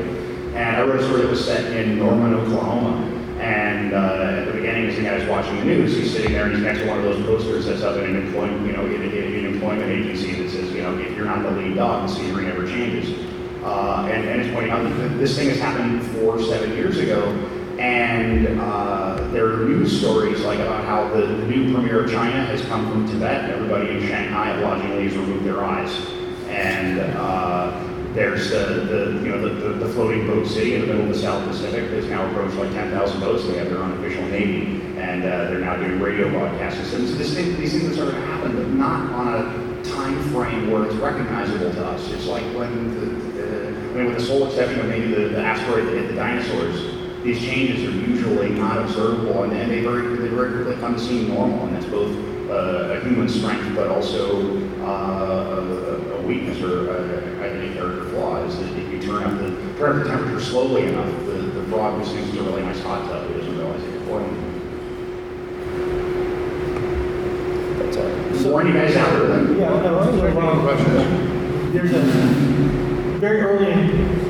And 0.56 0.76
I 0.76 0.84
wrote 0.84 1.00
a 1.00 1.04
story 1.06 1.22
that 1.24 1.32
was 1.32 1.44
set 1.44 1.76
in 1.76 1.98
Norman, 1.98 2.36
Oklahoma. 2.36 3.08
And 3.40 3.96
uh, 3.96 4.42
at 4.42 4.46
the 4.46 4.52
beginning, 4.52 4.86
as 4.86 4.98
the 4.98 5.02
guy's 5.02 5.28
watching 5.28 5.58
the 5.58 5.66
news, 5.66 5.98
he's 5.98 6.14
sitting 6.14 6.34
there 6.34 6.46
and 6.46 6.54
he's 6.54 6.64
next 6.64 6.82
to 6.82 6.88
one 6.88 7.00
of 7.00 7.04
those 7.04 7.26
posters 7.26 7.66
that's 7.66 7.82
up 7.82 7.98
in 7.98 8.04
an 8.04 8.28
employment, 8.28 8.68
you 8.68 8.74
know, 8.74 8.86
in, 8.86 9.02
in 9.02 9.46
an 9.46 9.52
employment 9.52 9.92
agency 9.92 10.44
that 10.44 10.52
says, 10.52 10.72
you 10.74 10.84
know, 10.84 10.96
if 11.00 11.18
you're 11.18 11.26
not 11.26 11.42
the 11.42 11.50
lead 11.50 11.76
dog, 11.76 12.08
the 12.08 12.14
scenery 12.14 12.46
never 12.46 12.68
changes. 12.68 13.18
Uh, 13.64 14.08
and, 14.12 14.30
and 14.30 14.42
it's 14.42 14.54
pointing 14.54 14.72
out 14.72 14.84
that 14.84 15.18
this 15.18 15.36
thing 15.36 15.50
has 15.50 15.60
happened 15.60 16.04
four, 16.18 16.40
seven 16.40 16.72
years 16.74 17.00
ago, 17.00 17.26
and 17.80 18.60
uh, 18.60 19.28
there 19.32 19.48
are 19.48 19.66
news 19.66 20.00
stories 20.00 20.42
like 20.42 20.60
about 20.60 20.84
how 20.86 21.08
the, 21.10 21.26
the 21.26 21.46
new 21.46 21.74
premier 21.74 22.04
of 22.04 22.12
China 22.12 22.44
has 22.46 22.62
come 22.66 22.90
from 22.90 23.08
Tibet, 23.08 23.46
and 23.46 23.54
everybody 23.54 23.90
in 23.92 24.08
Shanghai 24.08 24.60
lodgingly 24.62 25.04
has 25.04 25.16
removed 25.16 25.46
their 25.46 25.64
eyes. 25.64 25.92
And 26.48 27.00
uh, 27.00 27.88
there's 28.14 28.50
the, 28.50 28.58
the 28.58 29.24
you 29.24 29.30
know 29.30 29.42
the, 29.42 29.70
the, 29.70 29.86
the 29.86 29.94
floating 29.94 30.28
boat 30.28 30.46
city 30.48 30.76
in 30.76 30.82
the 30.82 30.88
middle 30.88 31.04
of 31.04 31.10
the 31.10 31.18
South 31.20 31.48
Pacific 31.48 31.90
that's 31.92 32.08
now 32.08 32.30
approached 32.30 32.56
like 32.56 32.72
10,000 32.74 33.20
boats. 33.20 33.46
They 33.46 33.58
have 33.58 33.70
their 33.70 33.80
own 33.80 33.98
official 34.00 34.26
navy, 34.28 34.82
and 34.98 35.24
uh, 35.24 35.46
they're 35.46 35.60
now 35.60 35.78
doing 35.78 36.00
radio 36.00 36.30
broadcasts. 36.30 36.80
And 36.94 37.08
So 37.08 37.16
this, 37.16 37.34
thing, 37.34 37.58
these 37.58 37.72
things 37.72 37.90
are 37.90 37.94
starting 37.94 38.16
to 38.16 38.28
happen, 38.28 38.56
but 38.56 38.68
not 38.68 39.12
on 39.14 39.28
a 39.28 39.84
time 39.84 40.22
frame 40.32 40.70
where 40.70 40.86
it's 40.86 40.96
recognizable 40.96 41.72
to 41.72 41.86
us. 41.86 42.12
It's 42.12 42.26
like 42.26 42.44
when 42.56 42.96
the 43.00 43.32
I 43.92 43.94
mean, 43.94 44.06
with 44.06 44.20
the 44.20 44.24
sole 44.26 44.48
exception 44.48 44.80
of 44.80 44.86
maybe 44.88 45.14
the, 45.14 45.28
the 45.30 45.40
asteroid 45.40 45.86
that 45.86 45.94
hit 45.94 46.08
the 46.08 46.16
dinosaurs, 46.16 47.01
these 47.24 47.40
changes 47.40 47.84
are 47.88 47.92
usually 47.92 48.50
not 48.50 48.80
observable, 48.80 49.44
and, 49.44 49.54
and 49.54 49.72
they 49.72 49.82
very 49.82 50.16
they 50.18 50.28
very 50.28 50.52
quickly 50.54 50.76
come 50.82 50.96
to 50.96 51.00
seem 51.00 51.30
normal, 51.30 51.68
and 51.68 51.76
that's 51.76 51.86
both 51.86 52.12
uh, 52.50 52.98
a 52.98 53.00
human 53.02 53.30
strength, 53.30 53.76
but 53.76 53.88
also 53.88 54.58
uh, 54.82 55.56
a, 55.56 56.18
a 56.18 56.22
weakness 56.24 56.62
or 56.62 56.90
a, 56.90 57.70
a 57.70 57.74
character 57.74 58.10
flaw. 58.10 58.44
Is 58.44 58.58
that 58.58 58.78
if 58.78 58.92
you 58.92 59.02
turn 59.02 59.24
up 59.24 59.38
the 59.40 59.50
turn 59.78 59.98
up 59.98 60.04
the 60.04 60.10
temperature 60.10 60.42
slowly 60.42 60.88
enough, 60.88 61.10
the, 61.26 61.34
the 61.34 61.64
frog 61.68 62.02
just 62.02 62.14
thinks 62.14 62.30
it's 62.30 62.38
a 62.38 62.44
really 62.44 62.64
nice 62.64 62.82
hot 62.82 63.06
tub. 63.06 63.30
It 63.30 63.38
doesn't 63.38 63.58
realize 63.58 63.84
it's 63.84 64.06
boiling. 64.06 64.48
But, 67.78 67.98
uh, 67.98 68.50
warn 68.50 68.68
you 68.68 68.74
guys 68.74 68.96
out 68.96 69.12
there. 69.12 69.54
Yeah, 69.54 69.70
no, 69.82 70.04
so, 70.18 70.42
um, 70.42 70.62
questions? 70.62 71.74
there's 71.74 71.94
a 71.94 72.51
very 73.22 73.40
early, 73.40 73.72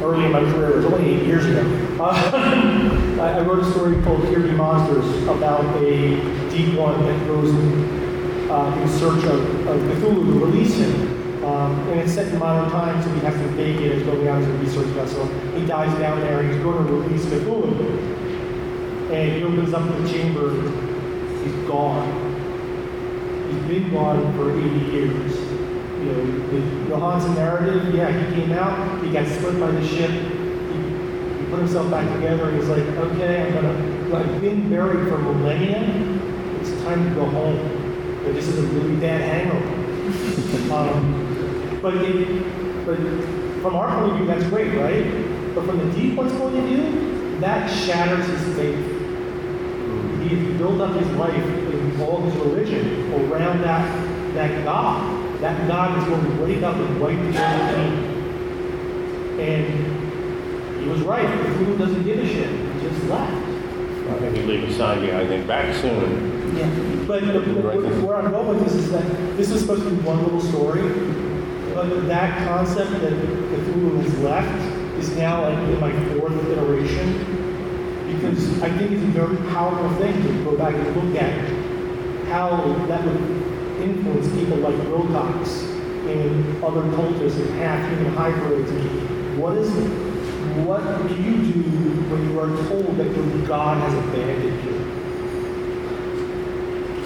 early 0.03 0.25
in 0.25 0.31
my 0.33 0.41
career, 0.41 0.71
it 0.71 0.75
was 0.75 0.85
only 0.87 1.13
eight 1.13 1.25
years 1.25 1.45
ago. 1.45 1.61
Uh, 1.97 2.11
I, 3.21 3.39
wrote 3.39 3.63
a 3.63 3.71
story 3.71 4.03
called 4.03 4.25
Here 4.25 4.41
Be 4.41 4.51
Monsters 4.51 5.23
about 5.29 5.63
a 5.81 6.49
deep 6.49 6.77
one 6.77 7.01
that 7.05 7.25
goes 7.25 7.53
uh, 8.51 8.81
in 8.81 8.89
search 8.89 9.23
of, 9.23 9.67
of 9.67 9.79
Cthulhu 9.79 10.25
to 10.25 10.45
release 10.45 10.75
him. 10.75 11.45
Um, 11.45 11.79
and 11.87 12.01
it's 12.01 12.11
set 12.11 12.33
in 12.33 12.37
modern 12.37 12.69
times, 12.69 13.05
so 13.05 13.13
he 13.13 13.21
has 13.21 13.33
to 13.33 13.47
vacate 13.55 13.93
it, 13.93 13.99
as 13.99 14.03
going 14.03 14.27
out 14.27 14.41
as 14.41 14.47
a 14.49 14.53
research 14.57 14.87
vessel. 14.87 15.25
He 15.57 15.65
dies 15.65 15.97
down 15.97 16.19
there, 16.19 16.43
he's 16.43 16.61
going 16.61 16.85
to 16.85 16.93
release 16.93 17.25
Cthulhu. 17.27 19.09
And 19.09 19.37
he 19.37 19.43
opens 19.43 19.73
up 19.73 19.87
the 19.87 20.11
chamber, 20.11 20.51
he's 21.43 21.55
gone. 21.65 22.09
He's 23.47 23.63
been 23.67 23.93
gone 23.93 24.33
for 24.35 24.51
80 24.51 24.67
years. 24.91 25.50
You 26.01 26.07
know, 26.07 26.49
the 26.49 26.89
Johansen 26.89 27.35
narrative, 27.35 27.93
yeah, 27.93 28.09
he 28.11 28.35
came 28.35 28.51
out, 28.53 29.03
he 29.03 29.11
got 29.11 29.27
split 29.27 29.59
by 29.59 29.69
the 29.69 29.87
ship, 29.87 30.09
he, 30.09 30.17
he 30.17 31.49
put 31.51 31.59
himself 31.59 31.91
back 31.91 32.11
together, 32.15 32.49
and 32.49 32.57
he's 32.57 32.69
like, 32.69 32.81
okay, 32.81 33.43
I'm 33.43 33.53
gonna, 33.53 34.17
I've 34.17 34.41
been 34.41 34.67
buried 34.67 35.07
for 35.09 35.19
millennia, 35.19 35.81
it's 36.59 36.71
time 36.81 37.07
to 37.07 37.15
go 37.15 37.25
home. 37.25 38.19
But 38.23 38.33
this 38.33 38.47
is 38.47 38.57
a 38.57 38.67
really 38.73 38.95
bad 38.95 39.21
hangover. 39.21 40.73
um, 40.73 41.79
but 41.81 41.95
it, 41.95 42.85
but 42.85 42.97
from 43.61 43.75
our 43.75 43.99
point 43.99 44.11
of 44.11 44.17
view, 44.17 44.25
that's 44.25 44.43
great, 44.45 44.73
right? 44.75 45.53
But 45.53 45.65
from 45.65 45.77
the 45.77 45.93
deep 45.93 46.15
one's 46.15 46.33
point 46.33 46.57
of 46.57 46.63
view, 46.65 47.39
that 47.41 47.69
shatters 47.69 48.25
his 48.27 48.55
faith. 48.55 48.87
He 50.21 50.57
built 50.57 50.81
up 50.81 50.95
his 50.95 51.09
life 51.11 51.35
and 51.35 52.01
all 52.01 52.21
his 52.21 52.35
religion 52.35 53.11
around 53.13 53.61
that, 53.61 54.33
that 54.33 54.63
God. 54.63 55.20
That 55.41 55.67
God 55.67 55.97
is 55.97 56.05
going 56.05 56.23
to 56.23 56.43
wake 56.43 56.63
up 56.63 56.75
and 56.75 57.01
wipe 57.01 57.17
the 57.17 57.37
earth 57.37 57.73
clean. 57.75 59.39
And 59.39 60.81
he 60.81 60.87
was 60.87 61.01
right. 61.01 61.25
Cthulhu 61.25 61.77
doesn't 61.77 62.03
give 62.03 62.19
a 62.19 62.27
shit. 62.27 62.49
He 62.49 62.87
just 62.87 63.03
left. 63.05 63.33
I 64.11 64.19
think 64.19 64.37
you 64.37 64.43
leave 64.43 64.69
a 64.69 64.73
sign 64.73 65.01
behind, 65.01 65.25
I 65.25 65.27
think, 65.27 65.47
back 65.47 65.75
soon. 65.75 66.55
Yeah. 66.55 67.05
But 67.07 67.25
the, 67.25 67.39
the, 67.39 68.05
where 68.05 68.17
I'm 68.17 68.31
going 68.31 68.47
with 68.47 68.63
this 68.65 68.75
is 68.75 68.91
that 68.91 69.05
this 69.37 69.51
is 69.51 69.61
supposed 69.61 69.83
to 69.83 69.89
be 69.89 70.01
one 70.03 70.23
little 70.23 70.41
story, 70.41 70.81
but 71.73 72.07
that 72.07 72.47
concept 72.47 72.91
that 72.91 73.13
Cthulhu 73.13 74.01
has 74.03 74.17
left 74.19 74.99
is 74.99 75.15
now 75.15 75.43
like 75.43 75.57
in 75.57 75.79
my 75.79 75.91
fourth 76.13 76.33
iteration 76.49 77.41
because 78.13 78.61
I 78.61 78.69
think 78.77 78.91
it's 78.91 79.03
a 79.03 79.07
very 79.07 79.37
powerful 79.49 79.89
thing 79.97 80.13
to 80.21 80.43
go 80.43 80.57
back 80.57 80.75
and 80.75 80.95
look 80.95 81.21
at 81.21 81.31
how 82.27 82.73
that 82.87 83.03
would 83.05 83.60
influence 83.81 84.27
people 84.33 84.57
like 84.57 84.77
Wilcox 84.87 85.63
and 86.07 86.63
other 86.63 86.81
cultists 86.81 87.39
and 87.39 87.49
half-human 87.59 88.13
hybrids. 88.13 88.69
And 88.71 89.39
what 89.39 89.57
is 89.57 89.71
what 90.65 91.07
do 91.07 91.15
you 91.15 91.37
do 91.37 91.61
when 92.09 92.29
you 92.29 92.39
are 92.39 92.49
told 92.67 92.97
that 92.97 93.15
your 93.15 93.47
God 93.47 93.77
has 93.77 93.93
abandoned 93.93 94.63
you? 94.63 94.71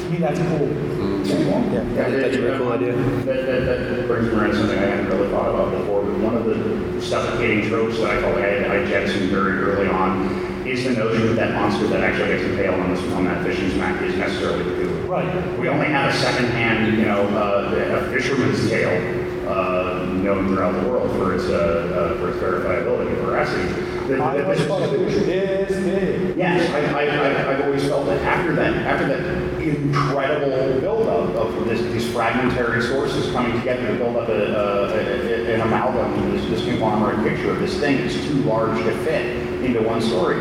To 0.02 0.10
me, 0.10 0.18
that's 0.18 0.40
cool. 0.40 0.68
Mm-hmm. 0.68 1.96
Yeah, 1.96 2.10
that's 2.10 2.36
a 2.36 2.42
very 2.42 2.58
cool 2.58 2.72
idea. 2.72 2.96
That, 2.96 3.26
that, 3.26 3.66
that 3.66 4.08
brings 4.08 4.28
me 4.28 4.34
around 4.34 4.50
to 4.52 4.56
something 4.58 4.78
I 4.78 4.82
hadn't 4.82 5.08
really 5.08 5.30
thought 5.30 5.50
about 5.50 5.72
before, 5.72 6.04
but 6.04 6.18
one 6.20 6.36
of 6.36 6.46
the 6.46 7.02
suffocating 7.02 7.68
tropes 7.70 7.98
that 7.98 8.10
I 8.18 8.22
felt 8.22 8.38
I, 8.38 8.82
I 8.82 8.86
jettisoned 8.86 9.30
very 9.30 9.60
early 9.60 9.88
on 9.88 10.45
is 10.80 10.84
the 10.86 10.94
notion 11.04 11.28
that 11.28 11.36
that 11.36 11.54
monster 11.56 11.88
that 11.88 12.02
actually 12.02 12.28
gets 12.30 12.44
impaled 12.44 12.80
on, 12.80 12.94
this, 12.94 13.14
on 13.14 13.26
that 13.26 13.44
fishing 13.46 13.70
smack 13.72 14.02
is 14.02 14.16
necessarily 14.16 14.64
the 14.64 14.72
Cthulhu. 14.72 15.08
Right. 15.08 15.60
We 15.60 15.70
only 15.70 15.88
have 15.88 16.14
a 16.14 16.18
secondhand, 16.18 16.98
you 16.98 17.06
know, 17.06 17.28
uh, 17.38 18.06
a 18.08 18.10
fisherman's 18.12 18.68
tale 18.70 19.22
uh, 19.48 20.06
known 20.24 20.48
throughout 20.48 20.72
the 20.82 20.90
world 20.90 21.12
for 21.12 21.36
its 21.36 21.46
uh, 21.46 22.16
uh, 22.16 22.20
for 22.20 22.30
its 22.30 22.38
verifiability 22.40 23.10
and 23.10 23.18
veracity. 23.20 23.68
That- 24.08 24.20
I 24.22 24.38
that 24.38 24.44
always 24.44 24.58
this- 24.60 24.68
thought 24.68 24.82
it 24.94 25.00
was 25.00 25.16
this 25.16 25.86
big. 25.86 26.38
Yes, 26.38 26.70
I, 26.72 27.00
I, 27.00 27.06
I, 27.06 27.52
I've 27.54 27.62
always 27.66 27.84
felt 27.88 28.06
that 28.08 28.22
after 28.24 28.54
that, 28.56 28.74
after 28.76 29.08
that 29.08 29.62
incredible 29.62 30.80
buildup 30.82 31.30
of 31.36 31.66
this, 31.66 31.82
these 31.94 32.12
fragmentary 32.12 32.82
sources 32.82 33.32
coming 33.32 33.58
together 33.60 33.88
to 33.88 33.94
build 33.96 34.16
up 34.18 34.28
a, 34.30 34.34
a, 34.34 34.94
a, 34.94 35.54
an 35.56 35.62
amalgam, 35.62 36.32
this, 36.32 36.46
this 36.50 36.66
conglomerate 36.66 37.24
picture 37.24 37.52
of 37.52 37.60
this 37.60 37.80
thing 37.80 37.98
that's 37.98 38.16
too 38.16 38.34
large 38.44 38.78
to 38.84 38.92
fit 39.06 39.26
into 39.64 39.82
one 39.82 40.02
story. 40.02 40.38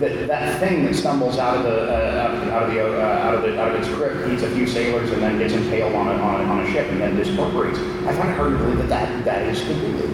That 0.00 0.26
that 0.28 0.60
thing 0.60 0.84
that 0.84 0.94
stumbles 0.94 1.38
out 1.38 1.56
of 1.56 1.62
the 1.64 1.90
uh, 1.90 2.50
out 2.52 2.64
of 2.64 2.74
the 2.74 2.80
uh, 2.80 3.00
out 3.00 3.34
of 3.34 3.42
the 3.42 3.60
out 3.60 3.74
of 3.74 3.80
its 3.80 3.88
crypt, 3.94 4.28
eats 4.30 4.42
a 4.42 4.50
few 4.50 4.66
sailors, 4.66 5.10
and 5.10 5.22
then 5.22 5.38
gets 5.38 5.54
impaled 5.54 5.94
on 5.94 6.08
a, 6.08 6.12
on 6.12 6.40
a, 6.40 6.44
on 6.44 6.60
a 6.60 6.70
ship 6.70 6.86
and 6.88 7.00
then 7.00 7.16
discorporates. 7.16 7.78
I 8.06 8.14
find 8.14 8.30
it 8.30 8.36
hard 8.36 8.52
to 8.52 8.58
believe 8.58 8.78
that 8.78 8.88
that, 8.88 9.24
that 9.24 9.48
is. 9.48 9.64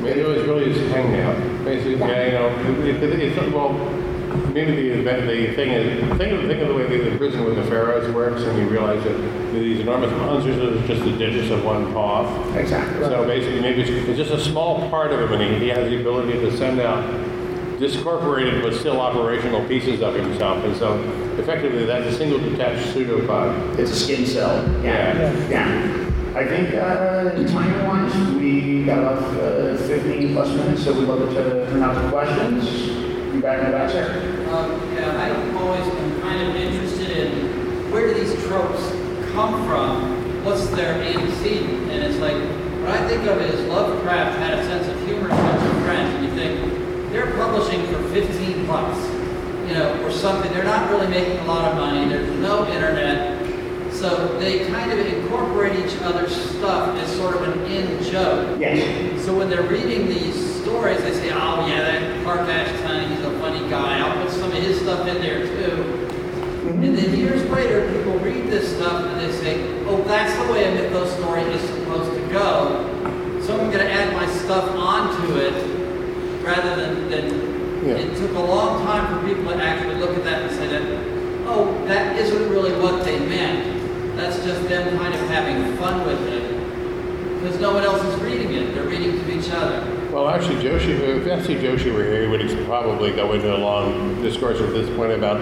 Maybe 0.02 0.20
it 0.20 0.26
was 0.26 0.46
really 0.46 0.72
his 0.72 0.90
hangout. 0.90 1.36
Basically, 1.64 1.96
yeah, 1.96 2.26
you 2.26 2.32
know, 2.32 2.84
it, 2.84 3.02
it, 3.02 3.20
it's 3.20 3.52
well, 3.52 3.72
maybe 4.52 4.72
the 4.72 5.00
event, 5.00 5.26
the 5.26 5.54
thing 5.54 5.70
is, 5.70 6.18
think 6.18 6.32
of 6.32 6.46
think 6.46 6.62
of 6.62 6.68
the 6.68 6.74
way 6.74 6.86
the, 6.86 7.10
the 7.10 7.18
prison 7.18 7.44
with 7.44 7.56
the 7.56 7.64
pharaohs 7.64 8.12
works, 8.14 8.42
and 8.42 8.58
you 8.58 8.68
realize 8.68 9.02
that 9.04 9.16
these 9.52 9.80
enormous 9.80 10.10
monsters 10.12 10.56
are 10.58 10.86
just 10.86 11.04
the 11.04 11.12
digits 11.12 11.50
of 11.50 11.64
one 11.64 11.92
paw. 11.92 12.24
Exactly. 12.54 13.00
So 13.04 13.24
basically, 13.26 13.60
maybe 13.60 13.82
it's, 13.82 13.90
it's 14.08 14.18
just 14.18 14.30
a 14.30 14.40
small 14.40 14.88
part 14.90 15.12
of 15.12 15.20
him, 15.20 15.40
and 15.40 15.54
he, 15.54 15.60
he 15.60 15.68
has 15.68 15.88
the 15.88 16.00
ability 16.00 16.32
to 16.32 16.56
send 16.56 16.80
out 16.80 17.04
discorporated 17.88 18.62
but 18.62 18.74
still 18.74 18.98
operational 19.00 19.66
pieces 19.68 20.00
of 20.00 20.14
himself, 20.14 20.64
and 20.64 20.74
so 20.76 20.98
effectively 21.38 21.84
that's 21.84 22.06
a 22.06 22.16
single 22.16 22.38
detached 22.38 22.94
pseudopod. 22.94 23.78
It's 23.78 23.90
a 23.90 23.96
skin 23.96 24.26
cell. 24.26 24.64
Yeah. 24.82 25.48
Yeah. 25.48 26.00
I 26.34 26.46
think 26.46 26.74
uh, 26.74 27.30
time-wise, 27.52 28.34
we 28.36 28.84
got 28.84 28.98
about 28.98 29.22
uh, 29.38 29.76
15 29.76 30.32
plus 30.32 30.48
minutes, 30.56 30.82
so 30.82 30.98
we'd 30.98 31.06
love 31.06 31.28
to 31.28 31.34
turn 31.34 31.82
out 31.82 31.94
some 31.94 32.10
questions. 32.10 32.88
You 33.34 33.40
back 33.40 33.60
in 33.60 33.66
the 33.66 33.72
back, 33.72 33.90
sir? 33.90 34.48
Um, 34.50 34.94
yeah, 34.94 35.12
I 35.16 35.56
always 35.56 35.86
am 35.86 36.20
kind 36.22 36.48
of 36.48 36.56
interested 36.56 37.10
in 37.10 37.92
where 37.92 38.12
do 38.12 38.14
these 38.14 38.32
tropes 38.46 38.90
come 39.32 39.66
from? 39.66 40.44
What's 40.44 40.66
their 40.68 40.94
antecedent? 40.94 41.90
And 41.90 42.02
it's 42.02 42.18
like, 42.18 42.36
what 42.80 42.90
I 42.90 43.06
think 43.06 43.26
of 43.26 43.40
is 43.42 43.60
Lovecraft 43.68 44.38
had 44.38 44.58
a 44.58 44.64
sense 44.64 44.88
of 44.88 45.06
humor 45.06 45.28
and 45.28 45.38
a 45.38 45.42
bunch 45.42 45.62
of 45.62 45.82
friends, 45.84 46.14
and 46.14 46.24
you 46.24 46.34
think, 46.34 46.74
they're 47.14 47.30
publishing 47.54 47.86
for 47.86 48.02
15 48.08 48.66
bucks, 48.66 48.98
you 49.68 49.74
know, 49.74 50.02
or 50.02 50.10
something. 50.10 50.52
They're 50.52 50.64
not 50.64 50.90
really 50.90 51.06
making 51.06 51.38
a 51.38 51.44
lot 51.44 51.70
of 51.70 51.76
money. 51.76 52.08
There's 52.08 52.28
no 52.40 52.66
internet. 52.66 53.40
So 53.92 54.38
they 54.40 54.66
kind 54.66 54.90
of 54.90 54.98
incorporate 54.98 55.78
each 55.78 55.96
other's 56.02 56.34
stuff 56.34 56.96
as 56.98 57.16
sort 57.16 57.36
of 57.36 57.42
an 57.42 57.60
in 57.70 58.02
joke. 58.02 58.58
Yes. 58.58 59.24
So 59.24 59.38
when 59.38 59.48
they're 59.48 59.62
reading 59.62 60.08
these 60.08 60.62
stories, 60.62 60.98
they 60.98 61.12
say, 61.12 61.30
oh 61.30 61.64
yeah, 61.68 61.82
that 61.82 62.24
Parkash 62.26 62.82
Tony, 62.82 63.14
he's 63.14 63.24
a 63.24 63.38
funny 63.38 63.70
guy. 63.70 64.00
I'll 64.00 64.24
put 64.24 64.32
some 64.32 64.50
of 64.50 64.58
his 64.58 64.80
stuff 64.80 65.06
in 65.06 65.22
there 65.22 65.46
too. 65.46 65.76
Mm-hmm. 65.76 66.82
And 66.82 66.98
then 66.98 67.16
years 67.16 67.48
later, 67.50 67.88
people 67.96 68.18
read 68.18 68.48
this 68.48 68.74
stuff 68.76 69.04
and 69.04 69.20
they 69.20 69.30
say, 69.38 69.84
oh, 69.84 70.02
that's 70.02 70.34
the 70.44 70.52
way 70.52 70.64
a 70.64 70.74
mythos 70.74 71.14
story 71.18 71.42
is 71.42 71.62
supposed 71.62 72.10
to 72.10 72.32
go. 72.32 73.40
So 73.42 73.52
I'm 73.60 73.70
going 73.70 73.86
to 73.86 73.92
add 73.92 74.12
my 74.12 74.26
stuff 74.26 74.68
onto 74.70 75.36
it 75.36 75.73
rather 76.44 76.76
than, 76.76 77.10
than 77.10 77.86
Yeah. 77.86 77.94
it 77.94 78.16
took 78.16 78.34
a 78.34 78.40
long 78.40 78.84
time 78.84 79.20
for 79.20 79.26
people 79.28 79.52
to 79.52 79.62
actually 79.62 79.96
look 79.96 80.16
at 80.16 80.24
that 80.24 80.42
and 80.42 80.50
say 80.50 80.68
that, 80.68 80.82
oh, 81.46 81.84
that 81.86 82.16
isn't 82.16 82.48
really 82.50 82.72
what 82.80 83.04
they 83.04 83.18
meant. 83.18 84.16
That's 84.16 84.42
just 84.44 84.68
them 84.68 84.96
kind 84.98 85.14
of 85.14 85.20
having 85.28 85.76
fun 85.76 86.06
with 86.06 86.20
it. 86.28 87.40
Because 87.40 87.60
no 87.60 87.74
one 87.74 87.82
else 87.82 88.02
is 88.04 88.20
reading 88.22 88.54
it. 88.54 88.74
They're 88.74 88.84
reading 88.84 89.18
to 89.18 89.38
each 89.38 89.50
other. 89.50 89.84
Well, 90.12 90.28
actually, 90.28 90.62
Joshi, 90.62 90.98
if 91.00 91.26
S.T. 91.26 91.56
Joshi 91.56 91.92
were 91.92 92.04
here, 92.04 92.22
he 92.22 92.28
would 92.28 92.66
probably 92.66 93.12
go 93.12 93.32
into 93.32 93.54
a 93.54 93.58
long 93.58 94.22
discourse 94.22 94.60
at 94.60 94.72
this 94.72 94.88
point 94.96 95.12
about 95.12 95.40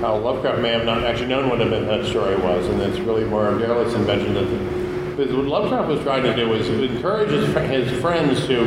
how 0.00 0.16
Lovecraft 0.16 0.60
may 0.60 0.70
have 0.70 0.84
not 0.84 1.04
actually 1.04 1.28
known 1.28 1.48
what 1.48 1.60
a 1.60 1.66
Midnight 1.66 2.06
story 2.06 2.36
was, 2.36 2.66
and 2.68 2.80
it's 2.80 2.98
really 3.00 3.24
more 3.24 3.48
of 3.48 3.60
Derleth's 3.60 3.94
invention. 3.94 4.34
That 4.34 5.16
because 5.16 5.34
what 5.34 5.46
Lovecraft 5.46 5.88
was 5.88 6.00
trying 6.02 6.22
to 6.24 6.34
do 6.34 6.48
was 6.48 6.68
encourage 6.68 7.30
his, 7.30 7.46
his 7.88 8.00
friends 8.00 8.46
to, 8.46 8.64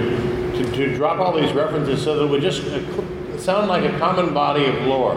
to, 0.59 0.71
to 0.71 0.95
drop 0.95 1.19
all 1.19 1.39
these 1.39 1.53
references 1.53 2.03
so 2.03 2.15
that 2.15 2.25
it 2.25 2.29
would 2.29 2.41
just 2.41 2.63
uh, 2.63 3.39
sound 3.39 3.69
like 3.69 3.89
a 3.89 3.97
common 3.97 4.33
body 4.33 4.65
of 4.65 4.75
lore. 4.85 5.15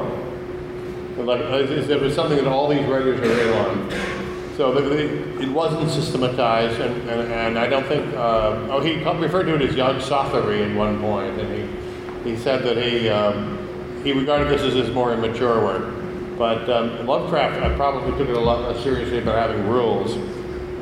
Like, 1.18 1.40
as 1.40 1.70
if 1.70 1.90
it 1.90 2.01
was 2.01 2.14
something 2.14 2.38
that 2.38 2.47
all 2.47 2.68
these 2.68 2.86
writers 2.86 3.20
are 3.20 3.68
on. 3.68 3.90
So 4.57 4.76
it 4.76 5.49
wasn't 5.49 5.90
systematized, 5.90 6.80
and, 6.80 7.11
and, 7.11 7.32
and 7.32 7.59
I 7.59 7.66
don't 7.66 7.86
think, 7.86 8.14
uh, 8.14 8.68
oh, 8.70 8.80
he 8.80 9.03
referred 9.03 9.45
to 9.45 9.55
it 9.55 9.62
as 9.62 9.74
Yog 9.74 10.01
at 10.01 10.76
one 10.76 11.01
point, 11.01 11.40
and 11.40 12.24
he, 12.24 12.30
he 12.30 12.36
said 12.36 12.62
that 12.62 12.76
he, 12.76 13.09
um, 13.09 13.59
he 14.05 14.12
regarded 14.12 14.49
this 14.49 14.62
as 14.62 14.74
his 14.74 14.90
more 14.90 15.12
immature 15.12 15.62
work. 15.64 15.95
But 16.38 16.68
um, 16.70 17.07
Lovecraft 17.07 17.62
uh, 17.62 17.76
probably 17.76 18.16
took 18.18 18.28
it 18.28 18.36
a 18.36 18.40
lot 18.40 18.61
less 18.62 18.82
seriously 18.82 19.18
about 19.18 19.49
having 19.49 19.66
rules 19.66 20.14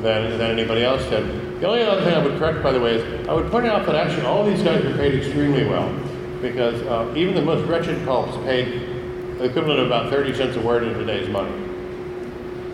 than, 0.01 0.37
than 0.37 0.41
anybody 0.41 0.83
else 0.83 1.03
did. 1.05 1.40
The 1.61 1.67
only 1.67 1.83
other 1.83 2.03
thing 2.03 2.15
I 2.15 2.25
would 2.25 2.39
correct, 2.39 2.63
by 2.63 2.71
the 2.71 2.79
way, 2.79 2.95
is 2.95 3.27
I 3.27 3.33
would 3.33 3.51
point 3.51 3.67
out 3.67 3.85
that 3.85 3.93
actually 3.93 4.25
all 4.25 4.43
these 4.43 4.63
guys 4.63 4.83
were 4.83 4.95
paid 4.95 5.13
extremely 5.13 5.63
well, 5.63 5.93
because 6.41 6.81
uh, 6.87 7.13
even 7.15 7.35
the 7.35 7.43
most 7.43 7.69
wretched 7.69 8.03
pulps 8.03 8.35
paid 8.37 8.81
the 9.37 9.43
equivalent 9.43 9.79
of 9.79 9.85
about 9.85 10.09
30 10.09 10.33
cents 10.33 10.57
a 10.57 10.59
word 10.59 10.81
in 10.81 10.95
today's 10.95 11.29
money. 11.29 11.55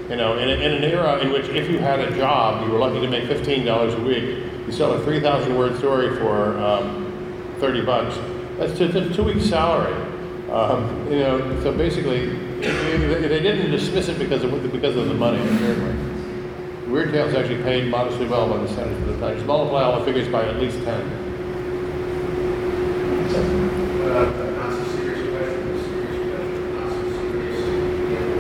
You 0.10 0.16
know, 0.16 0.38
in, 0.38 0.48
in 0.48 0.72
an 0.72 0.86
era 0.86 1.20
in 1.20 1.34
which 1.34 1.50
if 1.50 1.70
you 1.70 1.80
had 1.80 2.00
a 2.00 2.16
job, 2.16 2.66
you 2.66 2.72
were 2.72 2.80
lucky 2.80 3.02
to 3.02 3.10
make 3.10 3.26
$15 3.26 3.94
a 3.94 4.04
week, 4.06 4.46
you 4.66 4.72
sell 4.72 4.94
a 4.94 5.04
3,000 5.04 5.58
word 5.58 5.78
story 5.80 6.16
for 6.20 6.58
um, 6.58 7.54
30 7.60 7.82
bucks. 7.82 8.18
That's 8.58 8.80
just 8.80 8.96
a 8.96 9.14
two 9.14 9.26
week 9.26 9.42
salary. 9.42 9.94
Um, 10.50 11.12
you 11.12 11.20
know, 11.20 11.62
so 11.62 11.74
basically, 11.74 12.28
they, 12.62 13.28
they 13.28 13.42
didn't 13.42 13.70
dismiss 13.70 14.08
it 14.08 14.18
because 14.18 14.46
of, 14.46 14.72
because 14.72 14.96
of 14.96 15.10
the 15.10 15.14
money, 15.14 15.42
apparently. 15.42 16.07
Weird 16.88 17.12
Tales 17.12 17.34
actually 17.34 17.62
paid 17.64 17.90
modestly 17.90 18.28
well 18.28 18.48
by 18.50 18.58
the 18.58 18.68
standards 18.68 19.08
of 19.10 19.20
the. 19.20 19.34
Just 19.34 19.46
multiply 19.46 19.84
all 19.84 20.00
the 20.00 20.06
figures 20.06 20.28
by 20.30 20.46
at 20.48 20.58
least 20.58 20.82
10. 20.84 21.02
Uh, 23.28 23.34
not 24.56 24.72
so 24.72 24.84
serious 24.96 25.20
question, 25.30 25.68
a 25.68 25.70
serious 25.84 26.16
question, 26.32 26.64
not 26.80 26.88
so 26.90 27.02
serious. 27.20 27.60
If 27.60 27.64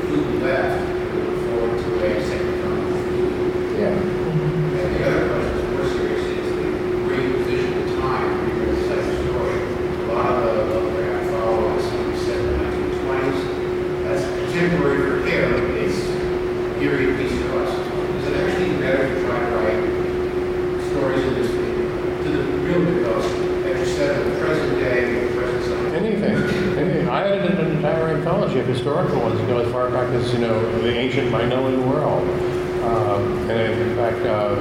Cthulhu 0.07 0.39
left, 0.41 0.79
we 1.13 1.19
look 1.21 1.37
forward 1.45 1.75
to 1.77 1.89
a 2.05 2.07
second 2.25 2.55
term 2.61 2.77
of 2.77 2.81
Cthulhu. 2.87 3.77
Yeah. 3.77 3.91
And 4.79 4.89
the 4.95 5.01
other 5.07 5.23
question 5.27 5.55
is 5.59 5.65
more 5.75 5.87
serious, 5.91 6.23
is 6.23 6.49
the 6.55 6.67
great 7.03 7.29
visual 7.45 7.83
time 7.99 8.31
for 8.47 8.63
the 8.65 8.75
second 8.87 9.15
story. 9.27 9.57
A 9.59 9.61
lot 10.13 10.27
of 10.31 10.35
the 10.45 10.51
Lovecraft 10.73 11.25
follow 11.31 11.59
us 11.77 11.85
in 11.91 11.95
the 12.11 12.15
seven, 12.17 12.51
nineteen 12.63 12.91
twenties. 13.03 13.39
That's 14.07 14.23
contemporary 14.39 14.99
for 15.03 15.17
him, 15.27 15.47
it's 15.83 15.99
period 16.79 17.11
piece 17.19 17.35
to 17.37 17.45
us. 17.59 17.71
Is 17.75 18.23
it 18.27 18.33
actually 18.39 18.71
better 18.79 19.03
to 19.13 19.17
try 19.25 19.37
to 19.39 19.49
write 19.57 19.81
stories 20.91 21.23
in 21.25 21.31
this, 21.35 21.49
to 21.51 22.27
the 22.31 22.41
real 22.65 22.79
mythos, 22.79 23.25
as 23.65 23.75
you 23.87 23.93
said, 23.95 24.11
of 24.19 24.23
the 24.33 24.37
present 24.39 24.73
day, 24.79 24.99
the 25.27 25.31
present 25.35 25.61
science? 25.65 25.93
Anything, 25.95 26.35
anything. 26.77 27.05
I 27.09 27.11
edited 27.27 27.59
an 27.59 27.69
entire 27.77 28.07
anthology 28.09 28.59
of 28.59 28.67
historical 28.67 29.19
ones 29.21 29.39
that 29.39 29.47
go 29.47 29.57
as 29.59 29.67
far 29.71 29.89
back 29.89 30.09
as, 30.13 30.31
you 30.33 30.39
know, 30.39 30.59
the 30.81 30.93
ancient 30.95 31.31
Minoan 31.31 31.87
world. 31.89 32.27
Um, 32.83 33.49
and 33.49 33.73
in 33.81 33.95
fact, 33.95 34.21
uh, 34.25 34.55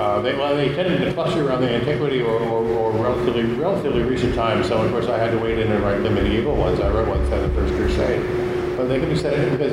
uh, 0.00 0.20
they, 0.22 0.34
well, 0.34 0.56
they 0.56 0.70
tended 0.74 1.00
to 1.02 1.12
cluster 1.12 1.42
around 1.46 1.60
the 1.60 1.70
antiquity 1.70 2.20
or, 2.22 2.38
or, 2.40 2.64
or 2.64 2.90
relatively, 2.92 3.42
relatively 3.44 4.02
recent 4.02 4.34
times. 4.34 4.66
So, 4.68 4.78
of 4.80 4.90
course, 4.90 5.06
I 5.06 5.18
had 5.18 5.30
to 5.32 5.38
wait 5.38 5.58
in 5.58 5.70
and 5.70 5.82
write 5.84 6.02
the 6.02 6.10
medieval 6.10 6.56
ones. 6.56 6.80
I 6.80 6.88
wrote 6.90 7.06
one 7.08 7.24
set 7.28 7.42
of 7.44 7.52
First 7.54 7.74
Crusade. 7.74 8.22
But 8.76 8.86
they 8.86 8.98
can 9.00 9.08
be 9.08 9.16
set 9.16 9.34
in 9.34 9.50
because, 9.56 9.72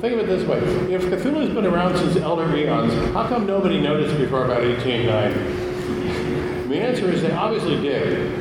think 0.00 0.14
of 0.14 0.20
it 0.20 0.26
this 0.28 0.44
way. 0.48 0.58
If 0.90 1.02
Cthulhu's 1.04 1.50
been 1.54 1.66
around 1.66 1.96
since 1.98 2.16
Elder 2.16 2.48
Eons, 2.56 2.92
how 3.12 3.26
come 3.28 3.44
nobody 3.46 3.78
noticed 3.80 4.16
before 4.16 4.44
about 4.46 4.62
1890? 4.62 6.68
The 6.70 6.80
answer 6.80 7.10
is 7.10 7.20
they 7.20 7.32
obviously 7.32 7.78
did. 7.82 8.32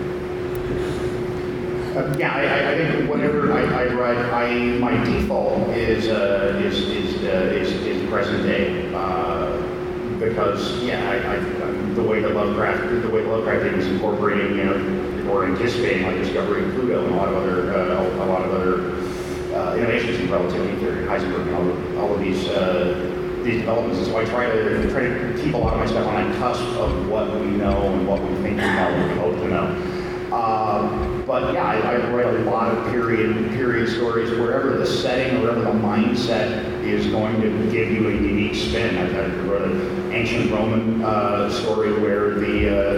Uh, 1.98 2.14
yeah, 2.18 2.34
I, 2.34 2.44
I- 2.44 2.72
I 2.72 2.76
think 2.78 3.10
whenever 3.10 3.52
I, 3.54 3.64
I 3.64 3.86
write, 3.94 4.18
I, 4.34 4.54
my 4.80 4.96
default 5.04 5.70
is, 5.70 6.08
uh, 6.08 6.60
is, 6.64 6.80
is, 6.90 7.24
uh, 7.26 7.52
is, 7.54 7.72
is 7.86 8.10
present 8.10 8.44
day. 8.44 8.92
Uh, 8.94 9.52
because, 10.20 10.82
yeah, 10.84 11.10
I, 11.10 11.36
I, 11.36 11.40
the 11.94 12.04
way 12.04 12.22
that 12.22 12.34
Lovecraft, 12.34 13.02
the 13.02 13.10
way 13.10 13.24
Lovecraft 13.26 13.66
is 13.78 13.88
incorporating, 13.88 14.58
you 14.58 14.64
know, 14.64 15.32
or 15.32 15.46
anticipating, 15.46 16.04
like 16.04 16.18
discovering 16.18 16.72
Pluto 16.72 17.04
and 17.06 17.14
a 17.14 17.18
lot 17.18 17.28
of 17.30 17.36
other, 17.36 17.74
uh, 17.74 18.24
a 18.24 18.26
lot 18.26 18.44
of 18.46 18.52
other 18.54 19.56
uh, 19.56 19.76
innovations 19.78 20.20
in 20.20 20.30
relativity 20.30 20.76
theory, 20.80 21.06
Heisenberg, 21.06 21.48
and 21.48 21.56
all 21.56 21.70
of, 21.70 21.98
all 21.98 22.14
of 22.16 22.20
these, 22.20 22.48
uh, 22.50 22.94
these 23.46 23.60
developments. 23.60 24.00
And 24.00 24.08
so 24.08 24.18
I 24.18 24.26
try 24.26 24.48
to, 24.48 24.90
try 24.92 25.02
to 25.02 25.42
keep 25.42 25.54
a 25.54 25.58
lot 25.58 25.74
of 25.74 25.80
my 25.80 25.86
stuff 25.86 26.08
on 26.08 26.16
that 26.16 26.38
cusp 26.38 26.64
of 26.78 27.08
what 27.08 27.32
we 27.40 27.48
know 27.48 27.94
and 27.94 28.08
what 28.08 28.22
we 28.22 28.30
think 28.38 28.58
we 28.58 28.66
know 28.66 28.66
and 28.66 29.12
we 29.12 29.18
hope 29.18 29.36
to 29.36 29.48
know. 29.48 30.36
Um, 30.36 31.24
but 31.26 31.54
yeah, 31.54 31.64
I, 31.64 31.78
I 31.78 32.10
write 32.10 32.26
a 32.26 32.50
lot 32.50 32.76
of 32.76 32.92
period 32.92 33.52
period 33.52 33.88
stories 33.90 34.32
wherever 34.32 34.78
the 34.78 34.86
setting, 34.86 35.42
wherever 35.42 35.62
the 35.62 35.72
mindset 35.72 36.84
is 36.84 37.08
going 37.08 37.40
to 37.42 37.72
give 37.72 37.92
you 37.92 38.10
a 38.10 38.12
unique 38.12 38.56
spin. 38.56 38.98
I've 38.98 39.48
wrote 39.48 39.72
an 39.72 40.12
ancient 40.12 40.52
Roman 40.52 41.04
uh, 41.04 41.50
story 41.50 41.94
where 42.02 42.32
the, 42.32 42.70
uh, 42.70 42.94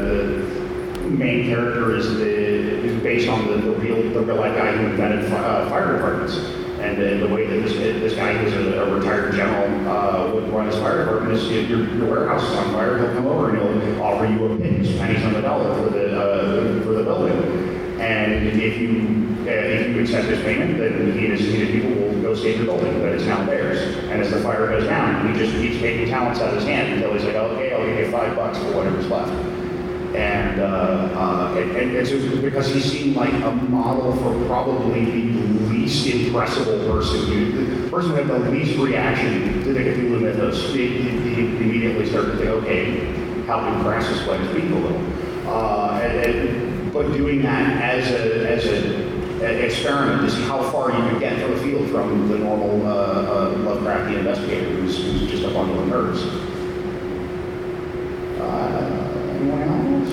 the 1.03 1.09
main 1.09 1.47
character 1.47 1.95
is 1.95 2.17
the 2.17 2.25
is 2.25 3.03
based 3.03 3.29
on 3.29 3.47
the, 3.47 3.57
the 3.57 3.71
real 3.71 4.01
the 4.13 4.21
real 4.21 4.37
life 4.37 4.55
guy 4.57 4.71
who 4.71 4.85
invented 4.87 5.31
uh, 5.31 5.69
fire 5.69 5.93
departments. 5.93 6.66
And 6.87 6.97
uh, 6.97 7.27
the 7.27 7.33
way 7.33 7.45
that 7.45 7.67
this, 7.67 7.73
this 7.73 8.15
guy 8.15 8.33
who's 8.37 8.53
a, 8.53 8.81
a 8.83 8.95
retired 8.95 9.35
general 9.35 9.89
uh, 9.89 10.33
would 10.33 10.49
run 10.49 10.67
his 10.67 10.75
fire 10.77 11.03
department 11.03 11.33
is 11.33 11.49
if 11.51 11.69
your, 11.69 11.83
your 11.95 12.09
warehouse 12.09 12.43
is 12.43 12.55
on 12.55 12.71
fire, 12.71 12.97
he'll 12.97 13.13
come 13.13 13.27
over 13.27 13.49
and 13.49 13.83
he'll 13.83 14.01
offer 14.01 14.25
you 14.25 14.45
a 14.45 14.57
pennies, 14.57 14.97
pennies 14.97 15.21
on 15.25 15.33
the 15.33 15.41
dollar 15.41 15.75
for 15.83 15.89
the 15.89 16.17
uh, 16.17 16.81
for 16.83 16.93
the 16.93 17.03
building. 17.03 17.99
And 17.99 18.47
if 18.47 18.77
you, 18.77 19.35
uh, 19.41 19.49
if 19.49 19.95
you 19.95 20.01
accept 20.01 20.27
this 20.27 20.41
payment, 20.43 20.77
then 20.77 21.11
he 21.11 21.25
and 21.25 21.37
his, 21.37 21.41
he 21.41 21.61
and 21.61 21.71
people 21.71 21.91
will 21.91 22.21
go 22.21 22.33
save 22.33 22.55
your 22.55 22.67
building, 22.67 23.01
but 23.01 23.09
it's 23.09 23.25
now 23.25 23.45
theirs. 23.45 23.97
And 24.05 24.21
as 24.21 24.31
the 24.31 24.39
fire 24.39 24.67
goes 24.67 24.85
down, 24.85 25.27
he 25.27 25.37
just 25.37 25.57
keeps 25.57 25.81
taking 25.81 26.07
talents 26.07 26.39
out 26.39 26.49
of 26.49 26.55
his 26.55 26.63
hand 26.63 26.93
until 26.93 27.11
he's 27.11 27.25
like, 27.25 27.35
okay, 27.35 27.73
I'll 27.73 27.85
give 27.85 27.97
you 27.97 28.11
five 28.11 28.33
bucks 28.33 28.59
for 28.59 28.71
whatever's 28.77 29.07
left. 29.07 29.33
And, 30.15 30.61
uh, 30.61 30.63
uh, 30.63 31.55
and, 31.57 31.71
and 31.75 31.95
it's 31.97 32.09
just 32.11 32.41
because 32.41 32.73
he 32.73 32.79
seemed 32.79 33.17
like 33.17 33.33
a 33.33 33.51
model 33.51 34.15
for 34.15 34.45
probably 34.47 35.03
the 35.03 35.66
least 35.87 36.05
impressible 36.07 36.79
person, 36.85 37.81
the 37.81 37.89
person 37.89 38.11
who 38.11 38.15
had 38.17 38.27
the 38.27 38.39
least 38.51 38.77
reaction 38.77 39.63
to 39.63 39.73
the 39.73 39.79
Cthulhu 39.79 40.21
mythos. 40.21 40.73
He, 40.73 40.87
he, 40.87 41.09
he 41.09 41.41
immediately 41.45 42.05
started 42.09 42.31
to 42.31 42.37
think, 42.37 42.49
okay, 42.49 43.13
how 43.45 43.59
can 43.61 43.81
Crassus 43.83 44.27
let 44.27 44.41
his 44.41 44.51
little? 44.69 44.97
Uh, 45.47 45.99
and, 46.03 46.25
and, 46.25 46.93
but 46.93 47.13
doing 47.13 47.41
that 47.43 47.81
as 47.81 48.11
a, 48.11 48.49
as 48.49 48.65
a 48.65 49.07
an 49.37 49.63
experiment 49.63 50.29
see 50.31 50.41
how 50.41 50.63
far 50.71 50.89
you 50.89 50.97
can 50.97 51.19
get 51.19 51.39
from 51.39 51.51
the 51.51 51.61
field 51.61 51.87
from 51.91 52.27
the 52.27 52.39
normal 52.39 52.85
uh, 52.87 52.89
uh, 52.89 53.53
Lovecraftian 53.53 54.17
investigator 54.17 54.71
who's, 54.71 54.97
who's 54.97 55.29
just 55.29 55.43
a 55.43 55.49
bundle 55.51 55.79
of 55.79 55.87
nerds. 55.87 56.17
Uh, 58.41 59.29
anyone 59.29 59.61
else? 59.61 60.09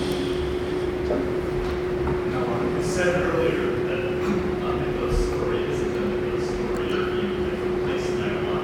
No, 1.08 2.76
you 2.76 2.82
said 2.84 3.16
earlier 3.22 3.66
that 3.86 4.00
um, 4.22 4.74
Mythos 4.80 5.16
story 5.26 5.58
isn't 5.72 5.96
a 5.96 6.00
Mythos 6.00 6.44
story 6.44 6.84
if 6.84 6.92
you 6.92 7.26
different 7.48 7.76
place 7.82 8.06
in 8.10 8.16
Ireland. 8.22 8.62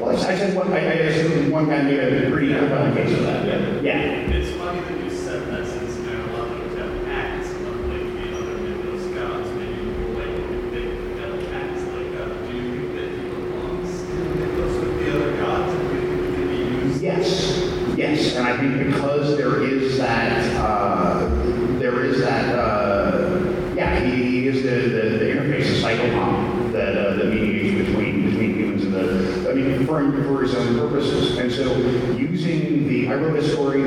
Well, 0.00 0.10
I 0.24 0.31
said 0.42 0.56
one, 0.56 0.72
I, 0.72 0.78
I 0.78 0.94
assume 1.06 1.50
one 1.52 1.68
guy 1.68 1.82
made 1.82 2.00
a 2.00 2.30
pretty 2.30 2.52
compelling 2.52 2.94
case 2.94 3.16
of 3.16 3.22
that. 3.24 3.46
Yeah. 3.82 3.94
It's 3.94 4.56
funny 4.56 4.80
that 4.80 5.04
you 5.04 5.10
said 5.10 5.46
that 5.48 5.64
since 5.64 5.98
Ireland 6.08 6.78
have 6.78 7.08
acts, 7.08 7.50
unlike 7.50 8.06
the 8.18 8.36
other 8.36 8.56
Mythos 8.58 9.06
gods, 9.14 9.48
maybe 9.54 9.82
like 10.18 10.34
they 10.72 10.84
have 11.20 11.34
acts 11.54 11.82
like 11.94 12.10
that. 12.18 12.50
Do 12.50 12.56
you 12.56 12.62
think 12.74 12.90
that 12.96 13.08
he 13.14 13.22
belongs 13.28 13.92
in 14.02 14.40
Mythos 14.40 14.74
with 14.82 14.94
the 14.98 15.06
other 15.14 15.32
gods 15.36 15.72
and 15.74 15.84
you 15.92 16.00
think 16.10 16.34
can 16.34 16.46
be 16.48 16.56
used? 16.88 17.02
Yes, 17.02 17.26
yes, 17.96 18.34
and 18.34 18.44
I 18.48 18.58
think 18.58 18.72
because 18.86 19.36
there 19.36 19.62
is 19.62 19.98
that, 19.98 20.56
uh, 20.60 21.28
there 21.78 22.04
is 22.04 22.20
that, 22.20 22.58
uh, 22.58 22.81
for, 30.24 30.42
his 30.42 30.54
own 30.54 30.78
purposes. 30.78 31.38
And 31.38 31.50
so 31.50 31.76
using 32.16 32.88
the, 32.88 33.08
I 33.08 33.14
wrote 33.14 33.38
a 33.38 33.48
story, 33.48 33.82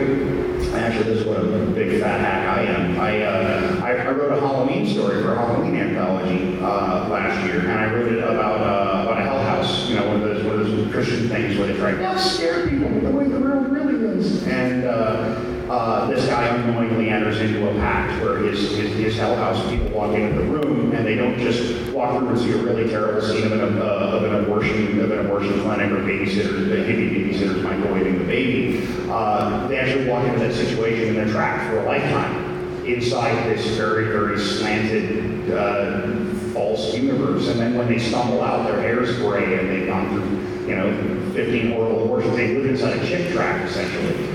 actually, 0.73 1.03
this 1.03 1.19
is 1.19 1.25
what 1.25 1.39
a 1.39 1.65
big 1.73 2.01
fat 2.01 2.19
hack 2.19 2.57
I 2.57 2.61
am. 2.63 2.99
I, 2.99 3.21
uh, 3.23 3.81
I, 3.83 3.91
I 3.91 4.11
wrote 4.11 4.31
a 4.31 4.39
Halloween 4.39 4.87
story 4.87 5.21
for 5.21 5.33
a 5.33 5.35
Halloween 5.35 5.75
anthology, 5.75 6.57
uh, 6.61 7.09
last 7.09 7.45
year, 7.45 7.59
and 7.59 7.71
I 7.71 7.93
wrote 7.93 8.11
it 8.11 8.19
about, 8.19 8.61
uh, 8.61 9.03
about 9.03 9.19
a 9.19 9.23
hell 9.23 9.43
house, 9.43 9.89
you 9.89 9.95
know, 9.95 10.07
one 10.07 10.15
of 10.15 10.21
those, 10.21 10.43
one 10.45 10.59
of 10.59 10.67
those 10.67 10.91
Christian 10.91 11.27
things 11.29 11.57
where 11.57 11.67
they 11.67 11.77
try 11.77 11.91
to 11.91 12.19
scare 12.19 12.69
people 12.69 12.89
the 13.01 13.11
way 13.11 13.27
the 13.27 13.39
world 13.39 13.69
really 13.69 14.17
is. 14.17 14.47
And, 14.47 14.85
uh, 14.85 15.51
uh, 15.69 16.07
this 16.07 16.27
guy 16.27 16.45
unknowingly 16.55 17.09
enters 17.09 17.41
into 17.41 17.67
a 17.67 17.73
pact 17.79 18.23
where 18.23 18.37
his, 18.37 18.71
his, 18.77 18.95
his 18.97 19.17
hell 19.17 19.35
house 19.35 19.67
people 19.69 19.89
walk 19.89 20.15
into 20.15 20.37
the 20.37 20.43
room 20.43 20.91
and 20.93 21.05
they 21.05 21.15
don't 21.15 21.39
just 21.39 21.74
walk 21.95 22.19
through 22.19 22.37
see 22.37 22.51
a 22.51 22.57
really 22.57 22.89
terrible 22.89 23.21
scene 23.21 23.45
of 23.45 23.53
an, 23.53 23.77
uh, 23.79 23.85
of 23.85 24.23
an 24.23 24.35
abortion 24.43 24.99
of 24.99 25.11
an 25.11 25.25
abortion 25.25 25.61
clinic 25.61 25.89
or 25.91 26.03
babysitter, 26.03 26.67
the 26.67 26.75
hippie 26.75 27.09
babysitters 27.09 27.61
microwaving 27.63 28.19
the 28.19 28.25
baby. 28.25 28.87
Uh, 29.09 29.67
they 29.67 29.79
actually 29.79 30.07
walk 30.07 30.25
into 30.25 30.39
that 30.39 30.53
situation 30.53 31.09
and 31.09 31.17
they're 31.17 31.29
trapped 31.29 31.69
for 31.69 31.79
a 31.79 31.85
lifetime 31.85 32.55
inside 32.85 33.33
this 33.49 33.65
very, 33.77 34.05
very 34.05 34.37
slanted, 34.37 35.51
uh, 35.51 36.07
false 36.53 36.93
universe. 36.93 37.47
And 37.47 37.59
then 37.59 37.77
when 37.77 37.87
they 37.87 37.97
stumble 37.97 38.41
out, 38.41 38.67
their 38.67 38.81
hair's 38.81 39.17
gray 39.17 39.57
and 39.57 39.69
they've 39.69 39.87
gone 39.87 40.09
through, 40.09 40.67
you 40.67 40.75
know, 40.75 41.31
15 41.33 41.71
horrible 41.71 42.03
abortions. 42.03 42.35
They 42.35 42.55
live 42.55 42.65
inside 42.65 42.99
a 42.99 43.07
chick 43.07 43.31
trap, 43.31 43.67
essentially. 43.67 44.27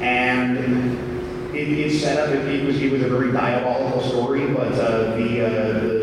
And 0.00 1.54
it, 1.54 1.68
it's 1.68 2.00
set 2.00 2.18
up, 2.18 2.34
it, 2.34 2.46
it 2.48 2.64
was, 2.64 2.80
it 2.80 2.92
was 2.92 3.02
a 3.02 3.08
very 3.08 3.32
diabolical 3.32 4.02
story, 4.08 4.46
but 4.46 4.72
uh, 4.72 5.16
the, 5.16 5.46
uh, 5.46 5.50
the, 5.50 5.97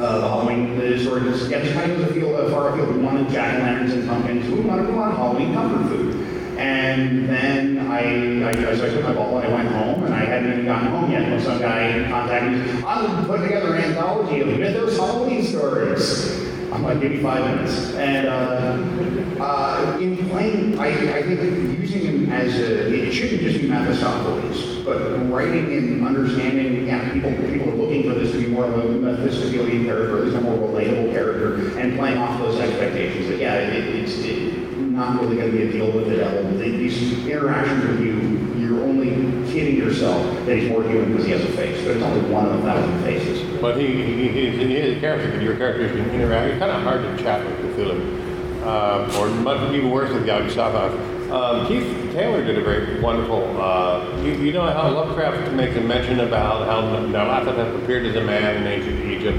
uh, 0.00 0.18
the 0.18 0.28
Halloween 0.28 0.78
the 0.78 0.98
story 0.98 1.22
just, 1.22 1.50
yeah, 1.50 1.60
just 1.60 1.74
kind 1.74 1.90
of 1.90 1.98
goes 1.98 2.10
afield, 2.10 2.34
uh, 2.34 2.50
far 2.50 2.70
afield. 2.70 2.96
We 2.96 3.02
wanted 3.02 3.30
jack-o'-lanterns 3.30 3.92
and 3.92 4.08
pumpkins. 4.08 4.48
We 4.48 4.60
wanted, 4.60 4.88
we 4.88 4.94
wanted 4.94 5.16
Halloween 5.16 5.52
comfort 5.52 5.88
food. 5.88 6.16
And 6.58 7.28
then 7.28 7.78
I, 7.90 8.50
I, 8.50 8.76
so 8.76 8.86
I 8.86 8.90
took 8.90 9.02
my 9.02 9.14
ball 9.14 9.38
and 9.38 9.48
I 9.48 9.54
went 9.54 9.68
home, 9.68 10.04
and 10.04 10.14
I 10.14 10.24
hadn't 10.24 10.52
even 10.52 10.64
gotten 10.66 10.88
home 10.88 11.10
yet 11.10 11.30
when 11.30 11.40
some 11.40 11.58
guy 11.58 12.06
contacted 12.08 12.52
me. 12.52 12.82
I'm 12.86 13.06
going 13.06 13.22
to 13.22 13.28
put 13.28 13.40
together 13.42 13.74
an 13.74 13.84
anthology 13.84 14.40
of 14.40 14.48
Mythos 14.48 14.96
Halloween 14.96 15.42
stories. 15.44 16.39
Like, 16.82 16.98
me 16.98 17.22
five 17.22 17.44
minutes. 17.44 17.92
And 17.94 18.26
uh, 18.26 19.42
uh, 19.42 19.98
in 20.00 20.28
playing, 20.28 20.78
I, 20.78 20.88
I 20.88 21.22
think 21.22 21.78
using 21.78 22.00
him 22.02 22.32
as 22.32 22.58
a, 22.58 22.92
it 22.92 23.12
shouldn't 23.12 23.42
just 23.42 23.60
be 23.60 23.68
Mephistopheles, 23.68 24.84
but 24.84 24.98
writing 25.30 25.72
and 25.72 26.06
understanding, 26.06 26.86
yeah, 26.86 27.12
people, 27.12 27.32
people 27.32 27.70
are 27.70 27.76
looking 27.76 28.02
for 28.04 28.18
this 28.18 28.32
to 28.32 28.38
be 28.38 28.46
more 28.46 28.64
of 28.64 28.74
a 28.74 28.88
Mephistophelian 28.88 29.84
character, 29.84 30.18
at 30.18 30.24
least 30.24 30.36
a 30.36 30.40
more 30.40 30.56
relatable 30.68 31.12
character, 31.12 31.78
and 31.78 31.98
playing 31.98 32.18
off 32.18 32.38
those 32.40 32.58
expectations 32.58 33.28
that, 33.28 33.38
yeah, 33.38 33.54
it, 33.54 33.94
it's 33.94 34.18
it, 34.18 34.50
not 34.78 35.20
really 35.20 35.36
going 35.36 35.50
to 35.50 35.56
be 35.56 35.62
a 35.64 35.72
deal 35.72 35.90
with 35.92 36.08
the 36.08 36.16
devil. 36.16 36.58
These 36.58 37.26
interactions 37.26 37.86
with 37.86 38.00
you, 38.00 38.54
you're 38.58 38.82
only 38.82 39.10
kidding 39.50 39.76
yourself 39.76 40.22
that 40.46 40.56
he's 40.56 40.68
more 40.68 40.82
human 40.82 41.12
because 41.12 41.26
he 41.26 41.32
has 41.32 41.42
a 41.42 41.52
face, 41.52 41.82
but 41.84 41.96
it's 41.96 42.04
only 42.04 42.30
one 42.30 42.46
of 42.46 42.60
a 42.60 42.62
thousand 42.62 43.02
faces. 43.02 43.49
But 43.60 43.78
he, 43.78 43.86
he, 43.86 44.28
he, 44.28 44.50
he 44.50 44.76
is 44.76 44.96
a 44.96 45.00
character, 45.00 45.40
your 45.40 45.56
characters 45.56 45.92
can 45.92 46.08
interact. 46.10 46.50
It's 46.50 46.58
kind 46.58 46.70
of 46.72 46.82
hard 46.82 47.02
to 47.02 47.22
chat 47.22 47.44
with 47.44 47.76
Cthulhu. 47.76 48.20
Um, 48.64 49.10
or 49.16 49.28
much 49.42 49.72
even 49.74 49.90
worse 49.90 50.12
with 50.12 50.26
Yog 50.26 50.44
Sothoth. 50.50 51.30
Um, 51.30 51.66
Keith 51.66 52.12
Taylor 52.12 52.44
did 52.44 52.58
a 52.58 52.62
very 52.62 53.00
wonderful, 53.00 53.60
uh, 53.60 54.20
you, 54.22 54.32
you 54.32 54.52
know 54.52 54.66
how 54.66 54.90
Lovecraft 54.90 55.52
makes 55.52 55.76
a 55.76 55.80
mention 55.80 56.20
about 56.20 56.66
how 56.66 56.82
Nyarlathotep 56.82 57.82
appeared 57.82 58.04
as 58.06 58.16
a 58.16 58.20
man 58.20 58.56
in 58.56 58.66
ancient 58.66 59.04
Egypt? 59.04 59.38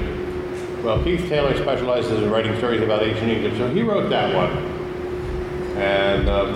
Well, 0.82 1.02
Keith 1.04 1.28
Taylor 1.28 1.56
specializes 1.56 2.22
in 2.22 2.30
writing 2.30 2.56
stories 2.56 2.80
about 2.80 3.02
ancient 3.02 3.30
Egypt, 3.30 3.56
so 3.58 3.68
he 3.68 3.82
wrote 3.82 4.08
that 4.10 4.34
one. 4.34 4.50
And, 5.76 6.28
um, 6.28 6.54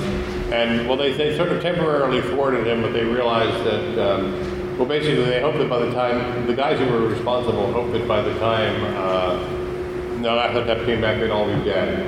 and 0.52 0.88
well, 0.88 0.96
they, 0.96 1.12
they 1.12 1.36
sort 1.36 1.50
of 1.52 1.62
temporarily 1.62 2.20
thwarted 2.22 2.66
him, 2.66 2.82
but 2.82 2.92
they 2.92 3.04
realized 3.04 3.64
that, 3.64 3.98
um, 3.98 4.55
well, 4.76 4.86
basically, 4.86 5.24
they 5.24 5.40
hope 5.40 5.56
that 5.56 5.70
by 5.70 5.78
the 5.78 5.92
time, 5.92 6.46
the 6.46 6.54
guys 6.54 6.78
who 6.78 6.86
were 6.86 7.08
responsible 7.08 7.72
hope 7.72 7.92
that 7.92 8.06
by 8.06 8.20
the 8.20 8.38
time 8.38 8.84
uh, 8.96 9.38
Nyarlathotep 10.20 10.84
came 10.84 11.00
back, 11.00 11.18
they'd 11.18 11.30
all 11.30 11.46
be 11.46 11.64
dead. 11.64 12.06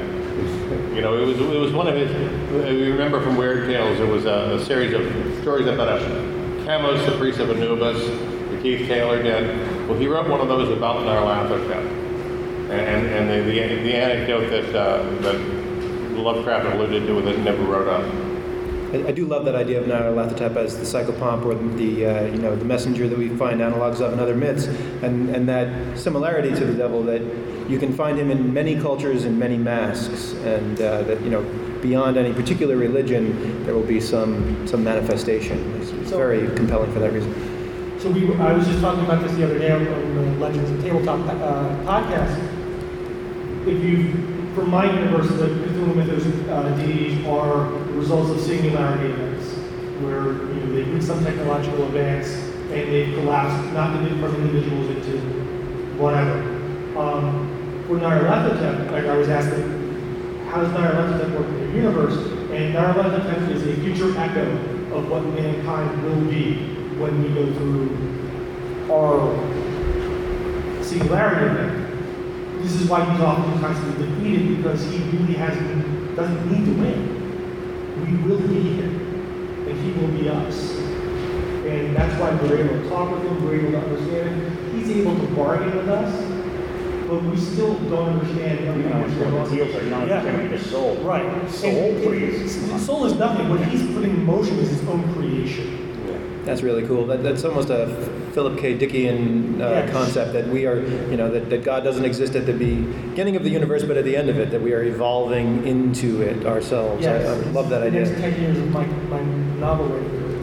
You 0.94 1.00
know, 1.00 1.16
it 1.16 1.26
was, 1.26 1.40
it 1.40 1.58
was 1.58 1.72
one 1.72 1.86
of 1.88 1.94
his, 1.94 2.10
you 2.52 2.92
remember 2.92 3.22
from 3.22 3.36
Weird 3.36 3.66
Tales, 3.66 3.98
it 4.00 4.08
was 4.08 4.26
a, 4.26 4.56
a 4.60 4.64
series 4.64 4.92
of 4.92 5.40
stories 5.40 5.66
about 5.66 5.88
a 5.88 6.04
Kamose, 6.64 7.04
the 7.06 7.16
priest 7.16 7.38
of 7.38 7.50
Anubis, 7.50 8.06
that 8.06 8.62
Keith 8.62 8.86
Taylor 8.86 9.22
did. 9.22 9.88
Well, 9.88 9.98
he 9.98 10.06
wrote 10.06 10.28
one 10.28 10.40
of 10.40 10.48
those 10.48 10.68
about 10.76 10.96
Nyarlathotep. 11.06 11.98
And, 12.70 13.06
and 13.06 13.30
the, 13.30 13.50
the, 13.50 13.82
the 13.82 13.94
anecdote 13.94 14.50
that, 14.50 14.74
uh, 14.74 15.02
that 15.22 15.40
Lovecraft 16.18 16.74
alluded 16.74 17.06
to 17.06 17.22
that 17.22 17.38
never 17.38 17.62
wrote 17.62 17.88
up. 17.88 18.27
I, 18.92 19.08
I 19.08 19.12
do 19.12 19.26
love 19.26 19.44
that 19.44 19.54
idea 19.54 19.80
of 19.80 19.86
Nyarlathotep 19.86 20.56
as 20.56 20.76
the 20.78 20.84
psychopomp 20.84 21.44
or 21.44 21.54
the 21.76 22.06
uh, 22.06 22.24
you 22.26 22.38
know 22.38 22.54
the 22.56 22.64
messenger 22.64 23.08
that 23.08 23.18
we 23.18 23.28
find 23.30 23.60
analogs 23.60 24.00
of 24.00 24.12
in 24.12 24.20
other 24.20 24.34
myths, 24.34 24.66
and 25.02 25.28
and 25.30 25.48
that 25.48 25.98
similarity 25.98 26.50
to 26.54 26.64
the 26.64 26.74
devil 26.74 27.02
that 27.04 27.20
you 27.68 27.78
can 27.78 27.92
find 27.92 28.18
him 28.18 28.30
in 28.30 28.52
many 28.54 28.80
cultures 28.80 29.24
in 29.24 29.38
many 29.38 29.56
masks, 29.58 30.32
and 30.44 30.80
uh, 30.80 31.02
that 31.02 31.20
you 31.22 31.30
know 31.30 31.42
beyond 31.82 32.16
any 32.16 32.32
particular 32.32 32.76
religion 32.76 33.64
there 33.64 33.74
will 33.74 33.86
be 33.86 34.00
some 34.00 34.66
some 34.66 34.82
manifestation. 34.82 35.58
It's, 35.80 35.90
it's 35.90 36.10
So- 36.10 36.16
very 36.16 36.46
compelling 36.56 36.92
for 36.92 37.00
that 37.00 37.12
reason. 37.12 37.32
So 37.98 38.10
we, 38.10 38.32
I 38.36 38.52
was 38.52 38.64
just 38.66 38.80
talking 38.80 39.04
about 39.04 39.22
this 39.24 39.32
the 39.34 39.44
other 39.44 39.58
day 39.58 39.72
on 39.72 39.86
on 39.88 40.14
the 40.14 40.22
Legends 40.38 40.70
and 40.70 40.80
Tabletop 40.82 41.18
uh, 41.28 41.68
podcast. 41.84 42.38
If 43.66 43.82
you, 43.82 44.37
from 44.58 44.70
my 44.70 44.92
universe, 44.92 45.28
the 45.28 45.46
Cthulhu 45.46 45.94
Mythos 45.94 46.26
uh, 46.48 46.76
deities 46.76 47.24
are 47.26 47.70
the 47.70 47.92
results 47.92 48.30
of 48.30 48.40
singularity 48.40 49.12
events, 49.12 49.52
where 50.02 50.32
you 50.32 50.60
know 50.60 50.74
they 50.74 50.82
reach 50.82 51.04
some 51.04 51.22
technological 51.24 51.84
advance 51.84 52.28
and 52.72 52.92
they've 52.92 53.14
collapsed, 53.14 53.72
not 53.72 53.92
from 53.92 54.34
individuals 54.34 54.90
into 54.90 55.18
whatever. 55.96 56.40
Um, 56.98 57.84
for 57.86 57.98
Nyarlathotep, 57.98 58.90
like 58.90 59.04
I 59.04 59.16
was 59.16 59.28
asking, 59.28 60.46
how 60.48 60.62
does 60.62 60.72
Nyarlathotep 60.72 61.38
work 61.38 61.46
in 61.46 61.60
the 61.60 61.76
universe? 61.76 62.16
And 62.50 62.74
Nyarlathotep 62.74 63.50
is 63.50 63.64
a 63.64 63.74
future 63.76 64.18
echo 64.18 64.50
of 64.92 65.08
what 65.08 65.24
mankind 65.24 66.02
will 66.02 66.20
be 66.28 66.74
when 66.98 67.22
we 67.22 67.28
go 67.28 67.46
through 67.54 68.90
our 68.90 69.36
singularity 70.82 71.46
event. 71.46 71.77
This 72.62 72.80
is 72.80 72.88
why 72.88 73.04
he's 73.04 73.20
often 73.20 73.58
constantly 73.60 74.06
defeated 74.06 74.56
because 74.56 74.82
he 74.84 74.98
really 75.16 75.34
hasn't 75.34 76.16
doesn't 76.16 76.50
need 76.50 76.64
to 76.64 76.72
win. 76.82 77.14
We 78.04 78.28
will 78.28 78.40
be 78.48 78.60
him, 78.74 79.66
and 79.68 79.78
he 79.80 79.92
will 80.00 80.08
be 80.18 80.28
us. 80.28 80.76
And 81.64 81.94
that's 81.94 82.18
why 82.20 82.34
we're 82.34 82.58
able 82.64 82.82
to 82.82 82.88
talk 82.88 83.10
with 83.12 83.22
him, 83.22 83.44
we're 83.44 83.60
able 83.60 83.72
to 83.72 83.86
understand 83.86 84.40
him. 84.42 84.76
He's 84.78 84.90
able 84.90 85.14
to 85.18 85.26
bargain 85.34 85.76
with 85.76 85.88
us, 85.88 86.12
but 87.08 87.22
we 87.22 87.36
still 87.36 87.74
don't 87.90 88.18
understand 88.20 88.60
everything 88.66 88.90
that's 88.90 89.14
going 89.14 89.32
understand 89.32 89.34
on. 89.34 89.40
what 89.42 89.50
deals 89.52 89.74
are, 89.76 89.90
don't 89.90 90.08
Yeah. 90.08 90.16
understand 90.18 90.50
what 90.50 90.58
he 90.60 90.64
sold. 90.68 91.04
Right. 91.04 91.50
Soul, 91.50 91.70
And- 91.70 92.02
please. 92.02 92.82
Soul 92.84 93.04
is 93.06 93.14
nothing. 93.14 93.48
What 93.50 93.60
he's 93.60 93.86
putting 93.94 94.10
in 94.10 94.24
motion 94.26 94.56
is 94.58 94.70
his 94.70 94.88
own 94.88 95.04
creation. 95.14 95.87
That's 96.48 96.62
really 96.62 96.86
cool. 96.86 97.04
That, 97.06 97.22
that's 97.22 97.44
almost 97.44 97.68
a 97.68 97.86
Philip 98.32 98.58
K. 98.58 98.76
Dickian 98.78 99.60
uh, 99.60 99.68
Yes. 99.68 99.92
concept 99.92 100.32
that 100.32 100.48
we 100.48 100.64
are, 100.66 100.80
you 101.10 101.16
know, 101.18 101.30
that, 101.30 101.50
that 101.50 101.62
God 101.62 101.84
doesn't 101.84 102.06
exist 102.06 102.34
at 102.36 102.46
the 102.46 102.54
beginning 102.54 103.36
of 103.36 103.42
the 103.44 103.50
universe, 103.50 103.84
but 103.84 103.98
at 103.98 104.04
the 104.06 104.16
end 104.16 104.30
of 104.30 104.38
it, 104.38 104.50
that 104.52 104.62
we 104.62 104.72
are 104.72 104.82
evolving 104.82 105.66
into 105.66 106.22
it 106.22 106.46
ourselves. 106.46 107.04
I, 107.06 107.16
I 107.16 107.34
love 107.52 107.68
that 107.68 107.80
The 107.80 107.86
idea. 107.88 108.00
next 108.06 108.18
10 108.18 108.40
years 108.40 108.58
of 108.58 108.70
my, 108.70 108.86
my 108.86 109.20
novel. 109.60 109.88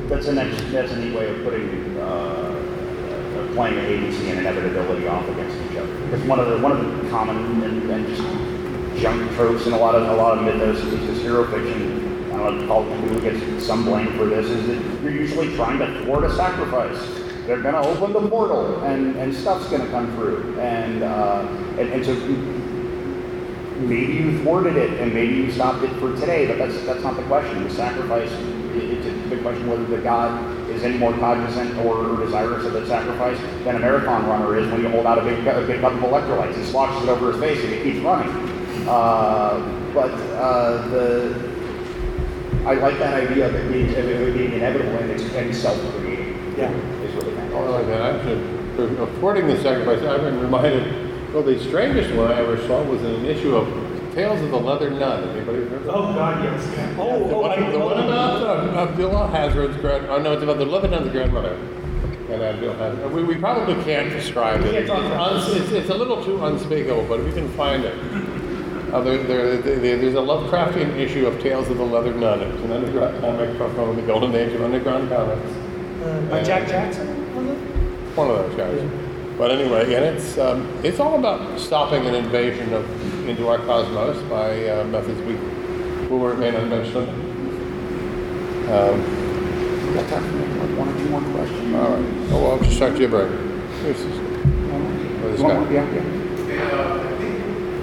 That's 0.08 0.28
a 0.28 0.34
next, 0.34 0.72
that's 0.72 0.92
a 0.92 0.96
neat 0.98 1.16
way 1.16 1.28
of 1.28 1.44
putting, 1.44 1.98
uh, 1.98 2.04
uh, 2.04 3.54
playing 3.56 3.80
agency 3.80 4.30
and 4.30 4.42
inevitability 4.42 5.08
off 5.08 5.28
against 5.28 5.58
each 5.72 5.78
other. 5.80 5.92
Because 6.06 6.22
one 6.28 6.40
of 6.40 6.50
the, 6.52 6.60
one 6.60 6.72
of 6.72 7.04
the 7.04 7.10
common 7.10 7.64
and, 7.64 7.90
and 7.90 8.08
just 8.08 9.02
junk 9.02 9.34
tropes 9.34 9.66
in 9.66 9.74
a 9.74 9.78
lot 9.80 9.96
of, 9.96 10.08
a 10.08 10.14
lot 10.16 10.38
of 10.38 10.44
mythos 10.44 10.78
is 10.84 11.08
this 11.08 11.22
hero 11.24 11.50
fiction. 11.50 12.05
I 12.46 12.50
don't 12.50 12.68
know, 12.68 12.84
who 12.84 13.22
gets 13.22 13.66
some 13.66 13.84
blame 13.86 14.16
for 14.18 14.26
this, 14.26 14.46
is 14.46 14.68
that 14.68 15.02
you're 15.02 15.12
usually 15.12 15.56
trying 15.56 15.80
to 15.80 16.04
thwart 16.04 16.24
a 16.26 16.36
sacrifice. 16.36 16.98
They're 17.48 17.62
gonna 17.62 17.82
open 17.82 18.14
the 18.14 18.28
portal 18.30 18.84
and, 18.84 19.16
and 19.16 19.34
stuff's 19.34 19.68
gonna 19.70 19.90
come 19.90 20.14
through. 20.16 20.60
And, 20.60 21.02
uh, 21.04 21.48
and, 21.80 21.90
and 21.92 22.06
so 22.06 22.14
maybe 23.80 24.14
you 24.14 24.44
thwarted 24.44 24.78
it 24.78 25.00
and 25.00 25.14
maybe 25.14 25.34
you 25.36 25.52
stopped 25.52 25.84
it 25.84 25.92
for 26.00 26.16
today, 26.16 26.46
but 26.46 26.58
that's 26.60 26.80
that's 26.86 27.02
not 27.02 27.16
the 27.16 27.24
question. 27.24 27.64
The 27.64 27.70
sacrifice, 27.72 28.32
it, 28.32 28.84
it's 28.84 29.08
a 29.08 29.30
big 29.30 29.42
question 29.42 29.68
whether 29.68 29.86
the 29.86 29.98
God 29.98 30.70
is 30.70 30.84
any 30.84 30.98
more 30.98 31.14
cognizant 31.14 31.78
or, 31.80 32.16
desirous 32.18 32.66
of 32.66 32.74
that 32.74 32.88
sacrifice 32.88 33.40
than 33.64 33.76
a 33.76 33.80
marathon 33.80 34.28
runner 34.28 34.58
is 34.58 34.72
when 34.72 34.82
you 34.82 34.90
hold 34.90 35.06
out 35.06 35.18
a 35.18 35.24
big, 35.24 35.46
a 35.48 35.66
big 35.66 35.82
cup 35.82 35.94
of 35.94 36.00
electrolytes. 36.00 36.56
He 36.56 36.64
sloshes 36.64 37.04
it 37.04 37.10
over 37.10 37.32
his 37.32 37.42
face 37.42 37.64
and 37.64 37.74
he 37.74 37.92
keeps 37.92 38.04
running. 38.04 38.30
Uh, 38.88 39.92
but 39.94 40.12
uh, 40.12 40.88
the 40.90 41.55
I 42.66 42.74
like 42.76 42.98
that 43.00 43.14
idea 43.30 43.48
of 43.48 43.56
it 43.56 43.72
being, 43.72 43.90
of 43.90 43.98
it 44.10 44.34
being 44.34 44.54
inevitable 44.54 44.98
and, 44.98 45.12
it's, 45.12 45.24
and 45.36 45.56
self-creating. 45.56 46.56
Yeah. 46.58 46.72
Is 46.72 47.14
really 47.16 47.36
fantastic. 47.36 47.54
Oh, 47.58 47.72
like 47.72 47.86
that. 47.88 48.16
Actually, 48.16 48.42
for 48.76 49.04
affording 49.04 49.48
the 49.48 49.62
sacrifice, 49.62 50.02
I've 50.04 50.22
been 50.22 50.40
reminded, 50.40 51.34
well, 51.34 51.44
the 51.44 51.60
strangest 51.60 52.14
one 52.16 52.32
I 52.32 52.40
ever 52.42 52.58
saw 52.68 52.82
was 52.84 53.02
in 53.04 53.12
an 53.16 53.26
issue 53.26 53.56
of 53.56 53.68
Tales 54.16 54.42
of 54.42 54.50
the 54.50 54.58
Leather 54.60 54.90
Nun. 54.90 55.30
Anybody 55.30 55.60
remember? 55.60 55.90
Oh, 55.92 56.14
God, 56.14 56.44
yes. 56.44 56.96
Oh, 56.98 57.28
The 57.28 57.36
oh, 57.36 57.42
one, 57.42 57.52
I 57.52 57.72
the 57.72 57.78
know 57.78 57.86
one 57.86 57.98
that. 57.98 58.06
about 58.06 58.44
uh, 58.44 58.90
Abdul 58.90 59.12
Alhazred's 59.12 59.78
grand, 59.78 60.08
oh 60.08 60.20
no, 60.22 60.34
it's 60.34 60.42
about 60.44 60.58
the 60.58 60.66
Leather 60.66 60.88
Nun's 60.88 61.12
grandmother. 61.12 61.54
And 62.30 62.42
Abdul 62.42 62.74
Alhazred, 62.74 63.12
we, 63.12 63.24
we 63.24 63.36
probably 63.36 63.76
can't 63.84 64.10
describe 64.10 64.62
it. 64.62 64.72
can't 64.72 64.76
It's, 64.78 64.88
talk 64.90 65.04
about 65.06 65.34
uns- 65.34 65.56
it's, 65.56 65.72
it's 65.72 65.90
a 65.90 65.94
little 65.96 66.24
too 66.24 66.44
unspeakable, 66.44 67.06
but 67.08 67.20
if 67.20 67.28
you 67.28 67.34
can 67.34 67.50
find 67.50 67.84
it. 67.84 67.94
Uh, 68.96 69.02
there, 69.02 69.18
there, 69.24 69.58
there, 69.58 69.98
there's 69.98 70.14
a 70.14 70.18
Lovecraftian 70.20 70.96
issue 70.96 71.28
of 71.28 71.42
Tales 71.42 71.68
of 71.70 71.78
the 71.78 71.84
Leather 71.84 72.14
Nun. 72.14 72.40
It's 72.42 72.62
an 72.64 72.72
underground 72.72 73.20
comic 73.20 73.58
from 73.58 73.96
the 73.98 74.02
golden 74.04 74.34
age 74.34 74.54
of 74.54 74.62
underground 74.62 75.10
comics. 75.10 75.52
Uh, 76.02 76.22
by 76.30 76.42
Jack 76.42 76.66
Jackson. 76.70 77.06
One 78.16 78.30
of 78.32 78.38
those 78.38 78.56
guys. 78.56 78.90
But 79.38 79.52
anyway, 79.52 79.94
and 79.96 80.06
it's 80.06 80.38
um, 80.38 80.66
it's 80.82 81.02
all 81.02 81.20
about 81.20 81.60
stopping 81.60 82.06
an 82.06 82.16
invasion 82.16 82.72
of 82.74 83.28
into 83.28 83.50
our 83.50 83.58
cosmos 83.58 84.18
by 84.30 84.66
uh, 84.70 84.86
methods 84.86 85.20
we 85.24 85.36
will 86.08 86.20
remain 86.20 86.56
unmentioned. 86.56 87.10
Um, 88.72 89.02
We 89.88 89.94
got 89.94 90.08
time 90.10 90.24
for 90.24 90.32
maybe 90.38 90.54
like 90.58 90.78
one 90.80 90.88
or 90.88 90.94
two 90.98 91.10
more 91.10 91.22
questions. 91.36 91.76
all 91.76 91.90
right. 91.90 92.32
Oh, 92.32 92.42
well, 92.42 92.52
I'll 92.54 92.60
just 92.64 92.78
start 92.78 92.96
gibbering. 92.96 93.30
Here's 93.82 93.98
this, 93.98 94.16
oh, 94.16 95.32
this 95.32 95.42
One 95.42 95.52
guy. 95.52 95.60
more, 95.60 95.72
yeah, 95.74 95.84
yeah. 95.92 96.02
And, 96.02 96.72
uh, 96.72 97.04
I 97.04 97.18
think 97.20 97.36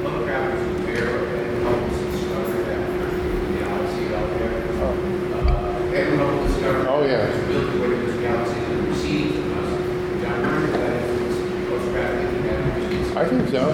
Lovecraft 0.04 0.54
was 0.56 0.62
aware 0.80 1.08
of 1.12 1.62
Hubble's 1.62 1.98
discovery 2.16 2.62
that 2.64 2.80
there's 2.96 3.16
a 3.44 3.58
galaxy 3.60 4.04
out 4.16 4.28
there. 4.38 4.56
Uh, 4.82 5.94
Edwin 5.94 6.18
Hubble 6.18 6.42
discovered. 6.48 6.86
Oh, 6.88 7.02
yeah. 7.04 7.16
There's 7.16 7.36
a 7.36 7.46
Milky 7.52 7.76
Way, 7.78 7.88
there's 8.00 8.20
galaxies 8.20 8.64
that 8.68 8.80
recede 8.88 9.30
from 9.34 9.52
us. 9.52 9.70
John 10.22 10.38
Byrne, 10.42 10.72
that 10.72 10.92
influenced 10.96 11.70
Lovecraft 11.70 12.14
thinking 12.18 12.42
that. 12.46 13.16
I 13.16 13.24
think 13.28 13.41
so. 13.52 13.68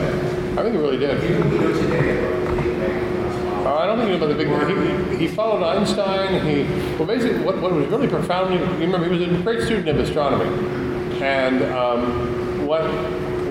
I 0.59 0.63
think 0.65 0.75
it 0.75 0.79
really 0.79 0.99
did. 0.99 1.21
Do 1.21 1.27
you 1.29 1.35
know 1.35 1.47
what 1.47 1.53
we 1.53 1.59
know 1.61 1.73
today 1.73 2.19
about 2.19 2.51
the 2.51 2.63
Big 2.63 2.79
Bang 2.81 3.07
and 3.07 3.33
cosmology? 3.33 3.65
Uh, 3.65 3.75
I 3.77 3.87
don't 3.87 3.99
think 4.01 4.17
about 4.17 4.27
the 4.27 4.35
big. 4.35 4.49
He, 5.09 5.17
he, 5.17 5.29
he 5.29 5.35
followed 5.35 5.63
Einstein. 5.63 6.45
He 6.45 6.65
well, 6.97 7.07
basically, 7.07 7.39
what, 7.45 7.61
what 7.61 7.73
was 7.73 7.87
really 7.87 8.09
profoundly. 8.09 8.59
You 8.59 8.93
remember, 8.93 9.05
he 9.05 9.13
was 9.13 9.23
a 9.23 9.43
great 9.43 9.63
student 9.63 9.89
of 9.89 9.99
astronomy, 10.01 10.51
and 11.23 11.63
um, 11.73 12.67
what 12.67 12.83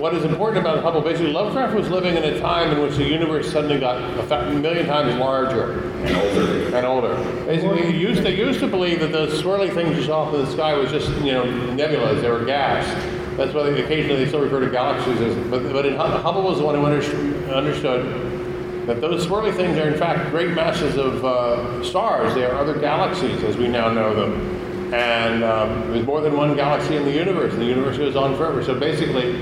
what 0.01 0.13
is 0.13 0.25
important 0.25 0.59
about 0.59 0.84
Hubble? 0.84 0.99
Basically, 0.99 1.32
Lovecraft 1.32 1.73
was 1.73 1.89
living 1.89 2.17
in 2.17 2.23
a 2.23 2.39
time 2.41 2.75
in 2.75 2.82
which 2.82 2.97
the 2.97 3.05
universe 3.05 3.49
suddenly 3.49 3.80
got 3.80 3.97
a 4.30 4.51
million 4.51 4.86
times 4.86 5.15
larger 5.15 5.80
and 6.03 6.15
older. 6.17 6.75
And 6.75 6.86
older. 6.86 7.45
Basically, 7.45 7.91
he 7.91 7.97
used, 7.97 8.21
they 8.21 8.36
used 8.36 8.59
to 8.59 8.67
believe 8.67 8.99
that 8.99 9.11
those 9.13 9.41
swirly 9.41 9.73
things 9.73 9.97
you 9.97 10.03
saw 10.03 10.28
up 10.28 10.34
in 10.34 10.41
the 10.41 10.51
sky 10.51 10.73
was 10.73 10.91
just 10.91 11.09
you 11.21 11.32
know 11.32 11.45
nebulas. 11.45 12.21
They 12.21 12.30
were 12.30 12.43
gas. 12.43 13.16
That's 13.38 13.53
why 13.53 13.69
they, 13.69 13.83
occasionally 13.83 14.23
they 14.23 14.27
still 14.27 14.41
refer 14.41 14.59
to 14.59 14.69
galaxies 14.69 15.21
as. 15.21 15.35
But, 15.47 15.71
but 15.71 15.85
in, 15.85 15.95
Hubble 15.95 16.41
was 16.41 16.57
the 16.57 16.65
one 16.65 16.73
who 16.73 16.83
understood, 16.83 17.49
understood 17.51 18.88
that 18.88 18.99
those 18.99 19.27
swirly 19.27 19.55
things 19.55 19.77
are 19.77 19.88
in 19.88 19.99
fact 19.99 20.31
great 20.31 20.55
masses 20.55 20.97
of 20.97 21.23
uh, 21.23 21.83
stars. 21.83 22.33
They 22.33 22.45
are 22.45 22.55
other 22.55 22.79
galaxies 22.79 23.43
as 23.43 23.55
we 23.55 23.67
now 23.67 23.91
know 23.91 24.15
them. 24.15 24.93
And 24.93 25.43
um, 25.43 25.91
there's 25.91 26.05
more 26.05 26.21
than 26.21 26.35
one 26.35 26.55
galaxy 26.55 26.95
in 26.95 27.03
the 27.03 27.11
universe, 27.11 27.53
the 27.53 27.65
universe 27.65 27.97
goes 27.97 28.15
on 28.15 28.35
forever. 28.38 28.63
So 28.63 28.79
basically, 28.79 29.33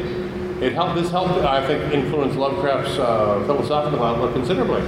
it 0.62 0.74
helped. 0.74 0.96
This 0.96 1.12
helped, 1.12 1.34
I 1.46 1.66
think, 1.66 1.94
influence 1.94 2.36
Lovecraft's 2.36 2.98
uh, 2.98 3.44
philosophical 3.46 4.04
outlook 4.04 4.34
considerably. 4.34 4.82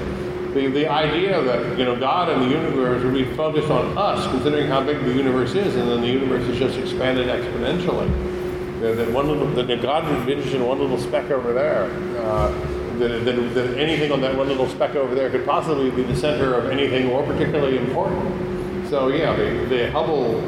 The, 0.53 0.68
the 0.68 0.88
idea 0.88 1.41
that 1.43 1.78
you 1.78 1.86
know 1.86 1.95
God 1.95 2.30
and 2.30 2.41
the 2.41 2.49
universe 2.49 3.03
would 3.03 3.14
be 3.14 3.26
focused 3.36 3.70
on 3.70 3.97
us, 3.97 4.26
considering 4.32 4.68
how 4.68 4.84
big 4.84 4.99
the 5.05 5.14
universe 5.14 5.53
is, 5.53 5.76
and 5.76 5.88
then 5.88 6.01
the 6.01 6.08
universe 6.08 6.43
is 6.49 6.58
just 6.58 6.78
expanded 6.78 7.28
exponentially. 7.28 8.37
That, 8.82 9.11
one 9.11 9.28
little, 9.28 9.47
that 9.47 9.82
God 9.82 10.05
interested 10.30 10.61
in 10.61 10.67
one 10.67 10.80
little 10.80 10.99
speck 10.99 11.32
over 11.32 11.51
there. 11.51 11.86
Uh, 12.19 12.51
that, 12.99 13.25
that, 13.25 13.53
that 13.53 13.78
anything 13.78 14.11
on 14.11 14.21
that 14.21 14.36
one 14.36 14.47
little 14.47 14.67
speck 14.67 14.95
over 14.95 15.13
there 15.13 15.30
could 15.30 15.45
possibly 15.45 15.89
be 15.91 16.03
the 16.03 16.15
center 16.15 16.53
of 16.53 16.65
anything 16.67 17.07
more 17.07 17.23
particularly 17.23 17.78
important. 17.78 18.89
So 18.89 19.09
yeah, 19.09 19.36
the, 19.36 19.65
the 19.65 19.91
Hubble 19.91 20.39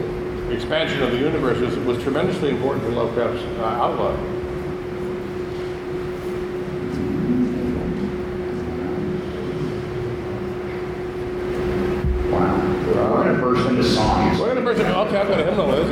expansion 0.51 1.03
of 1.03 1.11
the 1.11 1.17
universe 1.17 1.59
was, 1.59 1.75
was 1.79 2.01
tremendously 2.01 2.49
important 2.49 2.85
to 2.85 2.91
Lovecraft's 2.91 3.43
uh, 3.59 3.63
outlook. 3.63 4.17
Wow. 12.31 12.57
We're 12.87 13.23
gonna 13.23 13.41
burst 13.41 13.69
into 13.69 13.83
songs. 13.83 14.39
We're 14.39 14.47
gonna 14.49 14.61
burst 14.61 14.79
into, 14.81 14.97
okay, 14.97 15.17
I've 15.17 15.27
got 15.27 15.39
a 15.39 15.43
hymnal 15.43 15.67
with 15.67 15.88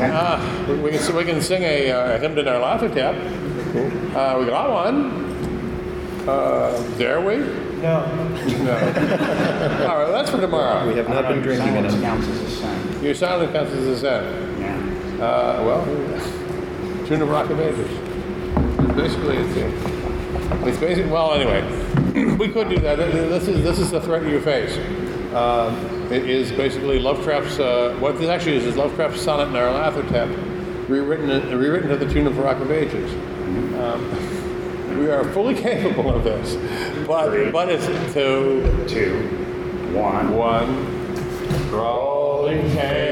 us. 0.00 0.06
You 0.06 0.12
want 0.12 0.68
to? 0.68 0.74
Uh, 0.74 0.76
we, 0.76 0.80
we, 0.82 0.90
can, 0.98 1.16
we 1.16 1.24
can 1.24 1.40
sing 1.42 1.62
a, 1.62 1.90
uh, 1.90 2.14
a 2.14 2.18
hymn 2.18 2.34
to 2.34 2.42
Nyarlathotep. 2.42 4.14
Uh, 4.14 4.38
we 4.38 4.46
got 4.46 4.70
one. 4.70 5.26
Uh, 6.28 6.96
dare 6.98 7.20
we? 7.20 7.36
No. 7.80 8.04
No. 8.64 8.74
All 9.88 9.98
right, 9.98 10.10
that's 10.10 10.30
for 10.30 10.40
tomorrow. 10.40 10.86
We 10.88 10.94
have 10.96 11.08
not 11.08 11.28
been 11.28 11.40
drinking 11.42 11.68
Silence 11.68 11.94
enough. 11.94 12.02
counts 12.02 12.28
as 12.28 12.40
a 12.40 12.50
sin. 12.50 13.04
Your 13.04 13.14
silent 13.14 13.52
counts 13.52 13.72
as 13.72 13.86
a 13.86 13.96
sin. 13.98 14.60
Yeah. 14.60 15.24
Uh, 15.24 15.64
well, 15.64 15.84
tune 17.06 17.22
of 17.22 17.28
Rock 17.28 17.50
of 17.50 17.60
Ages. 17.60 17.90
Basically, 18.96 19.36
it's, 19.36 19.56
it's 20.66 20.78
basically, 20.78 21.10
well, 21.10 21.32
anyway, 21.34 21.62
we 22.36 22.48
could 22.48 22.68
do 22.68 22.78
that. 22.80 22.96
This 22.96 23.46
is, 23.48 23.62
this 23.62 23.78
is 23.78 23.90
the 23.92 24.00
threat 24.00 24.24
you 24.24 24.40
face. 24.40 24.76
Um, 25.34 26.10
it 26.10 26.28
is 26.28 26.50
basically 26.52 26.98
Lovecraft's, 26.98 27.58
uh, 27.58 27.94
what 28.00 28.18
this 28.18 28.28
actually 28.28 28.56
is, 28.56 28.64
is 28.64 28.76
Lovecraft's 28.76 29.20
sonnet 29.20 29.48
Nyarlathotep, 29.48 30.88
rewritten, 30.88 31.58
rewritten 31.58 31.90
to 31.90 31.96
the 31.96 32.10
tune 32.10 32.26
of 32.26 32.38
Rock 32.38 32.60
of 32.60 32.70
Ages. 32.70 33.12
Um, 33.78 34.98
we 34.98 35.10
are 35.10 35.24
fully 35.32 35.54
capable 35.62 36.14
of 36.14 36.24
this, 36.24 36.56
but, 37.06 37.52
but 37.52 37.68
it's 37.68 37.86
two, 38.14 38.86
two, 38.88 39.18
one, 39.94 40.34
one, 40.34 40.66
Two. 40.68 40.74
One. 40.74 40.86
one. 40.86 41.68
Crawling 41.70 42.60
chaos, 42.72 43.07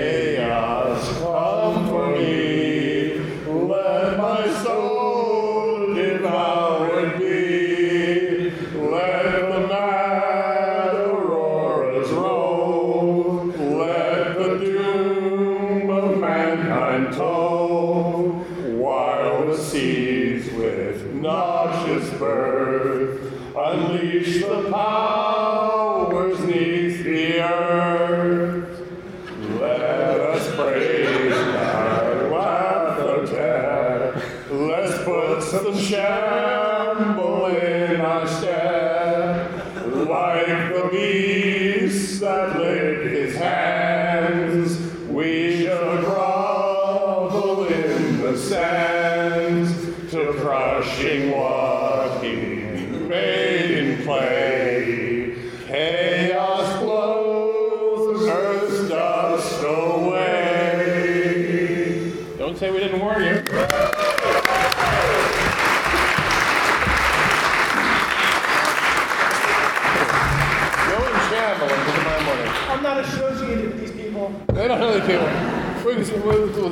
earth 35.54 35.66
and. 35.66 36.55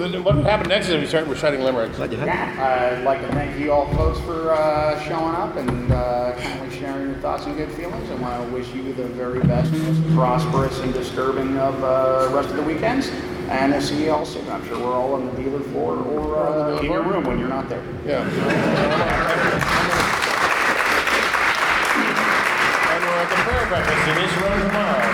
What 0.05 0.37
happened 0.45 0.69
next 0.69 0.91
is 0.91 1.01
we 1.01 1.07
start 1.07 1.27
reciting 1.29 1.63
limericks. 1.63 1.99
I'd 1.99 3.05
like 3.05 3.23
to 3.23 3.29
thank 3.29 3.59
you 3.59 3.73
all 3.73 3.87
folks 3.95 4.21
for 4.21 4.53
uh, 4.53 5.01
showing 5.01 5.35
up 5.35 5.57
and 5.57 5.91
uh, 5.91 6.35
kindly 6.37 6.79
sharing 6.79 7.07
your 7.07 7.19
thoughts 7.21 7.47
and 7.47 7.57
good 7.57 7.73
feelings. 7.73 8.11
I 8.11 8.15
want 8.17 8.47
to 8.47 8.55
wish 8.55 8.69
you 8.75 8.93
the 8.93 9.07
very 9.09 9.41
best, 9.41 9.73
most 9.73 10.15
prosperous 10.15 10.79
and 10.81 10.93
disturbing 10.93 11.57
of 11.57 11.83
uh, 11.83 12.29
rest 12.35 12.51
of 12.51 12.57
the 12.57 12.63
weekends. 12.65 13.09
And 13.49 13.73
we'll 13.73 13.81
see 13.81 14.05
you 14.05 14.13
all 14.13 14.27
soon. 14.27 14.47
I'm 14.51 14.63
sure 14.69 14.79
we're 14.79 14.93
all 14.93 15.15
on 15.15 15.25
the 15.25 15.43
dealer 15.43 15.61
floor 15.61 15.97
or 15.97 16.37
uh, 16.37 16.81
in 16.81 16.85
your 16.85 17.03
room 17.03 17.25
when 17.25 17.39
you're 17.39 17.49
not 17.49 17.71
there. 17.71 17.83
Yeah. 18.05 18.29
And 22.95 23.03
we're 23.03 23.11
at 23.11 23.29
the 23.31 23.37
prayer 23.37 23.67
breakfast 23.69 24.09
in 24.09 24.15
this 24.17 24.37
room 24.37 24.69
tomorrow. 24.69 25.14